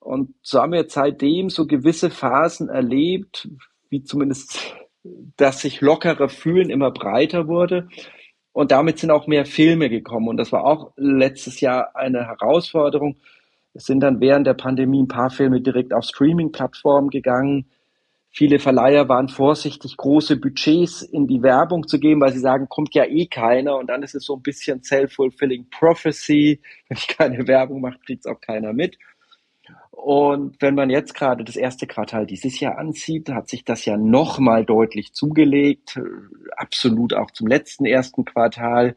Und 0.00 0.34
so 0.42 0.60
haben 0.60 0.72
wir 0.72 0.86
seitdem 0.88 1.50
so 1.50 1.68
gewisse 1.68 2.10
Phasen 2.10 2.68
erlebt, 2.68 3.48
wie 3.90 4.02
zumindest 4.02 4.74
dass 5.36 5.60
sich 5.60 5.82
lockerer 5.82 6.28
Fühlen 6.28 6.68
immer 6.68 6.90
breiter 6.90 7.46
wurde. 7.46 7.88
Und 8.54 8.70
damit 8.70 9.00
sind 9.00 9.10
auch 9.10 9.26
mehr 9.26 9.44
Filme 9.44 9.90
gekommen. 9.90 10.28
Und 10.28 10.36
das 10.36 10.52
war 10.52 10.64
auch 10.64 10.92
letztes 10.96 11.60
Jahr 11.60 11.94
eine 11.94 12.24
Herausforderung. 12.24 13.16
Es 13.74 13.84
sind 13.84 13.98
dann 13.98 14.20
während 14.20 14.46
der 14.46 14.54
Pandemie 14.54 15.02
ein 15.02 15.08
paar 15.08 15.30
Filme 15.30 15.60
direkt 15.60 15.92
auf 15.92 16.04
Streaming-Plattformen 16.04 17.10
gegangen. 17.10 17.66
Viele 18.30 18.60
Verleiher 18.60 19.08
waren 19.08 19.28
vorsichtig, 19.28 19.96
große 19.96 20.36
Budgets 20.36 21.02
in 21.02 21.26
die 21.26 21.42
Werbung 21.42 21.88
zu 21.88 21.98
geben, 21.98 22.20
weil 22.20 22.32
sie 22.32 22.38
sagen, 22.38 22.68
kommt 22.68 22.94
ja 22.94 23.04
eh 23.04 23.26
keiner. 23.26 23.76
Und 23.76 23.88
dann 23.88 24.04
ist 24.04 24.14
es 24.14 24.24
so 24.24 24.36
ein 24.36 24.42
bisschen 24.42 24.84
self-fulfilling 24.84 25.66
prophecy. 25.70 26.60
Wenn 26.88 26.96
ich 26.96 27.08
keine 27.08 27.48
Werbung 27.48 27.80
mache, 27.80 27.98
kriegt 28.06 28.24
es 28.24 28.30
auch 28.30 28.40
keiner 28.40 28.72
mit. 28.72 28.96
Und 30.04 30.60
wenn 30.60 30.74
man 30.74 30.90
jetzt 30.90 31.14
gerade 31.14 31.44
das 31.44 31.56
erste 31.56 31.86
Quartal 31.86 32.26
dieses 32.26 32.60
Jahr 32.60 32.76
ansieht, 32.76 33.30
hat 33.30 33.48
sich 33.48 33.64
das 33.64 33.86
ja 33.86 33.96
nochmal 33.96 34.66
deutlich 34.66 35.14
zugelegt, 35.14 35.98
absolut 36.58 37.14
auch 37.14 37.30
zum 37.30 37.46
letzten 37.46 37.86
ersten 37.86 38.26
Quartal. 38.26 38.96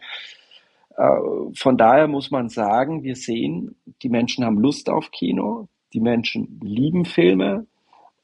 Äh, 0.97 1.07
von 1.53 1.77
daher 1.77 2.09
muss 2.09 2.29
man 2.29 2.49
sagen, 2.49 3.03
wir 3.03 3.15
sehen, 3.15 3.77
die 4.01 4.09
Menschen 4.09 4.43
haben 4.43 4.59
Lust 4.59 4.89
auf 4.89 5.09
Kino, 5.11 5.69
die 5.93 6.01
Menschen 6.01 6.59
lieben 6.61 7.05
Filme, 7.05 7.67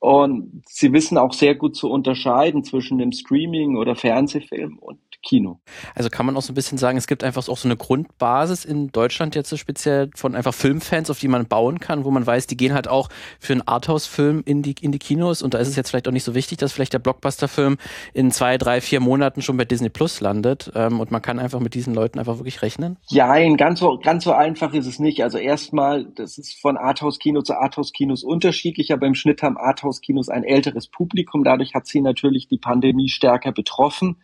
und 0.03 0.63
sie 0.67 0.91
wissen 0.91 1.17
auch 1.17 1.31
sehr 1.31 1.55
gut 1.55 1.77
zu 1.77 1.89
unterscheiden 1.89 2.65
zwischen 2.65 2.97
dem 2.97 3.13
Streaming 3.13 3.77
oder 3.77 3.95
Fernsehfilm 3.95 4.77
und 4.79 4.99
Kino. 5.23 5.59
Also 5.95 6.09
kann 6.09 6.25
man 6.25 6.35
auch 6.35 6.41
so 6.41 6.51
ein 6.51 6.55
bisschen 6.55 6.77
sagen, 6.77 6.97
es 6.97 7.07
gibt 7.07 7.23
einfach 7.23 7.47
auch 7.47 7.57
so 7.57 7.67
eine 7.67 7.77
Grundbasis 7.77 8.65
in 8.65 8.91
Deutschland 8.91 9.33
jetzt 9.33 9.49
so 9.49 9.57
speziell 9.57 10.09
von 10.15 10.35
einfach 10.35 10.53
Filmfans, 10.53 11.09
auf 11.09 11.19
die 11.19 11.29
man 11.29 11.47
bauen 11.47 11.79
kann, 11.79 12.03
wo 12.03 12.11
man 12.11 12.27
weiß, 12.27 12.47
die 12.47 12.57
gehen 12.57 12.73
halt 12.73 12.89
auch 12.89 13.07
für 13.39 13.53
einen 13.53 13.61
Arthouse-Film 13.61 14.43
in 14.45 14.61
die, 14.61 14.75
in 14.81 14.91
die 14.91 14.99
Kinos 14.99 15.41
und 15.41 15.53
da 15.53 15.59
ist 15.59 15.69
es 15.69 15.77
jetzt 15.77 15.89
vielleicht 15.89 16.07
auch 16.09 16.11
nicht 16.11 16.25
so 16.25 16.35
wichtig, 16.35 16.57
dass 16.57 16.73
vielleicht 16.73 16.91
der 16.91 16.99
Blockbuster-Film 16.99 17.77
in 18.13 18.31
zwei, 18.31 18.57
drei, 18.57 18.81
vier 18.81 18.99
Monaten 18.99 19.41
schon 19.41 19.55
bei 19.55 19.63
Disney 19.63 19.89
Plus 19.89 20.19
landet 20.19 20.69
ähm, 20.75 20.99
und 20.99 21.11
man 21.11 21.21
kann 21.21 21.39
einfach 21.39 21.61
mit 21.61 21.73
diesen 21.73 21.93
Leuten 21.93 22.19
einfach 22.19 22.37
wirklich 22.37 22.61
rechnen? 22.61 22.97
Ja, 23.07 23.33
ganz 23.55 23.79
so, 23.79 23.97
ganz 24.03 24.25
so 24.25 24.33
einfach 24.33 24.73
ist 24.73 24.85
es 24.85 24.99
nicht. 24.99 25.23
Also 25.23 25.37
erstmal, 25.37 26.03
das 26.03 26.37
ist 26.37 26.59
von 26.59 26.75
Arthouse-Kino 26.75 27.41
zu 27.41 27.53
Arthouse-Kinos 27.53 28.23
unterschiedlich, 28.23 28.91
aber 28.91 29.07
im 29.07 29.15
Schnitt 29.15 29.41
haben 29.41 29.57
Arthouse-Kinos 29.93 30.29
ein 30.29 30.43
älteres 30.43 30.87
Publikum. 30.87 31.43
Dadurch 31.43 31.73
hat 31.73 31.87
sie 31.87 32.01
natürlich 32.01 32.47
die 32.47 32.57
Pandemie 32.57 33.09
stärker 33.09 33.51
betroffen. 33.51 34.17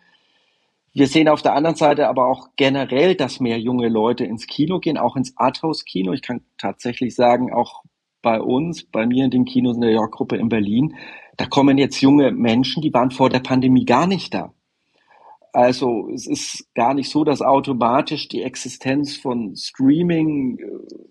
Wir 0.93 1.07
sehen 1.07 1.27
auf 1.27 1.41
der 1.41 1.53
anderen 1.53 1.75
Seite 1.75 2.07
aber 2.07 2.27
auch 2.27 2.49
generell, 2.55 3.15
dass 3.15 3.39
mehr 3.39 3.59
junge 3.59 3.89
Leute 3.89 4.25
ins 4.25 4.47
Kino 4.47 4.79
gehen, 4.79 4.97
auch 4.97 5.15
ins 5.15 5.37
Arthouse-Kino. 5.37 6.13
Ich 6.13 6.23
kann 6.23 6.41
tatsächlich 6.57 7.15
sagen, 7.15 7.53
auch 7.53 7.83
bei 8.21 8.41
uns, 8.41 8.83
bei 8.83 9.05
mir 9.05 9.25
in 9.25 9.31
den 9.31 9.45
Kinos 9.45 9.75
in 9.75 9.81
der 9.81 9.91
York-Gruppe 9.91 10.35
in 10.35 10.49
Berlin, 10.49 10.95
da 11.37 11.45
kommen 11.45 11.77
jetzt 11.77 12.01
junge 12.01 12.31
Menschen, 12.31 12.81
die 12.81 12.93
waren 12.93 13.11
vor 13.11 13.29
der 13.29 13.39
Pandemie 13.39 13.85
gar 13.85 14.07
nicht 14.07 14.33
da. 14.33 14.53
Also 15.53 16.09
es 16.13 16.27
ist 16.27 16.67
gar 16.75 16.93
nicht 16.93 17.09
so, 17.09 17.23
dass 17.23 17.41
automatisch 17.41 18.27
die 18.27 18.43
Existenz 18.43 19.15
von 19.15 19.55
Streaming 19.55 20.59
äh, 20.59 21.08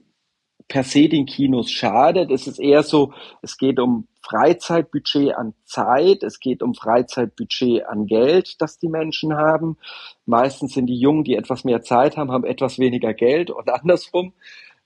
per 0.69 0.85
se 0.85 1.09
den 1.09 1.27
Kinos 1.27 1.71
schadet. 1.71 2.31
Es 2.31 2.47
ist 2.47 2.59
eher 2.59 2.83
so, 2.83 3.13
es 3.43 3.57
geht 3.57 3.81
um 3.81 4.07
Freizeitbudget 4.23 5.35
an 5.35 5.55
Zeit, 5.65 6.23
es 6.23 6.39
geht 6.39 6.63
um 6.63 6.75
Freizeitbudget 6.75 7.87
an 7.87 8.07
Geld, 8.07 8.61
das 8.61 8.79
die 8.79 8.89
Menschen 8.89 9.35
haben. 9.35 9.79
Meistens 10.27 10.75
sind 10.75 10.87
die 10.87 10.99
Jungen, 10.99 11.25
die 11.25 11.37
etwas 11.37 11.65
mehr 11.65 11.83
Zeit 11.83 12.17
haben, 12.17 12.31
haben 12.31 12.45
etwas 12.45 12.79
weniger 12.79 13.15
Geld 13.15 13.51
und 13.51 13.69
andersrum 13.73 14.35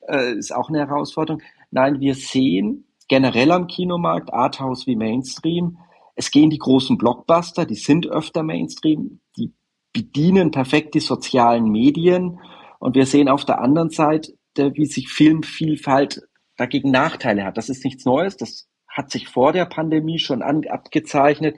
äh, 0.08 0.34
ist 0.34 0.54
auch 0.54 0.68
eine 0.68 0.78
Herausforderung. 0.78 1.42
Nein, 1.70 2.00
wir 2.00 2.14
sehen 2.14 2.84
generell 3.08 3.50
am 3.50 3.66
Kinomarkt, 3.66 4.32
Arthouse 4.32 4.86
wie 4.86 4.96
Mainstream, 4.96 5.78
es 6.14 6.30
gehen 6.30 6.50
die 6.50 6.58
großen 6.58 6.98
Blockbuster, 6.98 7.64
die 7.64 7.74
sind 7.74 8.06
öfter 8.06 8.42
Mainstream, 8.42 9.20
die 9.36 9.52
bedienen 9.92 10.50
perfekt 10.50 10.94
die 10.94 11.00
sozialen 11.00 11.64
Medien 11.64 12.38
und 12.78 12.94
wir 12.94 13.06
sehen 13.06 13.28
auf 13.28 13.44
der 13.44 13.60
anderen 13.60 13.90
Seite, 13.90 14.34
wie 14.56 14.86
sich 14.86 15.08
Filmvielfalt 15.08 16.22
dagegen 16.56 16.90
Nachteile 16.90 17.44
hat. 17.44 17.56
Das 17.56 17.68
ist 17.68 17.84
nichts 17.84 18.04
Neues, 18.04 18.36
das 18.36 18.68
hat 18.88 19.10
sich 19.10 19.28
vor 19.28 19.52
der 19.52 19.64
Pandemie 19.64 20.18
schon 20.18 20.42
an, 20.42 20.66
abgezeichnet. 20.66 21.56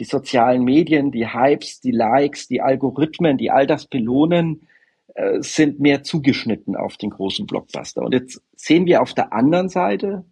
Die 0.00 0.04
sozialen 0.04 0.64
Medien, 0.64 1.12
die 1.12 1.32
Hypes, 1.32 1.80
die 1.80 1.92
Likes, 1.92 2.48
die 2.48 2.60
Algorithmen, 2.60 3.38
die 3.38 3.50
all 3.50 3.66
das 3.66 3.86
belohnen, 3.86 4.66
äh, 5.14 5.40
sind 5.40 5.78
mehr 5.78 6.02
zugeschnitten 6.02 6.74
auf 6.74 6.96
den 6.96 7.10
großen 7.10 7.46
Blockbuster. 7.46 8.02
Und 8.02 8.12
jetzt 8.12 8.42
sehen 8.56 8.86
wir 8.86 9.00
auf 9.00 9.14
der 9.14 9.32
anderen 9.32 9.68
Seite, 9.68 10.24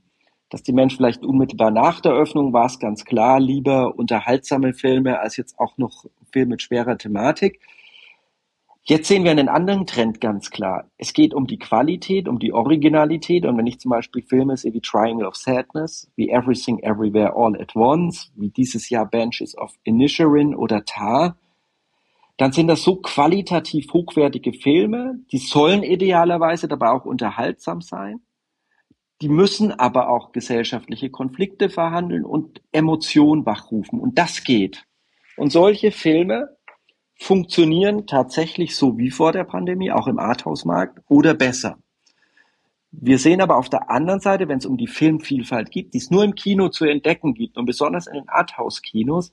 dass 0.51 0.65
die 0.65 0.73
Menschen 0.73 0.97
vielleicht 0.99 1.25
unmittelbar 1.25 1.71
nach 1.71 2.01
der 2.01 2.13
Öffnung 2.13 2.53
war 2.53 2.67
es 2.67 2.79
ganz 2.79 3.05
klar, 3.05 3.41
lieber 3.41 3.97
unterhaltsame 3.97 4.75
Filme 4.75 5.21
als 5.21 5.37
jetzt 5.37 5.59
auch 5.59 5.79
noch 5.79 6.05
Filme 6.33 6.51
mit 6.51 6.63
schwerer 6.63 6.99
Thematik. 6.99 7.61
Jetzt 8.85 9.07
sehen 9.07 9.23
wir 9.23 9.31
einen 9.31 9.49
anderen 9.49 9.87
Trend 9.87 10.21
ganz 10.21 10.51
klar. 10.51 10.91
Es 10.99 11.13
geht 11.13 11.35
um 11.35 11.47
die 11.47 11.59
Qualität, 11.59 12.27
um 12.27 12.41
die 12.41 12.53
Originalität. 12.53 13.47
Und 13.47 13.57
wenn 13.57 13.67
ich 13.67 13.79
zum 13.79 13.91
Beispiel 13.91 14.23
Filme 14.23 14.57
sehe 14.57 14.75
wie 14.75 14.81
Triangle 14.81 15.27
of 15.27 15.37
Sadness, 15.37 16.11
wie 16.17 16.31
Everything 16.31 16.81
Everywhere 16.81 17.37
All 17.37 17.61
at 17.61 17.77
Once, 17.77 18.33
wie 18.35 18.51
dieses 18.51 18.91
Jahr 18.91 19.07
Benches 19.07 19.57
of 19.57 19.73
Inisherin 19.85 20.57
oder 20.57 20.85
Tar, 20.85 21.37
dann 22.39 22.51
sind 22.51 22.67
das 22.67 22.83
so 22.83 22.97
qualitativ 22.97 23.93
hochwertige 23.93 24.53
Filme, 24.53 25.21
die 25.31 25.39
sollen 25.39 25.85
idealerweise 25.85 26.67
dabei 26.67 26.91
auch 26.91 27.05
unterhaltsam 27.05 27.83
sein. 27.83 28.23
Die 29.21 29.29
müssen 29.29 29.71
aber 29.71 30.09
auch 30.09 30.33
gesellschaftliche 30.33 31.09
Konflikte 31.09 31.69
verhandeln 31.69 32.25
und 32.25 32.61
Emotionen 32.73 33.47
wachrufen. 33.47 34.01
Und 34.01 34.19
das 34.19 34.43
geht. 34.43 34.85
Und 35.37 35.53
solche 35.53 35.93
Filme 35.93 36.57
funktionieren 37.23 38.07
tatsächlich 38.07 38.77
so 38.77 38.99
wie 38.99 39.11
vor 39.11 39.33
der 39.33 39.45
Pandemie, 39.45 39.93
auch 39.93 40.09
im 40.09 40.19
Arthouse-Markt 40.19 41.01
oder 41.09 41.35
besser. 41.35 41.79
Wir 42.91 43.19
sehen 43.19 43.41
aber 43.41 43.57
auf 43.57 43.71
der 43.71 43.91
anderen 43.91 44.21
Seite, 44.21 44.49
wenn 44.49 44.59
es 44.59 44.67
um 44.67 44.77
die 44.77 44.87
Filmvielfalt 44.87 45.71
geht, 45.71 45.95
die 45.95 45.99
es 45.99 46.11
nur 46.11 46.25
im 46.25 46.35
Kino 46.35 46.69
zu 46.69 46.85
entdecken 46.85 47.33
gibt 47.33 47.57
und 47.57 47.65
besonders 47.65 48.07
in 48.07 48.15
den 48.15 48.29
Arthouse-Kinos, 48.29 49.33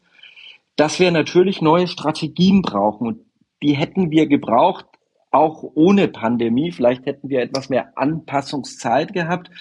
dass 0.77 0.99
wir 0.99 1.11
natürlich 1.11 1.61
neue 1.61 1.87
Strategien 1.87 2.61
brauchen 2.61 3.07
und 3.07 3.19
die 3.61 3.73
hätten 3.73 4.11
wir 4.11 4.27
gebraucht, 4.27 4.85
auch 5.31 5.63
ohne 5.75 6.07
Pandemie. 6.07 6.71
Vielleicht 6.71 7.05
hätten 7.05 7.29
wir 7.29 7.41
etwas 7.41 7.69
mehr 7.69 7.97
Anpassungszeit 7.97 9.13
gehabt. 9.13 9.51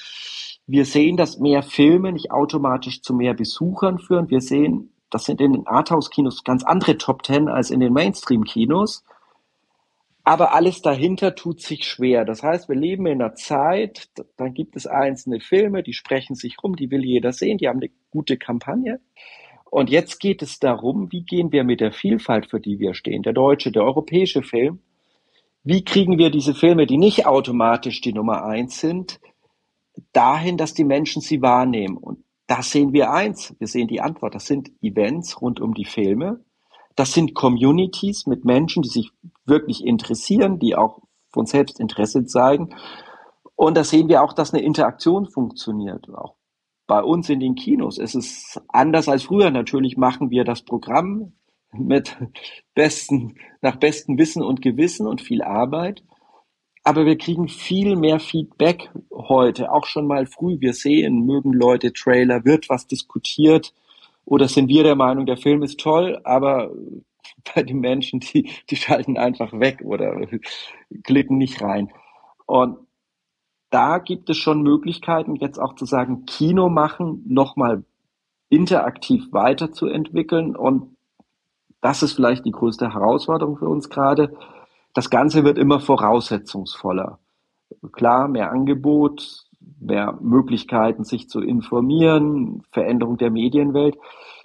Wir 0.67 0.85
sehen, 0.85 1.17
dass 1.17 1.39
mehr 1.39 1.63
Filme 1.63 2.13
nicht 2.13 2.31
automatisch 2.31 3.03
zu 3.03 3.15
mehr 3.15 3.35
Besuchern 3.35 3.99
führen. 3.99 4.31
Wir 4.31 4.41
sehen, 4.41 4.93
das 5.11 5.25
sind 5.25 5.41
in 5.41 5.53
den 5.53 5.67
Arthouse-Kinos 5.67 6.45
ganz 6.45 6.65
andere 6.65 6.99
Top 6.99 7.23
Ten 7.23 7.49
als 7.49 7.71
in 7.71 7.81
den 7.81 7.93
Mainstream-Kinos. 7.93 9.05
Aber 10.25 10.53
alles 10.53 10.83
dahinter 10.83 11.35
tut 11.35 11.63
sich 11.63 11.85
schwer. 11.85 12.27
Das 12.27 12.43
heißt, 12.43 12.69
wir 12.69 12.77
leben 12.77 13.07
in 13.07 13.23
einer 13.23 13.35
Zeit, 13.35 14.11
dann 14.37 14.53
gibt 14.53 14.77
es 14.77 14.87
einzelne 14.87 15.41
Filme, 15.41 15.83
die 15.83 15.95
sprechen 15.95 16.35
sich 16.35 16.57
rum, 16.63 16.77
die 16.77 16.91
will 16.91 17.05
jeder 17.05 17.33
sehen, 17.33 17.57
die 17.57 17.69
haben 17.69 17.79
eine 17.79 17.91
gute 18.11 18.37
Kampagne. 18.37 19.01
Und 19.71 19.89
jetzt 19.89 20.19
geht 20.19 20.43
es 20.43 20.59
darum, 20.59 21.11
wie 21.13 21.23
gehen 21.23 21.53
wir 21.53 21.65
mit 21.65 21.81
der 21.81 21.93
Vielfalt, 21.93 22.51
für 22.51 22.61
die 22.61 22.79
wir 22.79 22.95
stehen, 22.95 23.23
der 23.23 23.33
deutsche, 23.33 23.73
der 23.73 23.85
europäische 23.85 24.43
Film, 24.43 24.81
wie 25.65 25.85
kriegen 25.85 26.19
wir 26.19 26.31
diese 26.31 26.55
Filme, 26.55 26.87
die 26.87 26.99
nicht 26.99 27.27
automatisch 27.27 28.01
die 28.01 28.13
Nummer 28.13 28.45
eins 28.45 28.81
sind, 28.81 29.21
dahin, 30.13 30.57
dass 30.57 30.75
die 30.75 30.85
Menschen 30.85 31.23
sie 31.23 31.43
wahrnehmen. 31.43 31.97
Und 31.97 32.25
das 32.49 32.71
sehen 32.71 32.93
wir 32.93 33.13
eins. 33.13 33.55
Wir 33.59 33.69
sehen 33.69 33.87
die 33.87 34.01
Antwort. 34.01 34.35
Das 34.35 34.47
sind 34.47 34.73
Events 34.83 35.41
rund 35.41 35.61
um 35.61 35.75
die 35.75 35.85
Filme. 35.85 36.45
Das 36.97 37.13
sind 37.13 37.35
Communities 37.35 38.27
mit 38.27 38.45
Menschen, 38.45 38.83
die 38.83 38.89
sich 38.89 39.13
wirklich 39.45 39.85
interessieren, 39.85 40.59
die 40.59 40.75
auch 40.75 41.03
von 41.31 41.47
selbst 41.47 41.79
Interesse 41.79 42.25
zeigen. 42.25 42.75
Und 43.55 43.77
da 43.77 43.85
sehen 43.85 44.09
wir 44.09 44.23
auch, 44.23 44.33
dass 44.33 44.53
eine 44.53 44.65
Interaktion 44.65 45.27
funktioniert. 45.27 46.09
Auch 46.09 46.37
bei 46.87 47.03
uns 47.03 47.29
in 47.29 47.39
den 47.39 47.55
Kinos. 47.55 47.99
Es 47.99 48.15
ist 48.15 48.61
anders 48.69 49.09
als 49.09 49.25
früher. 49.25 49.51
Natürlich 49.51 49.99
machen 49.99 50.31
wir 50.31 50.45
das 50.45 50.63
Programm 50.63 51.35
mit 51.73 52.17
besten, 52.75 53.35
nach 53.61 53.77
bestem 53.77 54.17
Wissen 54.17 54.43
und 54.43 54.63
Gewissen 54.63 55.07
und 55.07 55.21
viel 55.21 55.43
Arbeit. 55.43 56.03
Aber 56.89 57.05
wir 57.05 57.19
kriegen 57.19 57.49
viel 57.49 57.97
mehr 57.97 58.19
Feedback 58.19 58.91
heute, 59.13 59.71
auch 59.71 59.85
schon 59.85 60.07
mal 60.07 60.25
früh. 60.25 60.57
Wir 60.59 60.73
sehen, 60.73 61.27
mögen 61.27 61.53
Leute 61.53 61.93
Trailer, 61.93 62.47
wird 62.47 62.71
was 62.71 62.87
diskutiert 62.87 63.75
oder 64.25 64.49
sind 64.49 64.69
wir 64.69 64.85
der 64.85 64.95
Meinung, 64.95 65.27
der 65.27 65.37
Film 65.37 65.63
ist 65.63 65.79
toll, 65.79 66.19
aber 66.25 66.71
bei 67.55 67.63
den 67.63 67.81
Menschen, 67.81 68.21
die, 68.21 68.51
die 68.71 68.77
schalten 68.77 69.19
einfach 69.19 69.53
weg 69.53 69.83
oder 69.85 70.19
klicken 71.05 71.37
nicht 71.37 71.61
rein. 71.61 71.93
Und 72.47 72.79
da 73.69 73.99
gibt 73.99 74.31
es 74.31 74.39
schon 74.39 74.63
Möglichkeiten, 74.63 75.37
jetzt 75.37 75.59
auch 75.59 75.75
zu 75.75 75.85
sagen, 75.85 76.25
Kino 76.25 76.71
machen, 76.71 77.23
nochmal 77.29 77.85
interaktiv 78.49 79.25
weiterzuentwickeln. 79.31 80.57
Und 80.57 80.97
das 81.83 82.03
ist 82.03 82.15
vielleicht 82.15 82.47
die 82.47 82.51
größte 82.51 82.95
Herausforderung 82.95 83.59
für 83.59 83.69
uns 83.69 83.91
gerade, 83.91 84.35
das 84.95 85.11
Ganze 85.11 85.45
wird 85.45 85.59
immer 85.59 85.81
voraussetzungsvoller. 85.81 87.19
Klar, 87.93 88.29
mehr 88.29 88.51
Angebot, 88.51 89.45
mehr 89.81 90.19
Möglichkeiten, 90.21 91.05
sich 91.05 91.29
zu 91.29 91.41
informieren, 91.41 92.63
Veränderung 92.73 93.19
der 93.19 93.31
Medienwelt 93.31 93.97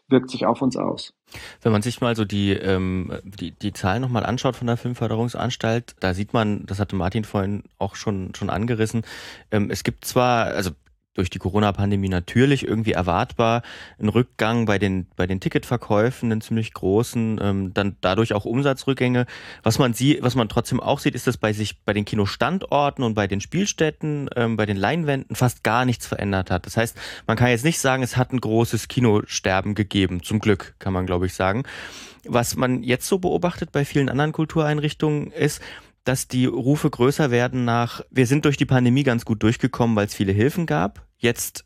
wirkt 0.10 0.29
sich 0.29 0.45
auf 0.45 0.62
uns 0.62 0.77
aus. 0.77 1.13
Wenn 1.62 1.71
man 1.71 1.82
sich 1.82 2.01
mal 2.01 2.15
so 2.15 2.25
die, 2.25 2.51
ähm, 2.51 3.12
die, 3.23 3.51
die 3.51 3.73
Zahlen 3.73 4.01
nochmal 4.01 4.25
anschaut 4.25 4.56
von 4.56 4.67
der 4.67 4.77
Filmförderungsanstalt, 4.77 5.95
da 5.99 6.13
sieht 6.13 6.34
man, 6.34 6.65
das 6.65 6.79
hatte 6.79 6.95
Martin 6.95 7.23
vorhin 7.23 7.63
auch 7.79 7.95
schon, 7.95 8.36
schon 8.36 8.49
angerissen, 8.49 9.03
ähm, 9.49 9.69
es 9.71 9.84
gibt 9.84 10.06
zwar, 10.06 10.47
also 10.47 10.71
durch 11.13 11.30
die 11.30 11.39
Corona-Pandemie 11.39 12.10
natürlich 12.10 12.67
irgendwie 12.67 12.93
erwartbar 12.93 13.62
ein 13.99 14.10
Rückgang 14.10 14.65
bei 14.65 14.80
den 14.80 15.08
bei 15.15 15.28
den 15.28 15.39
Ticketverkäufen, 15.39 16.32
einen 16.32 16.41
ziemlich 16.41 16.73
großen, 16.73 17.39
ähm, 17.41 17.73
dann 17.73 17.97
dadurch 18.02 18.34
auch 18.34 18.45
Umsatzrückgänge. 18.45 19.26
Was 19.62 19.80
man 19.80 19.93
sieht, 19.93 20.23
was 20.23 20.36
man 20.36 20.49
trotzdem 20.49 20.80
auch 20.80 20.99
sieht, 20.99 21.15
ist, 21.15 21.28
dass 21.28 21.38
bei 21.38 21.54
sich 21.54 21.82
bei 21.82 21.93
den 21.93 22.06
Kinostandorten 22.06 23.04
und 23.04 23.13
bei 23.13 23.28
den 23.28 23.41
Spielstätten, 23.41 24.30
ähm, 24.36 24.58
bei 24.58 24.65
den 24.65 24.78
Leinwänden 24.78 25.36
fast 25.36 25.63
gar 25.63 25.86
nichts 25.86 26.08
verändert 26.08 26.49
hat. 26.49 26.65
Das 26.65 26.78
heißt, 26.78 26.97
man 27.28 27.38
kann 27.38 27.49
jetzt 27.49 27.65
nicht 27.65 27.80
sagen, 27.80 28.04
es 28.04 28.17
hat 28.17 28.34
ein 28.34 28.41
großes 28.41 28.88
Kinosterben 28.88 29.76
gegeben. 29.76 30.23
Zum 30.23 30.39
Glück 30.39 30.76
kann 30.80 30.93
man, 30.93 31.06
glaube 31.06 31.28
ich, 31.28 31.34
sagen. 31.34 31.63
Was 32.26 32.56
man 32.56 32.84
jetzt 32.84 33.08
so 33.08 33.19
beobachtet 33.19 33.71
bei 33.71 33.84
vielen 33.84 34.10
anderen 34.10 34.32
Kultureinrichtungen 34.32 35.32
ist, 35.32 35.62
dass 36.03 36.27
die 36.27 36.45
Rufe 36.45 36.89
größer 36.89 37.31
werden 37.31 37.65
nach, 37.65 38.01
wir 38.09 38.27
sind 38.27 38.45
durch 38.45 38.57
die 38.57 38.65
Pandemie 38.65 39.03
ganz 39.03 39.25
gut 39.25 39.41
durchgekommen, 39.43 39.95
weil 39.95 40.05
es 40.05 40.15
viele 40.15 40.33
Hilfen 40.33 40.65
gab. 40.65 41.07
Jetzt 41.17 41.65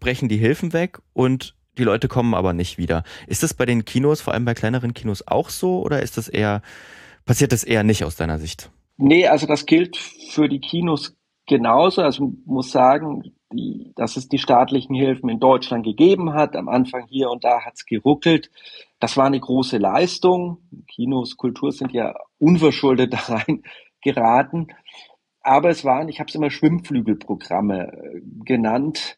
brechen 0.00 0.28
die 0.28 0.36
Hilfen 0.36 0.72
weg 0.72 1.00
und 1.12 1.56
die 1.76 1.84
Leute 1.84 2.08
kommen 2.08 2.34
aber 2.34 2.52
nicht 2.52 2.78
wieder. 2.78 3.04
Ist 3.26 3.42
das 3.42 3.54
bei 3.54 3.64
den 3.64 3.84
Kinos, 3.84 4.20
vor 4.20 4.34
allem 4.34 4.44
bei 4.44 4.54
kleineren 4.54 4.94
Kinos 4.94 5.26
auch 5.26 5.48
so 5.48 5.80
oder 5.82 6.02
ist 6.02 6.16
das 6.16 6.28
eher, 6.28 6.62
passiert 7.24 7.52
das 7.52 7.64
eher 7.64 7.84
nicht 7.84 8.04
aus 8.04 8.16
deiner 8.16 8.38
Sicht? 8.38 8.70
Nee, 8.96 9.26
also 9.26 9.46
das 9.46 9.64
gilt 9.66 9.96
für 9.96 10.48
die 10.48 10.60
Kinos 10.60 11.16
genauso. 11.46 12.02
Also 12.02 12.32
muss 12.44 12.72
sagen, 12.72 13.22
die, 13.52 13.92
dass 13.96 14.16
es 14.16 14.28
die 14.28 14.38
staatlichen 14.38 14.94
Hilfen 14.94 15.28
in 15.28 15.38
Deutschland 15.40 15.84
gegeben 15.84 16.34
hat. 16.34 16.56
Am 16.56 16.68
Anfang 16.68 17.06
hier 17.08 17.30
und 17.30 17.44
da 17.44 17.64
hat 17.64 17.74
es 17.76 17.86
geruckelt. 17.86 18.50
Das 18.98 19.16
war 19.16 19.26
eine 19.26 19.40
große 19.40 19.78
Leistung. 19.78 20.58
Kinos, 20.88 21.36
Kultur 21.36 21.72
sind 21.72 21.92
ja 21.92 22.14
unverschuldet 22.38 23.12
da 23.12 23.18
rein 23.18 23.62
geraten. 24.02 24.68
Aber 25.40 25.70
es 25.70 25.84
waren, 25.84 26.08
ich 26.08 26.20
habe 26.20 26.28
es 26.28 26.34
immer 26.34 26.50
Schwimmflügelprogramme 26.50 27.92
äh, 27.92 28.20
genannt. 28.44 29.16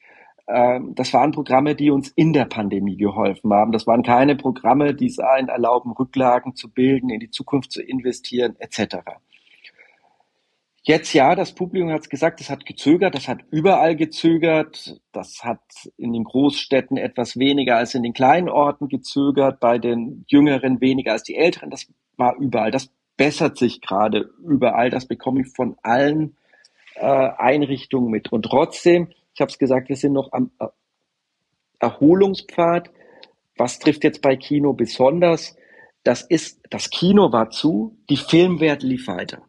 Ähm, 0.48 0.94
das 0.94 1.12
waren 1.12 1.32
Programme, 1.32 1.74
die 1.74 1.90
uns 1.90 2.08
in 2.10 2.32
der 2.32 2.44
Pandemie 2.44 2.96
geholfen 2.96 3.52
haben. 3.52 3.72
Das 3.72 3.86
waren 3.86 4.02
keine 4.02 4.36
Programme, 4.36 4.94
die 4.94 5.06
es 5.06 5.18
einen 5.18 5.48
erlauben, 5.48 5.92
Rücklagen 5.92 6.54
zu 6.54 6.70
bilden, 6.70 7.10
in 7.10 7.20
die 7.20 7.30
Zukunft 7.30 7.72
zu 7.72 7.82
investieren, 7.82 8.56
etc. 8.58 8.96
Jetzt 10.82 11.12
ja, 11.12 11.34
das 11.34 11.54
Publikum 11.54 11.90
hat 11.90 12.00
es 12.00 12.08
gesagt, 12.08 12.40
das 12.40 12.48
hat 12.48 12.64
gezögert, 12.64 13.14
das 13.14 13.28
hat 13.28 13.44
überall 13.50 13.96
gezögert, 13.96 14.98
das 15.12 15.44
hat 15.44 15.60
in 15.98 16.12
den 16.12 16.24
Großstädten 16.24 16.96
etwas 16.96 17.38
weniger 17.38 17.76
als 17.76 17.94
in 17.94 18.02
den 18.02 18.14
kleinen 18.14 18.48
Orten 18.48 18.88
gezögert, 18.88 19.60
bei 19.60 19.78
den 19.78 20.24
Jüngeren 20.26 20.80
weniger 20.80 21.12
als 21.12 21.22
die 21.22 21.36
Älteren, 21.36 21.70
das 21.70 21.86
war 22.16 22.36
überall. 22.38 22.70
Das 22.70 22.90
bessert 23.20 23.58
sich 23.58 23.82
gerade 23.82 24.30
überall, 24.42 24.88
das 24.88 25.04
bekomme 25.04 25.42
ich 25.42 25.48
von 25.54 25.76
allen 25.82 26.38
äh, 26.94 27.04
Einrichtungen 27.04 28.10
mit. 28.10 28.32
Und 28.32 28.46
trotzdem, 28.46 29.08
ich 29.34 29.42
habe 29.42 29.50
es 29.50 29.58
gesagt, 29.58 29.90
wir 29.90 29.96
sind 29.96 30.14
noch 30.14 30.32
am 30.32 30.50
äh, 30.58 30.68
Erholungspfad. 31.80 32.90
Was 33.58 33.78
trifft 33.78 34.04
jetzt 34.04 34.22
bei 34.22 34.36
Kino 34.36 34.72
besonders? 34.72 35.54
Das 36.02 36.22
ist, 36.22 36.60
das 36.70 36.88
Kino 36.88 37.30
war 37.30 37.50
zu, 37.50 37.94
die 38.08 38.16
Filmwelt 38.16 38.82
lief 38.82 39.06
weiter. 39.06 39.42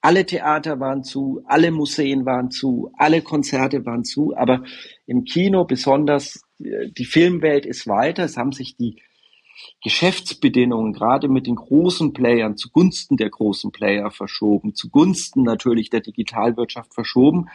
Alle 0.00 0.24
Theater 0.24 0.80
waren 0.80 1.04
zu, 1.04 1.42
alle 1.44 1.70
Museen 1.70 2.24
waren 2.24 2.50
zu, 2.50 2.90
alle 2.96 3.20
Konzerte 3.20 3.84
waren 3.84 4.04
zu, 4.04 4.34
aber 4.34 4.64
im 5.04 5.24
Kino 5.24 5.66
besonders 5.66 6.40
die 6.58 7.04
Filmwelt 7.04 7.66
ist 7.66 7.86
weiter. 7.86 8.24
Es 8.24 8.38
haben 8.38 8.52
sich 8.52 8.76
die 8.76 8.96
Geschäftsbedingungen 9.82 10.92
gerade 10.92 11.28
mit 11.28 11.46
den 11.46 11.56
großen 11.56 12.12
Playern 12.12 12.56
zugunsten 12.56 13.16
der 13.16 13.30
großen 13.30 13.72
Player 13.72 14.10
verschoben, 14.10 14.74
zugunsten 14.74 15.42
natürlich 15.42 15.90
der 15.90 16.00
Digitalwirtschaft 16.00 16.94
verschoben. 16.94 17.48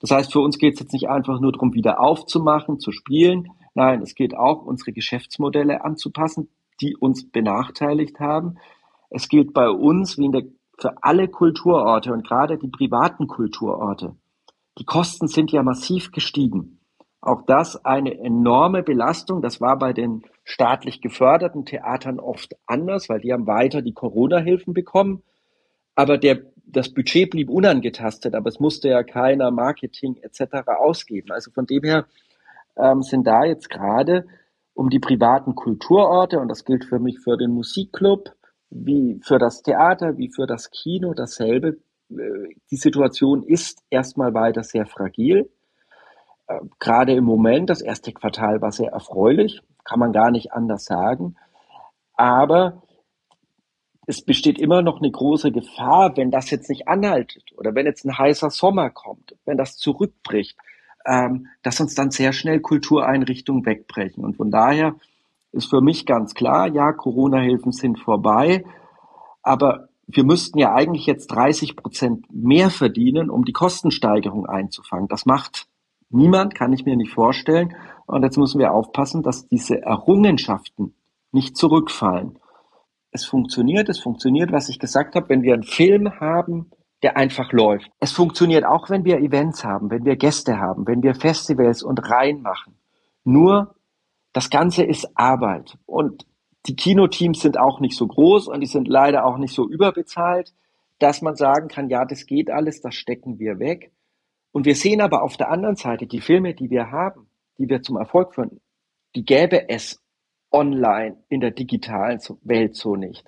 Das 0.00 0.10
heißt, 0.10 0.32
für 0.32 0.40
uns 0.40 0.58
geht 0.58 0.74
es 0.74 0.80
jetzt 0.80 0.92
nicht 0.92 1.08
einfach 1.08 1.40
nur 1.40 1.52
darum, 1.52 1.74
wieder 1.74 2.00
aufzumachen, 2.00 2.80
zu 2.80 2.92
spielen. 2.92 3.48
Nein, 3.74 4.02
es 4.02 4.14
geht 4.14 4.36
auch, 4.36 4.64
unsere 4.64 4.92
Geschäftsmodelle 4.92 5.84
anzupassen, 5.84 6.48
die 6.80 6.96
uns 6.96 7.30
benachteiligt 7.30 8.20
haben. 8.20 8.56
Es 9.10 9.28
gilt 9.28 9.52
bei 9.52 9.68
uns, 9.68 10.18
wie 10.18 10.26
in 10.26 10.32
der 10.32 10.44
für 10.80 10.94
alle 11.02 11.28
Kulturorte 11.28 12.12
und 12.12 12.26
gerade 12.26 12.58
die 12.58 12.68
privaten 12.68 13.26
Kulturorte. 13.26 14.16
Die 14.78 14.84
Kosten 14.84 15.28
sind 15.28 15.52
ja 15.52 15.62
massiv 15.62 16.10
gestiegen. 16.10 16.79
Auch 17.22 17.42
das 17.42 17.84
eine 17.84 18.18
enorme 18.18 18.82
Belastung. 18.82 19.42
Das 19.42 19.60
war 19.60 19.78
bei 19.78 19.92
den 19.92 20.22
staatlich 20.44 21.00
geförderten 21.02 21.64
Theatern 21.66 22.18
oft 22.18 22.56
anders, 22.66 23.08
weil 23.08 23.20
die 23.20 23.32
haben 23.32 23.46
weiter 23.46 23.82
die 23.82 23.92
Corona-Hilfen 23.92 24.74
bekommen. 24.74 25.22
aber 25.96 26.18
der, 26.18 26.40
das 26.66 26.94
Budget 26.94 27.30
blieb 27.30 27.50
unangetastet, 27.50 28.34
aber 28.34 28.48
es 28.48 28.60
musste 28.60 28.88
ja 28.88 29.02
keiner 29.02 29.50
Marketing 29.50 30.16
etc. 30.22 30.68
ausgeben. 30.68 31.30
Also 31.32 31.50
von 31.50 31.66
dem 31.66 31.82
her 31.84 32.06
ähm, 32.76 33.02
sind 33.02 33.26
da 33.26 33.44
jetzt 33.44 33.68
gerade 33.70 34.26
um 34.74 34.88
die 34.88 35.00
privaten 35.00 35.54
Kulturorte, 35.54 36.38
und 36.40 36.48
das 36.48 36.64
gilt 36.64 36.84
für 36.86 36.98
mich 36.98 37.18
für 37.20 37.36
den 37.36 37.50
Musikclub, 37.50 38.30
wie 38.70 39.20
für 39.22 39.38
das 39.38 39.62
Theater, 39.62 40.16
wie 40.16 40.30
für 40.30 40.46
das 40.46 40.70
Kino 40.70 41.12
dasselbe. 41.12 41.78
Äh, 42.10 42.54
die 42.70 42.76
Situation 42.76 43.42
ist 43.42 43.82
erstmal 43.90 44.32
weiter 44.32 44.62
sehr 44.62 44.86
fragil. 44.86 45.50
Gerade 46.78 47.12
im 47.12 47.24
Moment, 47.24 47.70
das 47.70 47.80
erste 47.80 48.12
Quartal 48.12 48.60
war 48.60 48.72
sehr 48.72 48.90
erfreulich, 48.90 49.62
kann 49.84 50.00
man 50.00 50.12
gar 50.12 50.30
nicht 50.30 50.52
anders 50.52 50.84
sagen. 50.84 51.36
Aber 52.14 52.82
es 54.06 54.22
besteht 54.22 54.58
immer 54.58 54.82
noch 54.82 54.98
eine 54.98 55.10
große 55.10 55.52
Gefahr, 55.52 56.16
wenn 56.16 56.30
das 56.30 56.50
jetzt 56.50 56.68
nicht 56.68 56.88
anhaltet 56.88 57.52
oder 57.56 57.74
wenn 57.74 57.86
jetzt 57.86 58.04
ein 58.04 58.18
heißer 58.18 58.50
Sommer 58.50 58.90
kommt, 58.90 59.36
wenn 59.44 59.56
das 59.56 59.76
zurückbricht, 59.76 60.58
ähm, 61.06 61.46
dass 61.62 61.80
uns 61.80 61.94
dann 61.94 62.10
sehr 62.10 62.32
schnell 62.32 62.60
Kultureinrichtungen 62.60 63.64
wegbrechen. 63.64 64.24
Und 64.24 64.36
von 64.36 64.50
daher 64.50 64.96
ist 65.52 65.70
für 65.70 65.80
mich 65.80 66.06
ganz 66.06 66.34
klar, 66.34 66.66
ja, 66.66 66.92
Corona-Hilfen 66.92 67.72
sind 67.72 67.98
vorbei, 67.98 68.64
aber 69.42 69.88
wir 70.06 70.24
müssten 70.24 70.58
ja 70.58 70.74
eigentlich 70.74 71.06
jetzt 71.06 71.28
30 71.28 71.76
Prozent 71.76 72.26
mehr 72.32 72.70
verdienen, 72.70 73.30
um 73.30 73.44
die 73.44 73.52
Kostensteigerung 73.52 74.46
einzufangen. 74.46 75.06
Das 75.06 75.24
macht 75.24 75.68
niemand, 76.10 76.54
kann 76.54 76.72
ich 76.72 76.84
mir 76.84 76.96
nicht 76.96 77.12
vorstellen. 77.12 77.74
Und 78.06 78.22
jetzt 78.22 78.36
müssen 78.36 78.58
wir 78.58 78.72
aufpassen, 78.72 79.22
dass 79.22 79.48
diese 79.48 79.82
Errungenschaften 79.82 80.94
nicht 81.32 81.56
zurückfallen. 81.56 82.38
Es 83.12 83.24
funktioniert, 83.24 83.88
es 83.88 83.98
funktioniert, 83.98 84.52
was 84.52 84.68
ich 84.68 84.78
gesagt 84.78 85.14
habe, 85.14 85.28
wenn 85.28 85.42
wir 85.42 85.54
einen 85.54 85.62
Film 85.62 86.20
haben, 86.20 86.70
der 87.02 87.16
einfach 87.16 87.52
läuft. 87.52 87.90
Es 87.98 88.12
funktioniert 88.12 88.64
auch, 88.64 88.90
wenn 88.90 89.04
wir 89.04 89.18
Events 89.18 89.64
haben, 89.64 89.90
wenn 89.90 90.04
wir 90.04 90.16
Gäste 90.16 90.58
haben, 90.58 90.86
wenn 90.86 91.02
wir 91.02 91.14
Festivals 91.14 91.82
und 91.82 91.98
Reihen 92.10 92.42
machen. 92.42 92.76
Nur 93.24 93.74
das 94.32 94.50
Ganze 94.50 94.84
ist 94.84 95.08
Arbeit 95.14 95.78
und 95.86 96.26
die 96.66 96.76
Kinoteams 96.76 97.40
sind 97.40 97.58
auch 97.58 97.80
nicht 97.80 97.96
so 97.96 98.06
groß 98.06 98.48
und 98.48 98.60
die 98.60 98.66
sind 98.66 98.86
leider 98.86 99.24
auch 99.24 99.38
nicht 99.38 99.54
so 99.54 99.68
überbezahlt, 99.68 100.52
dass 100.98 101.22
man 101.22 101.34
sagen 101.34 101.68
kann, 101.68 101.88
ja, 101.88 102.04
das 102.04 102.26
geht 102.26 102.50
alles, 102.50 102.82
das 102.82 102.94
stecken 102.94 103.38
wir 103.38 103.58
weg. 103.58 103.92
Und 104.52 104.66
wir 104.66 104.74
sehen 104.74 105.00
aber 105.00 105.22
auf 105.22 105.36
der 105.36 105.50
anderen 105.50 105.76
Seite 105.76 106.06
die 106.06 106.20
Filme, 106.20 106.54
die 106.54 106.70
wir 106.70 106.90
haben, 106.90 107.28
die 107.58 107.68
wir 107.68 107.82
zum 107.82 107.96
Erfolg 107.96 108.34
führen, 108.34 108.60
die 109.14 109.24
gäbe 109.24 109.68
es 109.68 110.00
online 110.50 111.22
in 111.28 111.40
der 111.40 111.52
digitalen 111.52 112.18
Welt 112.42 112.74
so 112.74 112.96
nicht. 112.96 113.24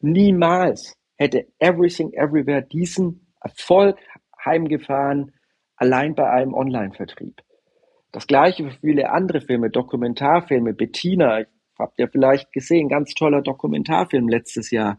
Niemals 0.00 0.96
hätte 1.16 1.46
Everything 1.58 2.12
Everywhere 2.12 2.62
diesen 2.62 3.26
Erfolg 3.40 3.98
heimgefahren, 4.44 5.32
allein 5.76 6.14
bei 6.14 6.28
einem 6.30 6.54
Online-Vertrieb. 6.54 7.42
Das 8.12 8.26
gleiche 8.26 8.70
für 8.70 8.78
viele 8.80 9.10
andere 9.10 9.40
Filme, 9.40 9.70
Dokumentarfilme, 9.70 10.72
Bettina, 10.74 11.44
habt 11.78 11.98
ihr 11.98 12.08
vielleicht 12.08 12.52
gesehen, 12.52 12.88
ganz 12.88 13.12
toller 13.14 13.42
Dokumentarfilm 13.42 14.28
letztes 14.28 14.70
Jahr. 14.70 14.98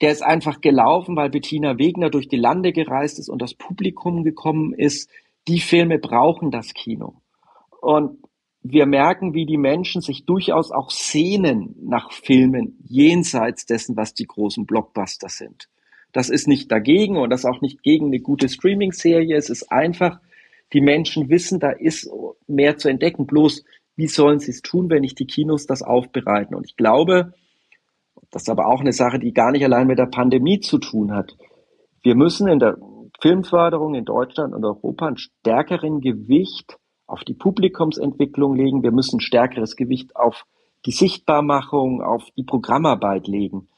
Der 0.00 0.12
ist 0.12 0.22
einfach 0.22 0.60
gelaufen, 0.60 1.16
weil 1.16 1.30
Bettina 1.30 1.78
Wegner 1.78 2.10
durch 2.10 2.28
die 2.28 2.36
Lande 2.36 2.72
gereist 2.72 3.18
ist 3.18 3.28
und 3.28 3.40
das 3.40 3.54
Publikum 3.54 4.24
gekommen 4.24 4.72
ist. 4.74 5.10
Die 5.48 5.60
Filme 5.60 5.98
brauchen 5.98 6.50
das 6.50 6.74
Kino. 6.74 7.22
Und 7.80 8.18
wir 8.62 8.86
merken, 8.86 9.32
wie 9.32 9.46
die 9.46 9.58
Menschen 9.58 10.00
sich 10.00 10.24
durchaus 10.24 10.72
auch 10.72 10.90
sehnen 10.90 11.76
nach 11.82 12.12
Filmen 12.12 12.78
jenseits 12.84 13.64
dessen, 13.64 13.96
was 13.96 14.12
die 14.12 14.26
großen 14.26 14.66
Blockbuster 14.66 15.28
sind. 15.28 15.68
Das 16.12 16.30
ist 16.30 16.48
nicht 16.48 16.72
dagegen 16.72 17.16
und 17.16 17.30
das 17.30 17.44
auch 17.44 17.60
nicht 17.60 17.82
gegen 17.82 18.06
eine 18.06 18.20
gute 18.20 18.48
Streaming-Serie. 18.48 19.36
Es 19.36 19.50
ist 19.50 19.70
einfach, 19.70 20.18
die 20.72 20.80
Menschen 20.80 21.28
wissen, 21.28 21.60
da 21.60 21.70
ist 21.70 22.10
mehr 22.46 22.76
zu 22.76 22.88
entdecken. 22.88 23.26
Bloß, 23.26 23.64
wie 23.96 24.08
sollen 24.08 24.40
sie 24.40 24.50
es 24.50 24.62
tun, 24.62 24.90
wenn 24.90 25.02
nicht 25.02 25.18
die 25.18 25.26
Kinos 25.26 25.66
das 25.66 25.82
aufbereiten? 25.82 26.54
Und 26.54 26.66
ich 26.66 26.76
glaube, 26.76 27.34
das 28.36 28.42
ist 28.42 28.50
aber 28.50 28.66
auch 28.66 28.80
eine 28.80 28.92
Sache, 28.92 29.18
die 29.18 29.32
gar 29.32 29.50
nicht 29.50 29.64
allein 29.64 29.86
mit 29.86 29.98
der 29.98 30.10
Pandemie 30.12 30.60
zu 30.60 30.76
tun 30.76 31.10
hat. 31.10 31.38
Wir 32.02 32.14
müssen 32.14 32.48
in 32.48 32.58
der 32.58 32.76
Filmförderung 33.18 33.94
in 33.94 34.04
Deutschland 34.04 34.52
und 34.52 34.62
Europa 34.62 35.06
einen 35.06 35.16
stärkeren 35.16 36.02
Gewicht 36.02 36.76
auf 37.06 37.24
die 37.24 37.32
Publikumsentwicklung 37.32 38.54
legen. 38.54 38.82
Wir 38.82 38.92
müssen 38.92 39.20
stärkeres 39.20 39.74
Gewicht 39.74 40.14
auf 40.16 40.44
die 40.84 40.90
Sichtbarmachung, 40.90 42.02
auf 42.02 42.24
die 42.36 42.42
Programmarbeit 42.42 43.26
legen. 43.26 43.68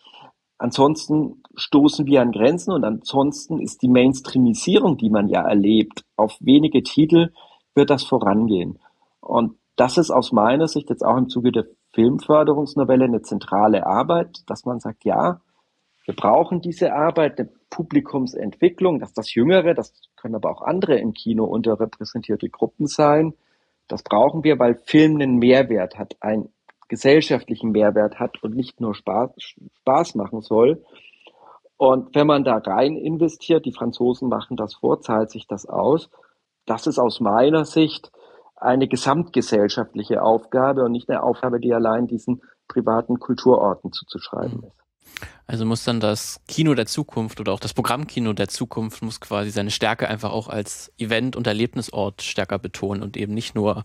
Ansonsten 0.59 1.41
stoßen 1.55 2.07
wir 2.07 2.21
an 2.21 2.33
Grenzen 2.33 2.73
und 2.73 2.83
ansonsten 2.83 3.61
ist 3.61 3.83
die 3.83 3.89
Mainstreamisierung, 3.89 4.97
die 4.97 5.11
man 5.11 5.29
ja 5.29 5.43
erlebt, 5.43 6.05
auf 6.17 6.37
wenige 6.41 6.83
Titel 6.83 7.31
wird 7.77 7.91
das 7.91 8.03
vorangehen. 8.03 8.81
Und 9.21 9.55
das 9.77 9.99
ist 9.99 10.11
aus 10.11 10.33
meiner 10.33 10.67
Sicht 10.67 10.91
jetzt 10.91 11.05
auch 11.05 11.17
im 11.17 11.29
Zuge 11.29 11.53
der 11.53 11.67
Filmförderungsnovelle 11.93 13.05
eine 13.05 13.23
zentrale 13.23 13.87
Arbeit, 13.87 14.43
dass 14.47 14.65
man 14.65 14.81
sagt, 14.81 15.05
ja, 15.05 15.41
wir 16.05 16.15
brauchen 16.15 16.61
diese 16.61 16.95
Arbeit 16.95 17.39
der 17.39 17.49
Publikumsentwicklung, 17.71 18.99
dass 18.99 19.13
das 19.13 19.35
Jüngere, 19.35 19.75
das 19.75 19.93
können 20.17 20.37
aber 20.37 20.51
auch 20.51 20.63
andere 20.63 20.99
im 20.99 21.13
Kino 21.13 21.45
unterrepräsentierte 21.45 22.49
Gruppen 22.49 22.87
sein. 22.87 23.35
Das 23.89 24.03
brauchen 24.03 24.43
wir, 24.43 24.59
weil 24.59 24.75
Film 24.75 25.17
einen 25.17 25.37
Mehrwert 25.37 25.99
hat, 25.99 26.17
einen 26.21 26.49
gesellschaftlichen 26.89 27.73
Mehrwert 27.73 28.19
hat 28.19 28.43
und 28.43 28.55
nicht 28.55 28.81
nur 28.81 28.95
Spaß, 28.95 29.31
Spaß 29.81 30.15
machen 30.15 30.41
soll. 30.41 30.83
Und 31.77 32.15
wenn 32.15 32.27
man 32.27 32.43
da 32.43 32.57
rein 32.57 32.97
investiert, 32.97 33.67
die 33.67 33.73
Franzosen 33.73 34.29
machen 34.29 34.57
das 34.57 34.75
vor, 34.75 35.01
zahlt 35.01 35.31
sich 35.31 35.47
das 35.47 35.67
aus. 35.67 36.11
Das 36.67 36.87
ist 36.87 36.99
aus 36.99 37.21
meiner 37.21 37.65
Sicht 37.65 38.11
eine 38.61 38.89
gesamtgesellschaftliche 38.89 40.23
Aufgabe 40.23 40.85
und 40.85 40.93
nicht 40.93 41.09
eine 41.09 41.23
Aufgabe, 41.23 41.61
die 41.61 41.73
allein 41.73 42.07
diesen 42.07 42.43
privaten 42.67 43.19
Kulturorten 43.19 43.93
zuzuschreiben 43.93 44.63
ist. 44.63 45.31
Also 45.51 45.65
muss 45.65 45.83
dann 45.83 45.99
das 45.99 46.41
Kino 46.47 46.75
der 46.75 46.85
Zukunft 46.85 47.41
oder 47.41 47.55
auch 47.55 47.59
das 47.59 47.73
Programmkino 47.73 48.35
der 48.35 48.49
Zukunft 48.49 49.01
muss 49.01 49.19
quasi 49.19 49.49
seine 49.49 49.71
Stärke 49.71 50.07
einfach 50.07 50.31
auch 50.31 50.49
als 50.49 50.93
Event- 50.99 51.37
und 51.37 51.47
Erlebnisort 51.47 52.21
stärker 52.21 52.59
betonen 52.59 53.03
und 53.03 53.17
eben 53.17 53.33
nicht 53.33 53.55
nur 53.55 53.85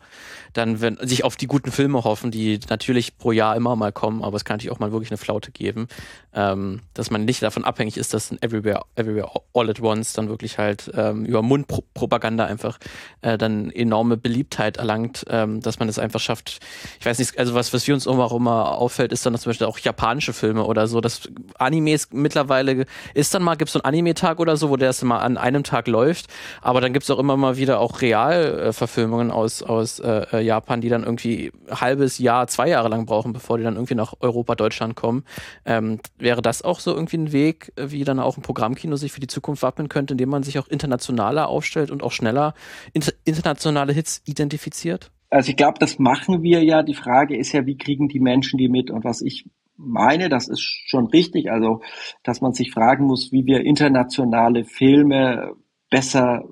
dann 0.52 0.82
wenn, 0.82 0.98
sich 0.98 1.24
auf 1.24 1.38
die 1.38 1.48
guten 1.48 1.72
Filme 1.72 2.04
hoffen, 2.04 2.32
die 2.32 2.60
natürlich 2.70 3.18
pro 3.18 3.32
Jahr 3.32 3.56
immer 3.56 3.78
mal 3.78 3.94
kommen, 3.94 4.26
aber 4.26 4.36
es 4.36 4.44
kann 4.44 4.56
natürlich 4.56 4.74
auch 4.74 4.80
mal 4.80 4.92
wirklich 4.92 5.10
eine 5.10 5.18
Flaute 5.18 5.52
geben, 5.52 5.88
ähm, 6.34 6.82
dass 6.94 7.12
man 7.12 7.24
nicht 7.24 7.42
davon 7.42 7.64
abhängig 7.64 7.96
ist, 7.96 8.14
dass 8.14 8.30
ein 8.30 8.42
Everywhere, 8.42 8.82
Everywhere 8.96 9.32
All 9.54 9.70
at 9.70 9.80
Once 9.80 10.12
dann 10.12 10.28
wirklich 10.28 10.58
halt 10.58 10.92
ähm, 10.94 11.24
über 11.24 11.42
Mundpropaganda 11.42 12.46
einfach 12.46 12.78
äh, 13.22 13.38
dann 13.38 13.72
enorme 13.72 14.18
Beliebtheit 14.18 14.76
erlangt, 14.76 15.24
ähm, 15.30 15.62
dass 15.62 15.80
man 15.80 15.88
es 15.88 15.98
einfach 15.98 16.20
schafft. 16.20 16.60
Ich 17.00 17.06
weiß 17.06 17.20
nicht, 17.20 17.40
also 17.40 17.54
was, 17.54 17.72
was 17.72 17.88
wir 17.88 17.94
uns 17.94 18.06
auch 18.06 18.34
immer 18.34 18.78
auffällt, 18.78 19.14
ist 19.14 19.26
dann 19.26 19.38
zum 19.38 19.52
Beispiel 19.52 19.68
auch 19.68 19.80
japanische 19.80 20.34
Filme 20.34 20.66
oder 20.66 20.88
so, 20.88 21.00
dass 21.00 21.30
Animes 21.60 22.10
mittlerweile 22.12 22.86
ist 23.14 23.34
dann 23.34 23.44
mal, 23.44 23.56
gibt 23.56 23.70
es 23.70 23.74
so 23.74 23.82
einen 23.82 23.94
Anime-Tag 23.94 24.40
oder 24.40 24.58
so, 24.58 24.70
wo 24.70 24.78
der 24.78 24.88
erst 24.88 25.04
mal 25.04 25.20
an 25.20 25.38
einem 25.38 25.64
Tag 25.64 25.88
läuft. 25.88 26.28
Aber 26.62 26.82
dann 26.82 26.94
gibt 26.94 27.04
es 27.04 27.12
auch 27.12 27.20
immer 27.20 27.38
mal 27.38 27.58
wieder 27.58 27.80
auch 27.80 28.02
Realverfilmungen 28.02 29.32
aus, 29.32 29.64
aus 29.64 30.00
äh, 30.00 30.42
Japan, 30.42 30.82
die 30.82 30.90
dann 30.90 31.04
irgendwie 31.04 31.52
ein 31.70 31.82
halbes 31.82 32.18
Jahr, 32.18 32.48
zwei 32.48 32.70
Jahre 32.70 32.90
lang 32.90 33.06
brauchen, 33.06 33.34
bevor 33.34 33.58
die 33.58 33.64
dann 33.64 33.76
irgendwie 33.76 33.96
nach 33.96 34.14
Europa, 34.20 34.56
Deutschland 34.56 34.96
kommen. 34.96 35.24
Ähm, 35.66 36.00
wäre 36.18 36.42
das 36.42 36.62
auch 36.62 36.80
so 36.80 36.94
irgendwie 36.94 37.18
ein 37.18 37.32
Weg, 37.32 37.74
wie 37.78 38.04
dann 38.04 38.20
auch 38.20 38.38
ein 38.38 38.42
Programmkino 38.42 38.96
sich 38.96 39.12
für 39.12 39.20
die 39.20 39.28
Zukunft 39.28 39.64
wappnen 39.64 39.90
könnte, 39.90 40.14
indem 40.14 40.30
man 40.30 40.44
sich 40.44 40.60
auch 40.60 40.68
internationaler 40.68 41.48
aufstellt 41.48 41.92
und 41.92 42.04
auch 42.04 42.12
schneller 42.12 42.54
inter 42.94 43.14
internationale 43.26 43.94
Hits 43.94 44.22
identifiziert? 44.26 45.12
Also 45.30 45.50
ich 45.50 45.58
glaube, 45.58 45.80
das 45.80 45.98
machen 45.98 46.44
wir 46.44 46.64
ja. 46.64 46.84
Die 46.84 46.94
Frage 46.94 47.36
ist 47.36 47.54
ja, 47.54 47.66
wie 47.66 47.78
kriegen 47.78 48.08
die 48.08 48.20
Menschen 48.20 48.58
die 48.58 48.70
mit? 48.70 48.92
Und 48.92 49.04
was 49.04 49.22
ich 49.22 49.46
meine, 49.84 50.30
das 50.30 50.48
ist 50.48 50.62
schon 50.62 51.08
richtig, 51.08 51.52
also 51.52 51.82
dass 52.24 52.42
man 52.42 52.54
sich 52.54 52.72
fragen 52.72 53.06
muss, 53.06 53.32
wie 53.32 53.46
wir 53.46 53.62
internationale 53.62 54.66
Filme 54.66 55.56
besser 55.90 56.44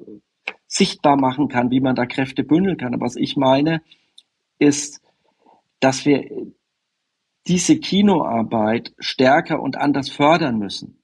sichtbar 0.67 1.17
machen 1.17 1.49
kann, 1.49 1.71
wie 1.71 1.81
man 1.81 1.95
da 1.95 2.05
Kräfte 2.05 2.43
bündeln 2.43 2.77
kann. 2.77 2.93
Aber 2.93 3.05
was 3.05 3.15
ich 3.15 3.35
meine, 3.35 3.81
ist, 4.57 5.01
dass 5.79 6.05
wir 6.05 6.29
diese 7.47 7.77
Kinoarbeit 7.79 8.93
stärker 8.99 9.61
und 9.61 9.77
anders 9.77 10.09
fördern 10.09 10.57
müssen. 10.57 11.01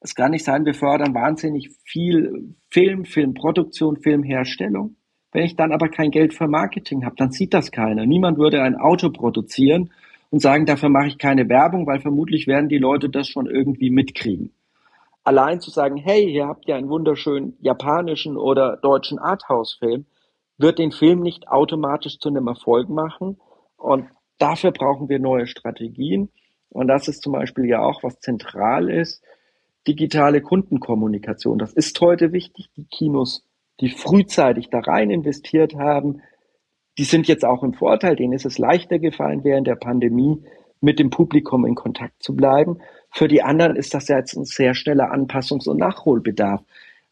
Es 0.00 0.14
kann 0.14 0.30
nicht 0.30 0.44
sein, 0.44 0.64
wir 0.64 0.74
fördern 0.74 1.14
wahnsinnig 1.14 1.70
viel 1.84 2.54
Film, 2.68 3.04
Filmproduktion, 3.04 3.98
Filmherstellung. 3.98 4.96
Wenn 5.32 5.44
ich 5.44 5.56
dann 5.56 5.72
aber 5.72 5.88
kein 5.88 6.10
Geld 6.10 6.34
für 6.34 6.48
Marketing 6.48 7.04
habe, 7.04 7.16
dann 7.16 7.32
sieht 7.32 7.54
das 7.54 7.70
keiner. 7.70 8.06
Niemand 8.06 8.38
würde 8.38 8.62
ein 8.62 8.76
Auto 8.76 9.10
produzieren 9.10 9.90
und 10.32 10.40
sagen, 10.40 10.64
dafür 10.64 10.88
mache 10.88 11.08
ich 11.08 11.18
keine 11.18 11.50
Werbung, 11.50 11.86
weil 11.86 12.00
vermutlich 12.00 12.46
werden 12.46 12.70
die 12.70 12.78
Leute 12.78 13.10
das 13.10 13.28
schon 13.28 13.46
irgendwie 13.46 13.90
mitkriegen. 13.90 14.50
Allein 15.24 15.60
zu 15.60 15.70
sagen, 15.70 15.98
hey, 15.98 16.26
hier 16.26 16.48
habt 16.48 16.66
ihr 16.66 16.74
einen 16.74 16.88
wunderschönen 16.88 17.56
japanischen 17.60 18.38
oder 18.38 18.78
deutschen 18.78 19.18
Arthouse-Film, 19.18 20.06
wird 20.56 20.78
den 20.78 20.90
Film 20.90 21.20
nicht 21.20 21.48
automatisch 21.48 22.18
zu 22.18 22.30
einem 22.30 22.48
Erfolg 22.48 22.88
machen. 22.88 23.38
Und 23.76 24.06
dafür 24.38 24.72
brauchen 24.72 25.10
wir 25.10 25.18
neue 25.18 25.46
Strategien. 25.46 26.30
Und 26.70 26.88
das 26.88 27.08
ist 27.08 27.22
zum 27.22 27.34
Beispiel 27.34 27.66
ja 27.66 27.82
auch, 27.82 28.02
was 28.02 28.18
zentral 28.18 28.88
ist. 28.88 29.22
digitale 29.86 30.40
Kundenkommunikation. 30.40 31.58
Das 31.58 31.72
ist 31.72 32.00
heute 32.00 32.32
wichtig. 32.32 32.70
Die 32.76 32.86
Kinos, 32.86 33.44
die 33.80 33.90
frühzeitig 33.90 34.70
da 34.70 34.78
rein 34.78 35.10
investiert 35.10 35.74
haben, 35.74 36.22
die 36.98 37.04
sind 37.04 37.28
jetzt 37.28 37.44
auch 37.44 37.62
im 37.62 37.74
Vorteil. 37.74 38.16
Denen 38.16 38.32
ist 38.32 38.46
es 38.46 38.58
leichter 38.58 38.98
gefallen, 38.98 39.44
während 39.44 39.66
der 39.66 39.76
Pandemie 39.76 40.42
mit 40.80 40.98
dem 40.98 41.10
Publikum 41.10 41.64
in 41.64 41.74
Kontakt 41.74 42.22
zu 42.22 42.34
bleiben. 42.34 42.78
Für 43.10 43.28
die 43.28 43.42
anderen 43.42 43.76
ist 43.76 43.94
das 43.94 44.08
ja 44.08 44.18
jetzt 44.18 44.36
ein 44.36 44.44
sehr 44.44 44.74
schneller 44.74 45.12
Anpassungs- 45.12 45.68
und 45.68 45.78
Nachholbedarf, 45.78 46.62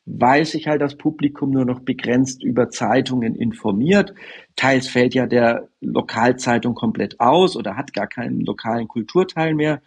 weil 0.07 0.45
sich 0.45 0.67
halt 0.67 0.83
das 0.83 0.97
Publikum 0.97 1.51
nur 1.51 1.65
noch 1.65 1.81
begrenzt 1.81 2.43
über 2.43 2.69
Zeitungen 2.71 3.37
informiert. 3.37 4.13
Teils 4.57 4.89
fällt 4.89 5.15
ja 5.15 5.27
der 5.27 5.69
Lokalzeitung 5.81 6.75
komplett 6.75 7.21
aus 7.21 7.57
oder 7.57 7.77
hat 7.77 7.93
gar 7.93 8.09
keinen 8.09 8.41
lokalen 8.41 8.89
Kulturteil 8.89 9.55
mehr. 9.55 9.81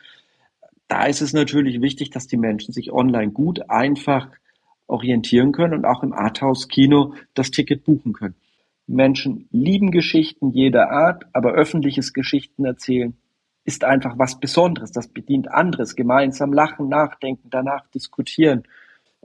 Da 0.87 1.05
ist 1.05 1.21
es 1.21 1.33
natürlich 1.33 1.81
wichtig, 1.81 2.09
dass 2.09 2.27
die 2.27 2.37
Menschen 2.37 2.73
sich 2.73 2.91
online 2.93 3.31
gut, 3.31 3.69
einfach 3.69 4.29
orientieren 4.87 5.51
können 5.51 5.73
und 5.73 5.85
auch 5.85 6.03
im 6.03 6.13
Arthouse-Kino 6.13 7.15
das 7.33 7.51
Ticket 7.51 7.83
buchen 7.83 8.13
können. 8.13 8.35
Menschen 8.87 9.47
lieben 9.51 9.91
Geschichten 9.91 10.51
jeder 10.51 10.91
Art, 10.91 11.25
aber 11.33 11.53
öffentliches 11.53 12.13
Geschichten 12.13 12.65
erzählen 12.65 13.15
ist 13.65 13.83
einfach 13.83 14.17
was 14.17 14.39
Besonderes. 14.39 14.91
Das 14.91 15.07
bedient 15.07 15.49
anderes. 15.49 15.95
Gemeinsam 15.95 16.53
lachen, 16.53 16.89
nachdenken, 16.89 17.49
danach 17.49 17.87
diskutieren. 17.91 18.63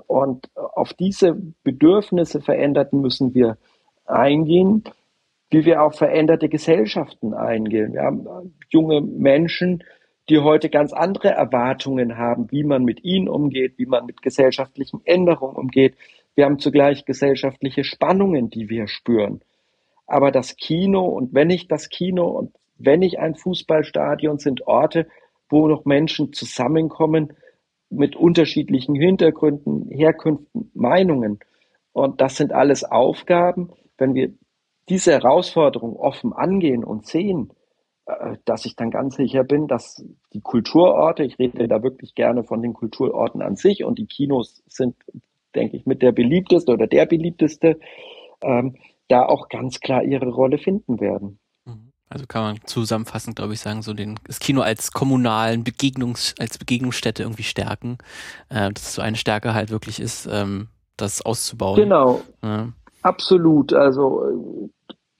Und 0.06 0.48
auf 0.54 0.92
diese 0.94 1.36
Bedürfnisse 1.64 2.40
veränderten 2.40 3.00
müssen 3.00 3.34
wir 3.34 3.58
eingehen, 4.06 4.84
wie 5.50 5.64
wir 5.64 5.82
auf 5.82 5.96
veränderte 5.96 6.48
Gesellschaften 6.48 7.34
eingehen. 7.34 7.94
Wir 7.94 8.02
haben 8.02 8.54
junge 8.68 9.00
Menschen, 9.00 9.82
die 10.28 10.38
heute 10.38 10.68
ganz 10.68 10.92
andere 10.92 11.30
Erwartungen 11.30 12.16
haben, 12.16 12.50
wie 12.52 12.62
man 12.62 12.84
mit 12.84 13.02
ihnen 13.02 13.28
umgeht, 13.28 13.74
wie 13.78 13.86
man 13.86 14.06
mit 14.06 14.22
gesellschaftlichen 14.22 15.00
Änderungen 15.04 15.56
umgeht. 15.56 15.96
Wir 16.34 16.44
haben 16.44 16.58
zugleich 16.58 17.06
gesellschaftliche 17.06 17.82
Spannungen, 17.82 18.50
die 18.50 18.68
wir 18.68 18.86
spüren. 18.86 19.40
Aber 20.08 20.32
das 20.32 20.56
Kino 20.56 21.04
und 21.04 21.32
wenn 21.34 21.50
ich 21.50 21.68
das 21.68 21.88
Kino 21.88 22.26
und 22.26 22.52
wenn 22.78 23.02
ich 23.02 23.20
ein 23.20 23.36
Fußballstadion 23.36 24.38
sind 24.38 24.66
Orte, 24.66 25.06
wo 25.48 25.68
noch 25.68 25.84
Menschen 25.84 26.32
zusammenkommen 26.32 27.34
mit 27.90 28.16
unterschiedlichen 28.16 28.94
Hintergründen, 28.94 29.88
Herkünften, 29.90 30.70
Meinungen. 30.74 31.38
Und 31.92 32.20
das 32.20 32.36
sind 32.36 32.52
alles 32.52 32.84
Aufgaben. 32.84 33.70
Wenn 33.96 34.14
wir 34.14 34.32
diese 34.88 35.12
Herausforderung 35.12 35.96
offen 35.96 36.32
angehen 36.32 36.84
und 36.84 37.06
sehen, 37.06 37.52
äh, 38.06 38.36
dass 38.44 38.64
ich 38.64 38.76
dann 38.76 38.90
ganz 38.90 39.16
sicher 39.16 39.44
bin, 39.44 39.66
dass 39.68 40.04
die 40.32 40.40
Kulturorte, 40.40 41.24
ich 41.24 41.38
rede 41.38 41.68
da 41.68 41.82
wirklich 41.82 42.14
gerne 42.14 42.44
von 42.44 42.62
den 42.62 42.74
Kulturorten 42.74 43.42
an 43.42 43.56
sich 43.56 43.84
und 43.84 43.98
die 43.98 44.06
Kinos 44.06 44.62
sind, 44.66 44.96
denke 45.54 45.76
ich, 45.76 45.86
mit 45.86 46.02
der 46.02 46.12
beliebteste 46.12 46.72
oder 46.72 46.86
der 46.86 47.06
beliebteste, 47.06 47.78
ähm, 48.42 48.76
da 49.08 49.24
auch 49.24 49.48
ganz 49.48 49.80
klar 49.80 50.02
ihre 50.04 50.28
Rolle 50.28 50.58
finden 50.58 51.00
werden. 51.00 51.38
Also 52.10 52.24
kann 52.26 52.42
man 52.42 52.60
zusammenfassend, 52.64 53.36
glaube 53.36 53.52
ich, 53.52 53.60
sagen, 53.60 53.82
so 53.82 53.92
den, 53.92 54.18
das 54.24 54.40
Kino 54.40 54.62
als 54.62 54.92
kommunalen 54.92 55.62
Begegnungs, 55.62 56.34
als 56.38 56.56
Begegnungsstätte 56.56 57.22
irgendwie 57.22 57.42
stärken, 57.42 57.98
äh, 58.48 58.72
dass 58.72 58.82
es 58.82 58.94
so 58.94 59.02
eine 59.02 59.16
Stärke 59.16 59.52
halt 59.52 59.70
wirklich 59.70 60.00
ist, 60.00 60.26
ähm, 60.30 60.68
das 60.96 61.20
auszubauen. 61.24 61.76
Genau. 61.76 62.22
Ja. 62.42 62.68
Absolut. 63.02 63.74
Also 63.74 64.70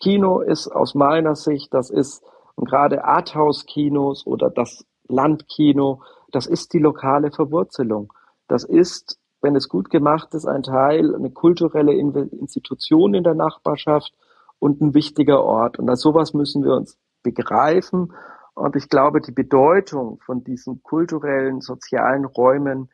Kino 0.01 0.41
ist 0.41 0.68
aus 0.68 0.95
meiner 0.95 1.36
Sicht, 1.36 1.74
das 1.74 1.91
ist 1.91 2.22
und 2.55 2.68
gerade 2.68 3.05
Arthouse-Kinos 3.05 4.26
oder 4.26 4.51
das 4.51 4.84
Landkino, 5.09 6.03
das 6.32 6.47
ist 6.47 6.72
die 6.72 6.80
lokale 6.80 7.30
Verwurzelung. 7.30 8.12
Das 8.49 8.64
ist, 8.64 9.17
wenn 9.41 9.57
es 9.57 9.68
gut 9.68 9.91
gemacht 9.91 10.34
ist, 10.34 10.47
ein 10.47 10.62
Teil, 10.62 11.14
eine 11.14 11.30
kulturelle 11.30 11.95
Institution 11.95 13.14
in 13.14 13.24
der 13.24 13.34
Nachbarschaft 13.34 14.12
und 14.59 14.80
ein 14.80 14.95
wichtiger 14.95 15.43
Ort. 15.43 15.78
Und 15.78 15.89
als 15.89 16.01
sowas 16.01 16.34
müssen 16.34 16.64
wir 16.64 16.74
uns 16.74 16.99
begreifen. 17.22 18.12
Und 18.55 18.74
ich 18.76 18.89
glaube, 18.89 19.20
die 19.20 19.32
Bedeutung 19.32 20.18
von 20.24 20.43
diesen 20.43 20.82
kulturellen, 20.82 21.61
sozialen 21.61 22.24
Räumen, 22.24 22.91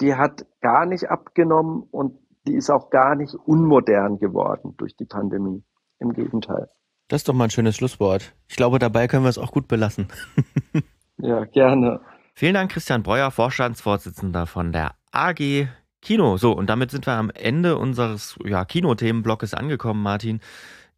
die 0.00 0.14
hat 0.14 0.46
gar 0.60 0.86
nicht 0.86 1.10
abgenommen 1.10 1.84
und 1.90 2.18
die 2.46 2.54
ist 2.54 2.70
auch 2.70 2.90
gar 2.90 3.14
nicht 3.14 3.34
unmodern 3.34 4.18
geworden 4.18 4.74
durch 4.76 4.96
die 4.96 5.04
Pandemie. 5.04 5.62
Im 6.00 6.12
Gegenteil. 6.12 6.68
Das 7.08 7.22
ist 7.22 7.28
doch 7.28 7.34
mal 7.34 7.44
ein 7.44 7.50
schönes 7.50 7.74
Schlusswort. 7.74 8.34
Ich 8.48 8.56
glaube, 8.56 8.78
dabei 8.78 9.08
können 9.08 9.24
wir 9.24 9.30
es 9.30 9.38
auch 9.38 9.50
gut 9.50 9.66
belassen. 9.66 10.06
ja, 11.16 11.44
gerne. 11.44 12.00
Vielen 12.38 12.54
Dank, 12.54 12.70
Christian 12.70 13.02
Breuer, 13.02 13.32
Vorstandsvorsitzender 13.32 14.46
von 14.46 14.70
der 14.70 14.94
AG 15.10 15.66
Kino. 16.00 16.36
So, 16.36 16.52
und 16.52 16.68
damit 16.70 16.92
sind 16.92 17.04
wir 17.04 17.14
am 17.14 17.30
Ende 17.30 17.76
unseres 17.76 18.38
ja, 18.44 18.64
Kinothemenblocks 18.64 19.54
angekommen, 19.54 20.04
Martin. 20.04 20.38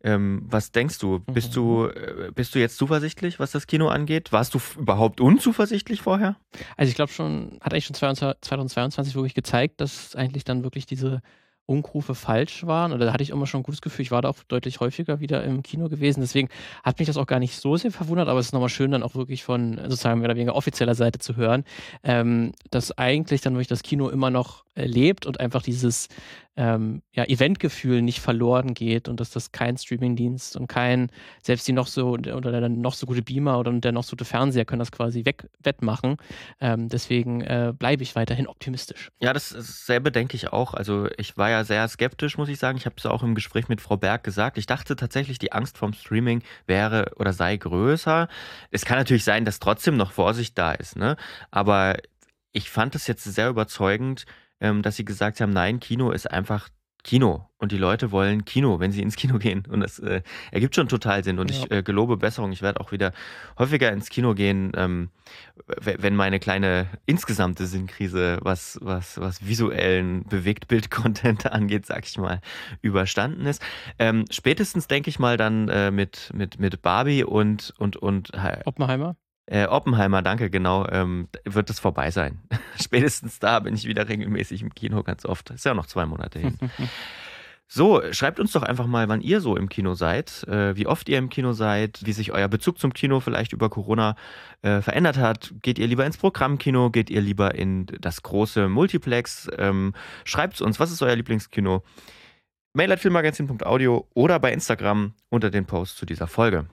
Ähm, 0.04 0.42
was 0.50 0.70
denkst 0.70 0.98
du? 0.98 1.20
Bist 1.20 1.56
du, 1.56 1.84
mhm. 1.84 2.26
äh, 2.28 2.30
bist 2.34 2.54
du 2.54 2.58
jetzt 2.58 2.76
zuversichtlich, 2.76 3.40
was 3.40 3.52
das 3.52 3.66
Kino 3.66 3.88
angeht? 3.88 4.32
Warst 4.32 4.52
du 4.52 4.60
überhaupt 4.78 5.18
unzuversichtlich 5.22 6.02
vorher? 6.02 6.36
Also 6.76 6.90
ich 6.90 6.94
glaube 6.94 7.10
schon, 7.10 7.56
hat 7.62 7.72
eigentlich 7.72 7.86
schon 7.86 7.96
2022 7.96 9.14
wirklich 9.14 9.32
gezeigt, 9.32 9.80
dass 9.80 10.14
eigentlich 10.14 10.44
dann 10.44 10.62
wirklich 10.62 10.84
diese 10.84 11.22
Umrufe 11.70 12.16
falsch 12.16 12.66
waren. 12.66 12.92
Oder 12.92 13.06
da 13.06 13.12
hatte 13.12 13.22
ich 13.22 13.30
immer 13.30 13.46
schon 13.46 13.60
ein 13.60 13.62
gutes 13.62 13.80
Gefühl. 13.80 14.02
Ich 14.02 14.10
war 14.10 14.22
da 14.22 14.28
auch 14.28 14.42
deutlich 14.48 14.80
häufiger 14.80 15.20
wieder 15.20 15.44
im 15.44 15.62
Kino 15.62 15.88
gewesen. 15.88 16.20
Deswegen 16.20 16.48
hat 16.82 16.98
mich 16.98 17.06
das 17.06 17.16
auch 17.16 17.26
gar 17.26 17.38
nicht 17.38 17.56
so 17.56 17.76
sehr 17.76 17.92
verwundert, 17.92 18.28
aber 18.28 18.40
es 18.40 18.46
ist 18.46 18.52
nochmal 18.52 18.68
schön, 18.68 18.90
dann 18.90 19.04
auch 19.04 19.14
wirklich 19.14 19.44
von 19.44 19.78
sozusagen 19.84 20.20
mehr 20.20 20.28
oder 20.28 20.36
weniger 20.36 20.56
offizieller 20.56 20.96
Seite 20.96 21.20
zu 21.20 21.36
hören, 21.36 21.64
ähm, 22.02 22.52
dass 22.70 22.98
eigentlich 22.98 23.40
dann 23.40 23.54
wirklich 23.54 23.68
das 23.68 23.82
Kino 23.82 24.08
immer 24.08 24.30
noch 24.30 24.64
lebt 24.74 25.26
und 25.26 25.40
einfach 25.40 25.62
dieses 25.62 26.08
ähm, 26.56 27.02
ja, 27.12 27.24
Eventgefühl 27.24 28.02
nicht 28.02 28.20
verloren 28.20 28.74
geht 28.74 29.08
und 29.08 29.18
dass 29.18 29.30
das 29.30 29.50
kein 29.52 29.78
Streamingdienst 29.78 30.56
und 30.56 30.66
kein, 30.66 31.10
selbst 31.42 31.66
die 31.66 31.72
noch 31.72 31.86
so 31.86 32.10
oder 32.10 32.60
der 32.60 32.68
noch 32.68 32.94
so 32.94 33.06
gute 33.06 33.22
Beamer 33.22 33.58
oder 33.58 33.72
der 33.72 33.92
noch 33.92 34.02
so 34.02 34.10
gute 34.10 34.24
Fernseher 34.24 34.64
können 34.64 34.80
das 34.80 34.92
quasi 34.92 35.24
weg, 35.24 35.48
wettmachen. 35.62 36.16
Ähm, 36.60 36.88
deswegen 36.88 37.40
äh, 37.40 37.72
bleibe 37.76 38.02
ich 38.02 38.14
weiterhin 38.14 38.46
optimistisch. 38.46 39.10
Ja, 39.20 39.32
das 39.32 39.48
selbe 39.48 40.12
denke 40.12 40.36
ich 40.36 40.52
auch. 40.52 40.74
Also 40.74 41.08
ich 41.16 41.36
war 41.36 41.50
ja 41.50 41.64
sehr 41.64 41.86
skeptisch, 41.88 42.36
muss 42.36 42.48
ich 42.48 42.58
sagen. 42.58 42.76
Ich 42.76 42.84
habe 42.84 42.96
es 42.98 43.06
auch 43.06 43.22
im 43.22 43.34
Gespräch 43.34 43.68
mit 43.68 43.80
Frau 43.80 43.96
Berg 43.96 44.24
gesagt. 44.24 44.58
Ich 44.58 44.66
dachte 44.66 44.96
tatsächlich, 44.96 45.38
die 45.38 45.52
Angst 45.52 45.78
vom 45.78 45.92
Streaming 45.92 46.42
wäre 46.66 47.12
oder 47.16 47.32
sei 47.32 47.56
größer. 47.56 48.28
Es 48.70 48.84
kann 48.84 48.98
natürlich 48.98 49.24
sein, 49.24 49.44
dass 49.44 49.60
trotzdem 49.60 49.96
noch 49.96 50.12
Vorsicht 50.12 50.58
da 50.58 50.72
ist, 50.72 50.96
ne? 50.96 51.16
Aber 51.50 51.96
ich 52.52 52.68
fand 52.70 52.94
es 52.94 53.06
jetzt 53.06 53.24
sehr 53.24 53.48
überzeugend, 53.48 54.26
ähm, 54.60 54.82
dass 54.82 54.96
sie 54.96 55.04
gesagt 55.04 55.40
haben, 55.40 55.52
nein, 55.52 55.80
Kino 55.80 56.10
ist 56.10 56.30
einfach 56.30 56.68
Kino 57.02 57.48
und 57.58 57.72
die 57.72 57.78
Leute 57.78 58.10
wollen 58.10 58.44
Kino, 58.44 58.80
wenn 58.80 58.92
sie 58.92 59.02
ins 59.02 59.16
Kino 59.16 59.38
gehen. 59.38 59.64
Und 59.68 59.80
das 59.80 59.98
äh, 59.98 60.22
ergibt 60.50 60.74
schon 60.74 60.88
total 60.88 61.24
Sinn. 61.24 61.38
Und 61.38 61.50
ja. 61.50 61.56
ich 61.56 61.70
äh, 61.70 61.82
gelobe 61.82 62.16
Besserung. 62.16 62.52
Ich 62.52 62.62
werde 62.62 62.80
auch 62.80 62.92
wieder 62.92 63.12
häufiger 63.58 63.92
ins 63.92 64.10
Kino 64.10 64.34
gehen, 64.34 64.72
ähm, 64.76 65.10
wenn 65.80 66.16
meine 66.16 66.40
kleine 66.40 66.86
insgesamte 67.06 67.66
Sinnkrise, 67.66 68.38
was, 68.42 68.78
was, 68.82 69.20
was 69.20 69.46
visuellen 69.46 70.24
Bewegtbild-Content 70.24 71.46
angeht, 71.52 71.86
sag 71.86 72.06
ich 72.06 72.18
mal, 72.18 72.40
überstanden 72.82 73.46
ist. 73.46 73.62
Ähm, 73.98 74.24
spätestens 74.30 74.88
denke 74.88 75.10
ich 75.10 75.18
mal 75.18 75.36
dann 75.36 75.68
äh, 75.68 75.90
mit, 75.90 76.30
mit, 76.34 76.58
mit 76.58 76.82
Barbie 76.82 77.24
und, 77.24 77.72
und, 77.78 77.96
und 77.96 78.32
Oppenheimer. 78.64 79.16
Äh, 79.50 79.66
Oppenheimer, 79.66 80.22
danke, 80.22 80.48
genau, 80.48 80.86
ähm, 80.90 81.28
wird 81.44 81.70
es 81.70 81.80
vorbei 81.80 82.12
sein. 82.12 82.38
Spätestens 82.80 83.40
da 83.40 83.58
bin 83.58 83.74
ich 83.74 83.84
wieder 83.84 84.08
regelmäßig 84.08 84.62
im 84.62 84.72
Kino 84.72 85.02
ganz 85.02 85.26
oft. 85.26 85.50
Ist 85.50 85.64
ja 85.64 85.74
noch 85.74 85.86
zwei 85.86 86.06
Monate 86.06 86.38
hin. 86.38 86.56
So, 87.72 88.02
schreibt 88.10 88.40
uns 88.40 88.50
doch 88.50 88.64
einfach 88.64 88.88
mal, 88.88 89.08
wann 89.08 89.20
ihr 89.20 89.40
so 89.40 89.56
im 89.56 89.68
Kino 89.68 89.94
seid, 89.94 90.42
äh, 90.48 90.74
wie 90.74 90.88
oft 90.88 91.08
ihr 91.08 91.18
im 91.18 91.28
Kino 91.28 91.52
seid, 91.52 92.00
wie 92.04 92.10
sich 92.10 92.32
euer 92.32 92.48
Bezug 92.48 92.80
zum 92.80 92.92
Kino 92.92 93.20
vielleicht 93.20 93.52
über 93.52 93.70
Corona 93.70 94.16
äh, 94.62 94.80
verändert 94.80 95.18
hat. 95.18 95.54
Geht 95.62 95.78
ihr 95.78 95.86
lieber 95.86 96.04
ins 96.04 96.16
Programmkino? 96.16 96.90
Geht 96.90 97.10
ihr 97.10 97.20
lieber 97.20 97.54
in 97.54 97.86
das 98.00 98.24
große 98.24 98.68
Multiplex? 98.68 99.48
Ähm, 99.56 99.94
schreibt 100.24 100.60
uns, 100.60 100.80
was 100.80 100.90
ist 100.90 101.00
euer 101.00 101.14
Lieblingskino? 101.14 101.84
Mail 102.72 102.90
at 102.90 102.98
filmmagazin.audio 102.98 104.08
oder 104.14 104.40
bei 104.40 104.52
Instagram 104.52 105.14
unter 105.28 105.50
den 105.50 105.64
Post 105.64 105.96
zu 105.96 106.06
dieser 106.06 106.26
Folge. 106.26 106.66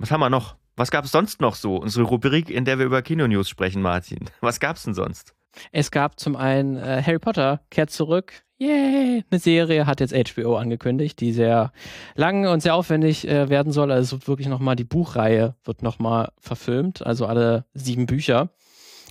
Was 0.00 0.10
haben 0.10 0.18
wir 0.18 0.28
noch? 0.28 0.56
Was 0.76 0.90
gab 0.90 1.04
es 1.04 1.12
sonst 1.12 1.40
noch 1.40 1.54
so? 1.54 1.76
Unsere 1.76 2.04
Rubrik, 2.04 2.50
in 2.50 2.64
der 2.64 2.78
wir 2.78 2.86
über 2.86 3.02
Kino-News 3.02 3.48
sprechen, 3.48 3.80
Martin. 3.80 4.18
Was 4.40 4.58
gab 4.58 4.74
es 4.76 4.82
denn 4.82 4.94
sonst? 4.94 5.32
Es 5.70 5.92
gab 5.92 6.18
zum 6.18 6.34
einen 6.34 6.76
äh, 6.76 7.00
Harry 7.04 7.20
Potter 7.20 7.60
kehrt 7.70 7.90
zurück. 7.90 8.42
Yay! 8.58 9.24
Eine 9.30 9.40
Serie 9.40 9.86
hat 9.86 10.00
jetzt 10.00 10.12
HBO 10.12 10.56
angekündigt, 10.56 11.20
die 11.20 11.32
sehr 11.32 11.70
lang 12.16 12.48
und 12.48 12.60
sehr 12.60 12.74
aufwendig 12.74 13.28
äh, 13.28 13.48
werden 13.48 13.72
soll. 13.72 13.92
Also 13.92 14.16
es 14.16 14.22
wird 14.22 14.28
wirklich 14.28 14.48
nochmal, 14.48 14.74
die 14.74 14.82
Buchreihe 14.84 15.54
wird 15.64 15.82
nochmal 15.82 16.32
verfilmt, 16.40 17.06
also 17.06 17.26
alle 17.26 17.66
sieben 17.74 18.06
Bücher 18.06 18.50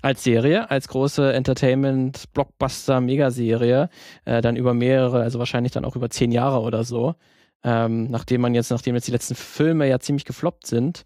als 0.01 0.23
Serie, 0.23 0.69
als 0.69 0.89
große 0.89 1.31
Entertainment-Blockbuster-Megaserie, 1.31 3.89
äh, 4.25 4.41
dann 4.41 4.57
über 4.57 4.73
mehrere, 4.73 5.21
also 5.21 5.39
wahrscheinlich 5.39 5.71
dann 5.71 5.85
auch 5.85 5.95
über 5.95 6.09
zehn 6.09 6.33
Jahre 6.33 6.59
oder 6.59 6.83
so. 6.83 7.15
Ähm, 7.63 8.11
nachdem 8.11 8.41
man 8.41 8.53
jetzt, 8.53 8.71
nachdem 8.71 8.95
jetzt 8.95 9.07
die 9.07 9.13
letzten 9.13 9.35
Filme 9.35 9.87
ja 9.87 9.99
ziemlich 9.99 10.25
gefloppt 10.25 10.67
sind, 10.67 11.05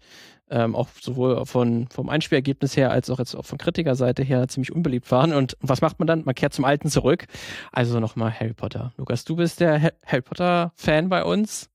ähm, 0.50 0.74
auch 0.74 0.88
sowohl 1.00 1.44
von, 1.46 1.88
vom 1.88 2.08
Einspielergebnis 2.08 2.76
her 2.76 2.90
als 2.90 3.10
auch 3.10 3.18
jetzt 3.18 3.34
auch 3.34 3.44
von 3.44 3.58
Kritikerseite 3.58 4.22
her 4.22 4.48
ziemlich 4.48 4.72
unbeliebt 4.72 5.10
waren. 5.10 5.32
Und 5.32 5.56
was 5.60 5.80
macht 5.80 5.98
man 5.98 6.06
dann? 6.06 6.24
Man 6.24 6.34
kehrt 6.34 6.52
zum 6.52 6.64
Alten 6.64 6.90
zurück. 6.90 7.26
Also 7.72 8.00
nochmal 8.00 8.32
Harry 8.32 8.54
Potter. 8.54 8.92
Lukas, 8.96 9.24
du 9.24 9.36
bist 9.36 9.60
der 9.60 9.82
ha 9.82 9.90
Harry 10.06 10.22
Potter-Fan 10.22 11.08
bei 11.08 11.24
uns. 11.24 11.70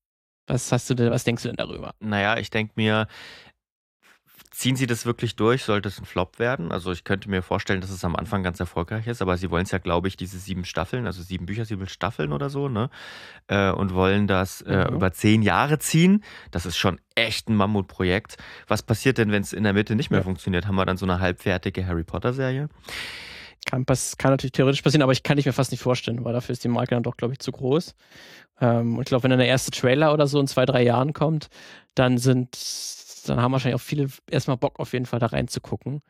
Was 0.47 0.71
hast 0.71 0.89
du 0.89 0.93
denn, 0.93 1.11
was 1.11 1.23
denkst 1.23 1.43
du 1.43 1.49
denn 1.49 1.55
darüber? 1.55 1.93
Naja, 1.99 2.37
ich 2.37 2.49
denke 2.49 2.73
mir, 2.75 3.07
Ziehen 4.53 4.75
sie 4.75 4.85
das 4.85 5.07
wirklich 5.07 5.35
durch? 5.35 5.63
Sollte 5.63 5.89
es 5.89 5.97
ein 5.97 6.05
Flop 6.05 6.37
werden? 6.37 6.71
Also 6.71 6.91
ich 6.91 7.03
könnte 7.03 7.27
mir 7.27 7.41
vorstellen, 7.41 7.81
dass 7.81 7.89
es 7.89 8.05
am 8.05 8.15
Anfang 8.15 8.43
ganz 8.43 8.59
erfolgreich 8.59 9.07
ist, 9.07 9.19
aber 9.23 9.35
sie 9.35 9.49
wollen 9.49 9.63
es 9.63 9.71
ja, 9.71 9.79
glaube 9.79 10.07
ich, 10.07 10.15
diese 10.15 10.37
sieben 10.37 10.63
Staffeln, 10.63 11.07
also 11.07 11.23
sieben 11.23 11.47
Bücher, 11.47 11.65
sieben 11.65 11.87
Staffeln 11.87 12.31
oder 12.31 12.51
so, 12.51 12.69
ne? 12.69 12.91
Äh, 13.47 13.71
und 13.71 13.95
wollen 13.95 14.27
das 14.27 14.61
äh, 14.61 14.87
mhm. 14.87 14.97
über 14.97 15.11
zehn 15.11 15.41
Jahre 15.41 15.79
ziehen. 15.79 16.23
Das 16.51 16.67
ist 16.67 16.77
schon 16.77 17.01
echt 17.15 17.49
ein 17.49 17.55
Mammutprojekt. 17.55 18.37
Was 18.67 18.83
passiert 18.83 19.17
denn, 19.17 19.31
wenn 19.31 19.41
es 19.41 19.53
in 19.53 19.63
der 19.63 19.73
Mitte 19.73 19.95
nicht 19.95 20.11
mehr 20.11 20.19
ja. 20.19 20.23
funktioniert? 20.23 20.67
Haben 20.67 20.75
wir 20.75 20.85
dann 20.85 20.97
so 20.97 21.07
eine 21.07 21.19
halbfertige 21.19 21.87
Harry 21.87 22.03
Potter-Serie? 22.03 22.69
Kann, 23.65 23.85
kann, 23.87 24.31
natürlich 24.31 24.51
theoretisch 24.51 24.83
passieren, 24.83 25.01
aber 25.01 25.13
ich 25.13 25.23
kann 25.23 25.39
ich 25.39 25.47
mir 25.47 25.53
fast 25.53 25.71
nicht 25.71 25.81
vorstellen, 25.81 26.23
weil 26.23 26.33
dafür 26.33 26.53
ist 26.53 26.63
die 26.63 26.67
Marke 26.67 26.93
dann 26.93 27.01
doch, 27.01 27.17
glaube 27.17 27.33
ich, 27.33 27.39
zu 27.39 27.51
groß. 27.51 27.95
Ähm, 28.61 28.97
und 28.97 29.01
ich 29.01 29.07
glaube, 29.07 29.23
wenn 29.23 29.31
dann 29.31 29.39
der 29.39 29.47
erste 29.47 29.71
Trailer 29.71 30.13
oder 30.13 30.27
so 30.27 30.39
in 30.39 30.45
zwei, 30.45 30.67
drei 30.67 30.83
Jahren 30.83 31.13
kommt, 31.13 31.49
dann 31.95 32.19
sind 32.19 32.55
dann 33.29 33.41
haben 33.41 33.51
wahrscheinlich 33.51 33.81
auch 33.81 33.85
viele 33.85 34.07
erstmal 34.29 34.57
Bock 34.57 34.79
auf 34.79 34.93
jeden 34.93 35.05
Fall 35.05 35.19
da 35.19 35.27
reinzugucken. 35.27 36.01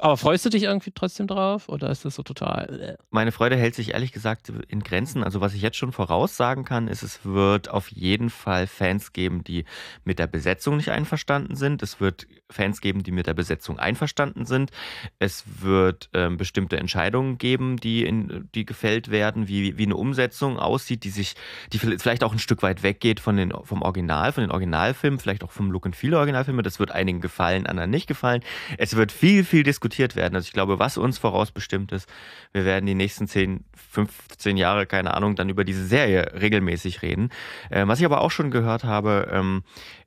Aber 0.00 0.16
freust 0.16 0.44
du 0.44 0.50
dich 0.50 0.64
irgendwie 0.64 0.90
trotzdem 0.92 1.26
drauf 1.26 1.68
oder 1.68 1.90
ist 1.90 2.04
das 2.04 2.16
so 2.16 2.22
total? 2.22 2.80
Äh? 2.80 3.02
Meine 3.10 3.32
Freude 3.32 3.56
hält 3.56 3.74
sich 3.74 3.92
ehrlich 3.94 4.12
gesagt 4.12 4.52
in 4.68 4.80
Grenzen. 4.80 5.24
Also 5.24 5.40
was 5.40 5.54
ich 5.54 5.62
jetzt 5.62 5.76
schon 5.76 5.92
voraussagen 5.92 6.64
kann, 6.64 6.88
ist, 6.88 7.02
es 7.02 7.24
wird 7.24 7.70
auf 7.70 7.88
jeden 7.88 8.30
Fall 8.30 8.66
Fans 8.66 9.12
geben, 9.12 9.44
die 9.44 9.64
mit 10.04 10.18
der 10.18 10.26
Besetzung 10.26 10.76
nicht 10.76 10.90
einverstanden 10.90 11.56
sind. 11.56 11.82
Es 11.82 12.00
wird 12.00 12.26
Fans 12.50 12.80
geben, 12.80 13.02
die 13.02 13.12
mit 13.12 13.26
der 13.26 13.34
Besetzung 13.34 13.78
einverstanden 13.78 14.44
sind. 14.44 14.70
Es 15.18 15.44
wird 15.60 16.10
ähm, 16.12 16.36
bestimmte 16.36 16.76
Entscheidungen 16.76 17.38
geben, 17.38 17.76
die, 17.78 18.04
in, 18.04 18.48
die 18.54 18.66
gefällt 18.66 19.10
werden, 19.10 19.48
wie, 19.48 19.78
wie 19.78 19.84
eine 19.84 19.96
Umsetzung 19.96 20.58
aussieht, 20.58 21.04
die 21.04 21.10
sich, 21.10 21.34
die 21.72 21.78
vielleicht 21.78 22.24
auch 22.24 22.32
ein 22.32 22.38
Stück 22.38 22.62
weit 22.62 22.82
weggeht 22.82 23.20
von 23.20 23.36
den, 23.36 23.52
vom 23.64 23.82
Original, 23.82 24.32
von 24.32 24.42
den 24.42 24.50
Originalfilmen, 24.50 25.18
vielleicht 25.18 25.44
auch 25.44 25.52
vom 25.52 25.70
Look 25.70 25.86
and 25.86 25.96
Feel 25.96 26.14
Originalfilme. 26.14 26.62
Das 26.62 26.78
wird 26.78 26.90
einigen 26.90 27.20
gefallen, 27.20 27.66
anderen 27.66 27.90
nicht 27.90 28.06
gefallen. 28.06 28.42
Es 28.76 28.96
wird 28.96 29.12
viel, 29.12 29.44
viel 29.44 29.62
diskutiert 29.62 29.83
diskutiert 29.84 30.16
werden. 30.16 30.34
Also 30.34 30.46
ich 30.46 30.52
glaube, 30.52 30.78
was 30.78 30.96
uns 30.96 31.18
vorausbestimmt 31.18 31.92
ist, 31.92 32.08
wir 32.52 32.64
werden 32.64 32.86
die 32.86 32.94
nächsten 32.94 33.28
10, 33.28 33.64
15 33.90 34.56
Jahre, 34.56 34.86
keine 34.86 35.12
Ahnung, 35.12 35.36
dann 35.36 35.50
über 35.50 35.64
diese 35.64 35.84
Serie 35.84 36.32
regelmäßig 36.40 37.02
reden. 37.02 37.28
Äh, 37.70 37.86
was 37.86 38.00
ich 38.00 38.06
aber 38.06 38.22
auch 38.22 38.30
schon 38.30 38.50
gehört 38.50 38.84
habe, 38.84 39.28
ähm, 39.30 39.62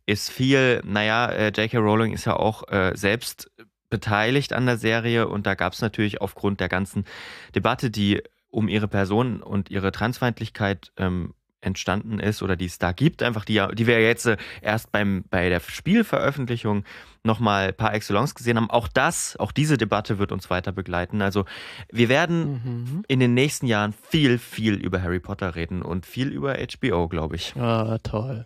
ist 0.07 0.31
viel, 0.31 0.81
naja, 0.83 1.27
äh, 1.27 1.47
J.K. 1.49 1.77
Rowling 1.77 2.13
ist 2.13 2.25
ja 2.25 2.35
auch 2.35 2.67
äh, 2.69 2.93
selbst 2.95 3.51
beteiligt 3.89 4.51
an 4.51 4.65
der 4.65 4.77
Serie 4.77 5.27
und 5.27 5.45
da 5.45 5.53
gab 5.53 5.73
es 5.73 5.81
natürlich 5.81 6.19
aufgrund 6.21 6.59
der 6.59 6.69
ganzen 6.69 7.05
Debatte, 7.53 7.91
die 7.91 8.23
um 8.49 8.67
ihre 8.67 8.87
Person 8.87 9.43
und 9.43 9.69
ihre 9.69 9.91
Transfeindlichkeit 9.91 10.91
ähm, 10.97 11.33
entstanden 11.61 12.19
ist 12.19 12.43
oder 12.43 12.55
die 12.55 12.65
es 12.65 12.79
da 12.79 12.91
gibt, 12.91 13.23
einfach 13.23 13.45
die, 13.45 13.63
die 13.73 13.87
wir 13.87 14.01
jetzt 14.01 14.25
äh, 14.25 14.37
erst 14.61 14.91
beim, 14.91 15.23
bei 15.29 15.49
der 15.49 15.59
Spielveröffentlichung 15.59 16.83
nochmal 17.23 17.73
par 17.73 17.93
excellence 17.93 18.35
gesehen 18.35 18.57
haben. 18.57 18.69
Auch 18.69 18.87
das, 18.87 19.37
auch 19.37 19.51
diese 19.51 19.77
Debatte 19.77 20.19
wird 20.19 20.31
uns 20.31 20.49
weiter 20.49 20.71
begleiten. 20.71 21.21
Also 21.21 21.45
wir 21.91 22.09
werden 22.09 22.61
mhm. 22.63 23.03
in 23.07 23.19
den 23.19 23.33
nächsten 23.33 23.65
Jahren 23.67 23.93
viel, 23.93 24.37
viel 24.37 24.75
über 24.75 25.01
Harry 25.01 25.19
Potter 25.19 25.55
reden 25.55 25.81
und 25.81 26.05
viel 26.05 26.29
über 26.29 26.55
HBO, 26.55 27.07
glaube 27.07 27.35
ich. 27.35 27.55
Ah, 27.55 27.97
toll. 28.03 28.45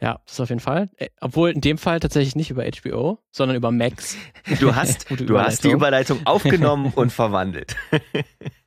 Ja, 0.00 0.20
das 0.24 0.34
ist 0.34 0.40
auf 0.40 0.48
jeden 0.50 0.60
Fall. 0.60 0.88
Äh, 0.96 1.08
obwohl 1.20 1.50
in 1.50 1.60
dem 1.60 1.78
Fall 1.78 1.98
tatsächlich 2.00 2.36
nicht 2.36 2.50
über 2.50 2.64
HBO, 2.64 3.18
sondern 3.30 3.56
über 3.56 3.70
Max. 3.72 4.16
Du 4.60 4.74
hast, 4.74 5.10
du 5.20 5.38
hast 5.38 5.64
die 5.64 5.70
Überleitung 5.70 6.20
aufgenommen 6.24 6.92
und 6.94 7.12
verwandelt. 7.12 7.76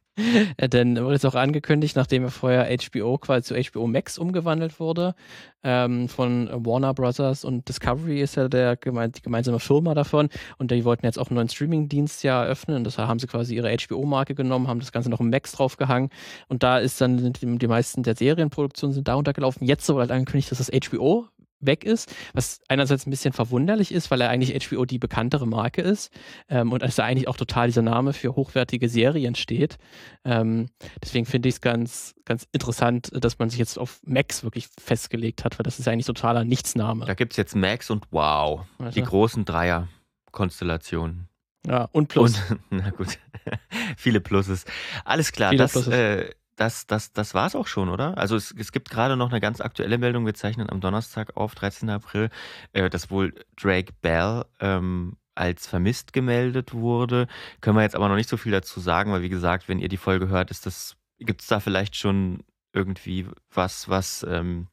Äh, 0.57 0.69
denn 0.69 1.01
wurde 1.01 1.15
es 1.15 1.25
auch 1.25 1.35
angekündigt, 1.35 1.95
nachdem 1.95 2.23
er 2.23 2.31
vorher 2.31 2.67
HBO 2.75 3.17
quasi 3.17 3.43
zu 3.43 3.71
HBO 3.71 3.87
Max 3.87 4.17
umgewandelt 4.17 4.79
wurde, 4.79 5.15
ähm, 5.63 6.09
von 6.09 6.49
Warner 6.51 6.93
Brothers 6.93 7.45
und 7.45 7.67
Discovery 7.67 8.21
ist 8.21 8.35
ja 8.35 8.47
der 8.47 8.75
geme 8.75 9.09
die 9.09 9.21
gemeinsame 9.21 9.59
Firma 9.59 9.93
davon 9.93 10.29
und 10.57 10.71
die 10.71 10.85
wollten 10.85 11.05
jetzt 11.05 11.19
auch 11.19 11.29
einen 11.29 11.35
neuen 11.35 11.49
Streaming-Dienst 11.49 12.23
ja 12.23 12.43
eröffnen. 12.43 12.83
Deshalb 12.83 13.07
haben 13.07 13.19
sie 13.19 13.27
quasi 13.27 13.55
ihre 13.55 13.75
HBO-Marke 13.75 14.35
genommen, 14.35 14.67
haben 14.67 14.79
das 14.79 14.91
Ganze 14.91 15.09
noch 15.09 15.19
im 15.19 15.29
Max 15.29 15.51
draufgehangen 15.53 16.09
und 16.47 16.63
da 16.63 16.79
ist 16.79 16.99
dann 17.01 17.33
die, 17.33 17.57
die 17.57 17.67
meisten 17.67 18.03
der 18.03 18.15
Serienproduktionen 18.15 18.93
sind 18.93 19.07
da 19.07 19.15
untergelaufen. 19.15 19.67
Jetzt 19.67 19.87
wurde 19.89 20.01
halt 20.01 20.11
angekündigt, 20.11 20.51
dass 20.51 20.57
das 20.57 20.71
HBO 20.71 21.27
weg 21.61 21.83
ist, 21.83 22.13
was 22.33 22.61
einerseits 22.67 23.05
ein 23.05 23.09
bisschen 23.09 23.33
verwunderlich 23.33 23.91
ist, 23.91 24.11
weil 24.11 24.21
er 24.21 24.29
eigentlich 24.29 24.67
HBO 24.67 24.85
die 24.85 24.99
bekanntere 24.99 25.47
Marke 25.47 25.81
ist 25.81 26.11
ähm, 26.49 26.71
und 26.71 26.83
als 26.83 26.95
da 26.95 27.03
eigentlich 27.03 27.27
auch 27.27 27.37
total 27.37 27.67
dieser 27.67 27.81
Name 27.81 28.13
für 28.13 28.35
hochwertige 28.35 28.89
Serien 28.89 29.35
steht. 29.35 29.77
Ähm, 30.25 30.69
deswegen 31.01 31.25
finde 31.25 31.49
ich 31.49 31.55
es 31.55 31.61
ganz, 31.61 32.15
ganz 32.25 32.47
interessant, 32.51 33.11
dass 33.13 33.39
man 33.39 33.49
sich 33.49 33.59
jetzt 33.59 33.77
auf 33.77 33.99
Max 34.05 34.43
wirklich 34.43 34.67
festgelegt 34.79 35.43
hat, 35.45 35.57
weil 35.59 35.63
das 35.63 35.79
ist 35.79 35.87
eigentlich 35.87 36.05
totaler 36.05 36.43
Nichtsname. 36.43 37.05
Da 37.05 37.13
gibt 37.13 37.33
es 37.33 37.37
jetzt 37.37 37.55
Max 37.55 37.89
und 37.89 38.05
Wow, 38.11 38.65
also. 38.79 38.91
die 38.91 39.03
großen 39.03 39.45
Dreier-Konstellationen. 39.45 41.27
Ja, 41.65 41.87
und 41.91 42.07
Plus. 42.07 42.39
Und, 42.49 42.59
na 42.71 42.89
gut, 42.89 43.19
viele 43.97 44.19
Pluses. 44.19 44.65
Alles 45.05 45.31
klar, 45.31 45.51
Viele 45.51 45.63
das 45.63 45.71
Pluses. 45.73 45.93
Äh, 45.93 46.29
das, 46.61 46.85
das, 46.85 47.11
das 47.11 47.33
war 47.33 47.47
es 47.47 47.55
auch 47.55 47.65
schon, 47.65 47.89
oder? 47.89 48.15
Also 48.19 48.35
es, 48.35 48.53
es 48.55 48.71
gibt 48.71 48.91
gerade 48.91 49.17
noch 49.17 49.31
eine 49.31 49.41
ganz 49.41 49.61
aktuelle 49.61 49.97
Meldung. 49.97 50.27
Wir 50.27 50.35
zeichnen 50.35 50.69
am 50.69 50.79
Donnerstag 50.79 51.35
auf, 51.35 51.55
13. 51.55 51.89
April, 51.89 52.29
äh, 52.73 52.87
dass 52.87 53.09
wohl 53.09 53.33
Drake 53.59 53.93
Bell 54.03 54.45
ähm, 54.59 55.17
als 55.33 55.65
vermisst 55.65 56.13
gemeldet 56.13 56.71
wurde. 56.71 57.27
Können 57.61 57.77
wir 57.77 57.81
jetzt 57.81 57.95
aber 57.95 58.09
noch 58.09 58.15
nicht 58.15 58.29
so 58.29 58.37
viel 58.37 58.51
dazu 58.51 58.79
sagen, 58.79 59.11
weil 59.11 59.23
wie 59.23 59.29
gesagt, 59.29 59.69
wenn 59.69 59.79
ihr 59.79 59.89
die 59.89 59.97
Folge 59.97 60.27
hört, 60.27 60.51
ist 60.51 60.67
das, 60.67 60.97
gibt 61.17 61.41
es 61.41 61.47
da 61.47 61.59
vielleicht 61.59 61.95
schon 61.95 62.43
irgendwie 62.73 63.25
was, 63.51 63.89
was, 63.89 64.23
ähm, 64.29 64.67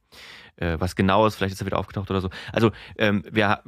äh, 0.56 0.76
was 0.78 0.94
genaues, 0.94 1.36
vielleicht 1.36 1.54
ist 1.54 1.62
er 1.62 1.66
wieder 1.66 1.78
aufgetaucht 1.78 2.10
oder 2.10 2.20
so. 2.20 2.28
Also 2.52 2.70
ähm, 2.98 3.24
wir, 3.30 3.62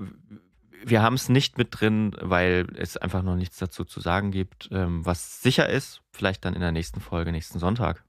wir 0.84 1.00
haben 1.00 1.14
es 1.14 1.30
nicht 1.30 1.56
mit 1.56 1.68
drin, 1.70 2.14
weil 2.20 2.66
es 2.76 2.98
einfach 2.98 3.22
noch 3.22 3.36
nichts 3.36 3.56
dazu 3.56 3.86
zu 3.86 4.00
sagen 4.00 4.30
gibt. 4.30 4.68
Ähm, 4.72 5.06
was 5.06 5.40
sicher 5.40 5.70
ist, 5.70 6.02
vielleicht 6.12 6.44
dann 6.44 6.52
in 6.52 6.60
der 6.60 6.72
nächsten 6.72 7.00
Folge, 7.00 7.32
nächsten 7.32 7.58
Sonntag. 7.58 8.04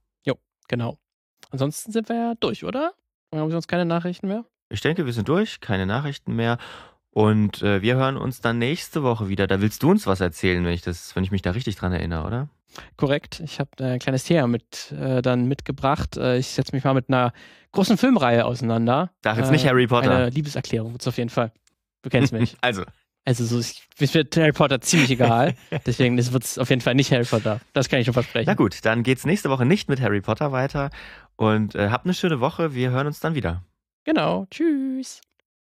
Genau. 0.71 0.97
Ansonsten 1.49 1.91
sind 1.91 2.07
wir 2.07 2.15
ja 2.15 2.33
durch, 2.39 2.63
oder? 2.63 2.93
Haben 3.33 3.47
wir 3.47 3.51
sonst 3.51 3.67
keine 3.67 3.85
Nachrichten 3.85 4.29
mehr? 4.29 4.45
Ich 4.69 4.79
denke, 4.79 5.05
wir 5.05 5.11
sind 5.11 5.27
durch, 5.27 5.59
keine 5.59 5.85
Nachrichten 5.85 6.33
mehr. 6.33 6.57
Und 7.09 7.61
äh, 7.61 7.81
wir 7.81 7.97
hören 7.97 8.15
uns 8.15 8.39
dann 8.39 8.57
nächste 8.57 9.03
Woche 9.03 9.27
wieder. 9.27 9.47
Da 9.47 9.59
willst 9.59 9.83
du 9.83 9.91
uns 9.91 10.07
was 10.07 10.21
erzählen, 10.21 10.63
wenn 10.63 10.71
ich 10.71 10.81
das, 10.81 11.13
wenn 11.13 11.25
ich 11.25 11.31
mich 11.31 11.41
da 11.41 11.51
richtig 11.51 11.75
dran 11.75 11.91
erinnere, 11.91 12.25
oder? 12.25 12.49
Korrekt. 12.95 13.41
Ich 13.41 13.59
habe 13.59 13.71
ein 13.83 13.99
kleines 13.99 14.23
Thema 14.23 14.47
mit 14.47 14.93
äh, 14.93 15.21
dann 15.21 15.45
mitgebracht. 15.49 16.15
Äh, 16.15 16.37
ich 16.37 16.47
setze 16.47 16.73
mich 16.73 16.85
mal 16.85 16.93
mit 16.93 17.09
einer 17.09 17.33
großen 17.73 17.97
Filmreihe 17.97 18.45
auseinander. 18.45 19.11
Sag 19.25 19.37
jetzt 19.37 19.51
nicht 19.51 19.67
Harry 19.67 19.87
Potter. 19.87 20.09
Eine 20.09 20.29
Liebeserklärung, 20.29 20.97
auf 21.05 21.17
jeden 21.17 21.29
Fall. 21.29 21.51
Du 22.01 22.09
kennst 22.09 22.31
mich. 22.31 22.55
also. 22.61 22.83
Also 23.23 23.45
so, 23.45 23.59
ich, 23.59 23.87
mir 23.99 24.11
wird 24.13 24.35
Harry 24.35 24.51
Potter 24.51 24.81
ziemlich 24.81 25.11
egal. 25.11 25.55
Deswegen 25.85 26.17
wird 26.17 26.43
es 26.43 26.57
auf 26.57 26.69
jeden 26.69 26.81
Fall 26.81 26.95
nicht 26.95 27.11
Harry 27.11 27.25
Potter. 27.25 27.59
Das 27.73 27.87
kann 27.87 27.99
ich 27.99 28.05
schon 28.05 28.13
versprechen. 28.13 28.47
Na 28.47 28.55
gut, 28.55 28.83
dann 28.83 29.03
geht 29.03 29.19
es 29.19 29.25
nächste 29.25 29.49
Woche 29.49 29.65
nicht 29.65 29.89
mit 29.89 30.01
Harry 30.01 30.21
Potter 30.21 30.51
weiter. 30.51 30.89
Und 31.35 31.75
äh, 31.75 31.89
habt 31.89 32.05
eine 32.05 32.13
schöne 32.13 32.39
Woche. 32.39 32.73
Wir 32.73 32.89
hören 32.89 33.07
uns 33.07 33.19
dann 33.19 33.35
wieder. 33.35 33.63
Genau. 34.03 34.47
Tschüss. 34.49 35.21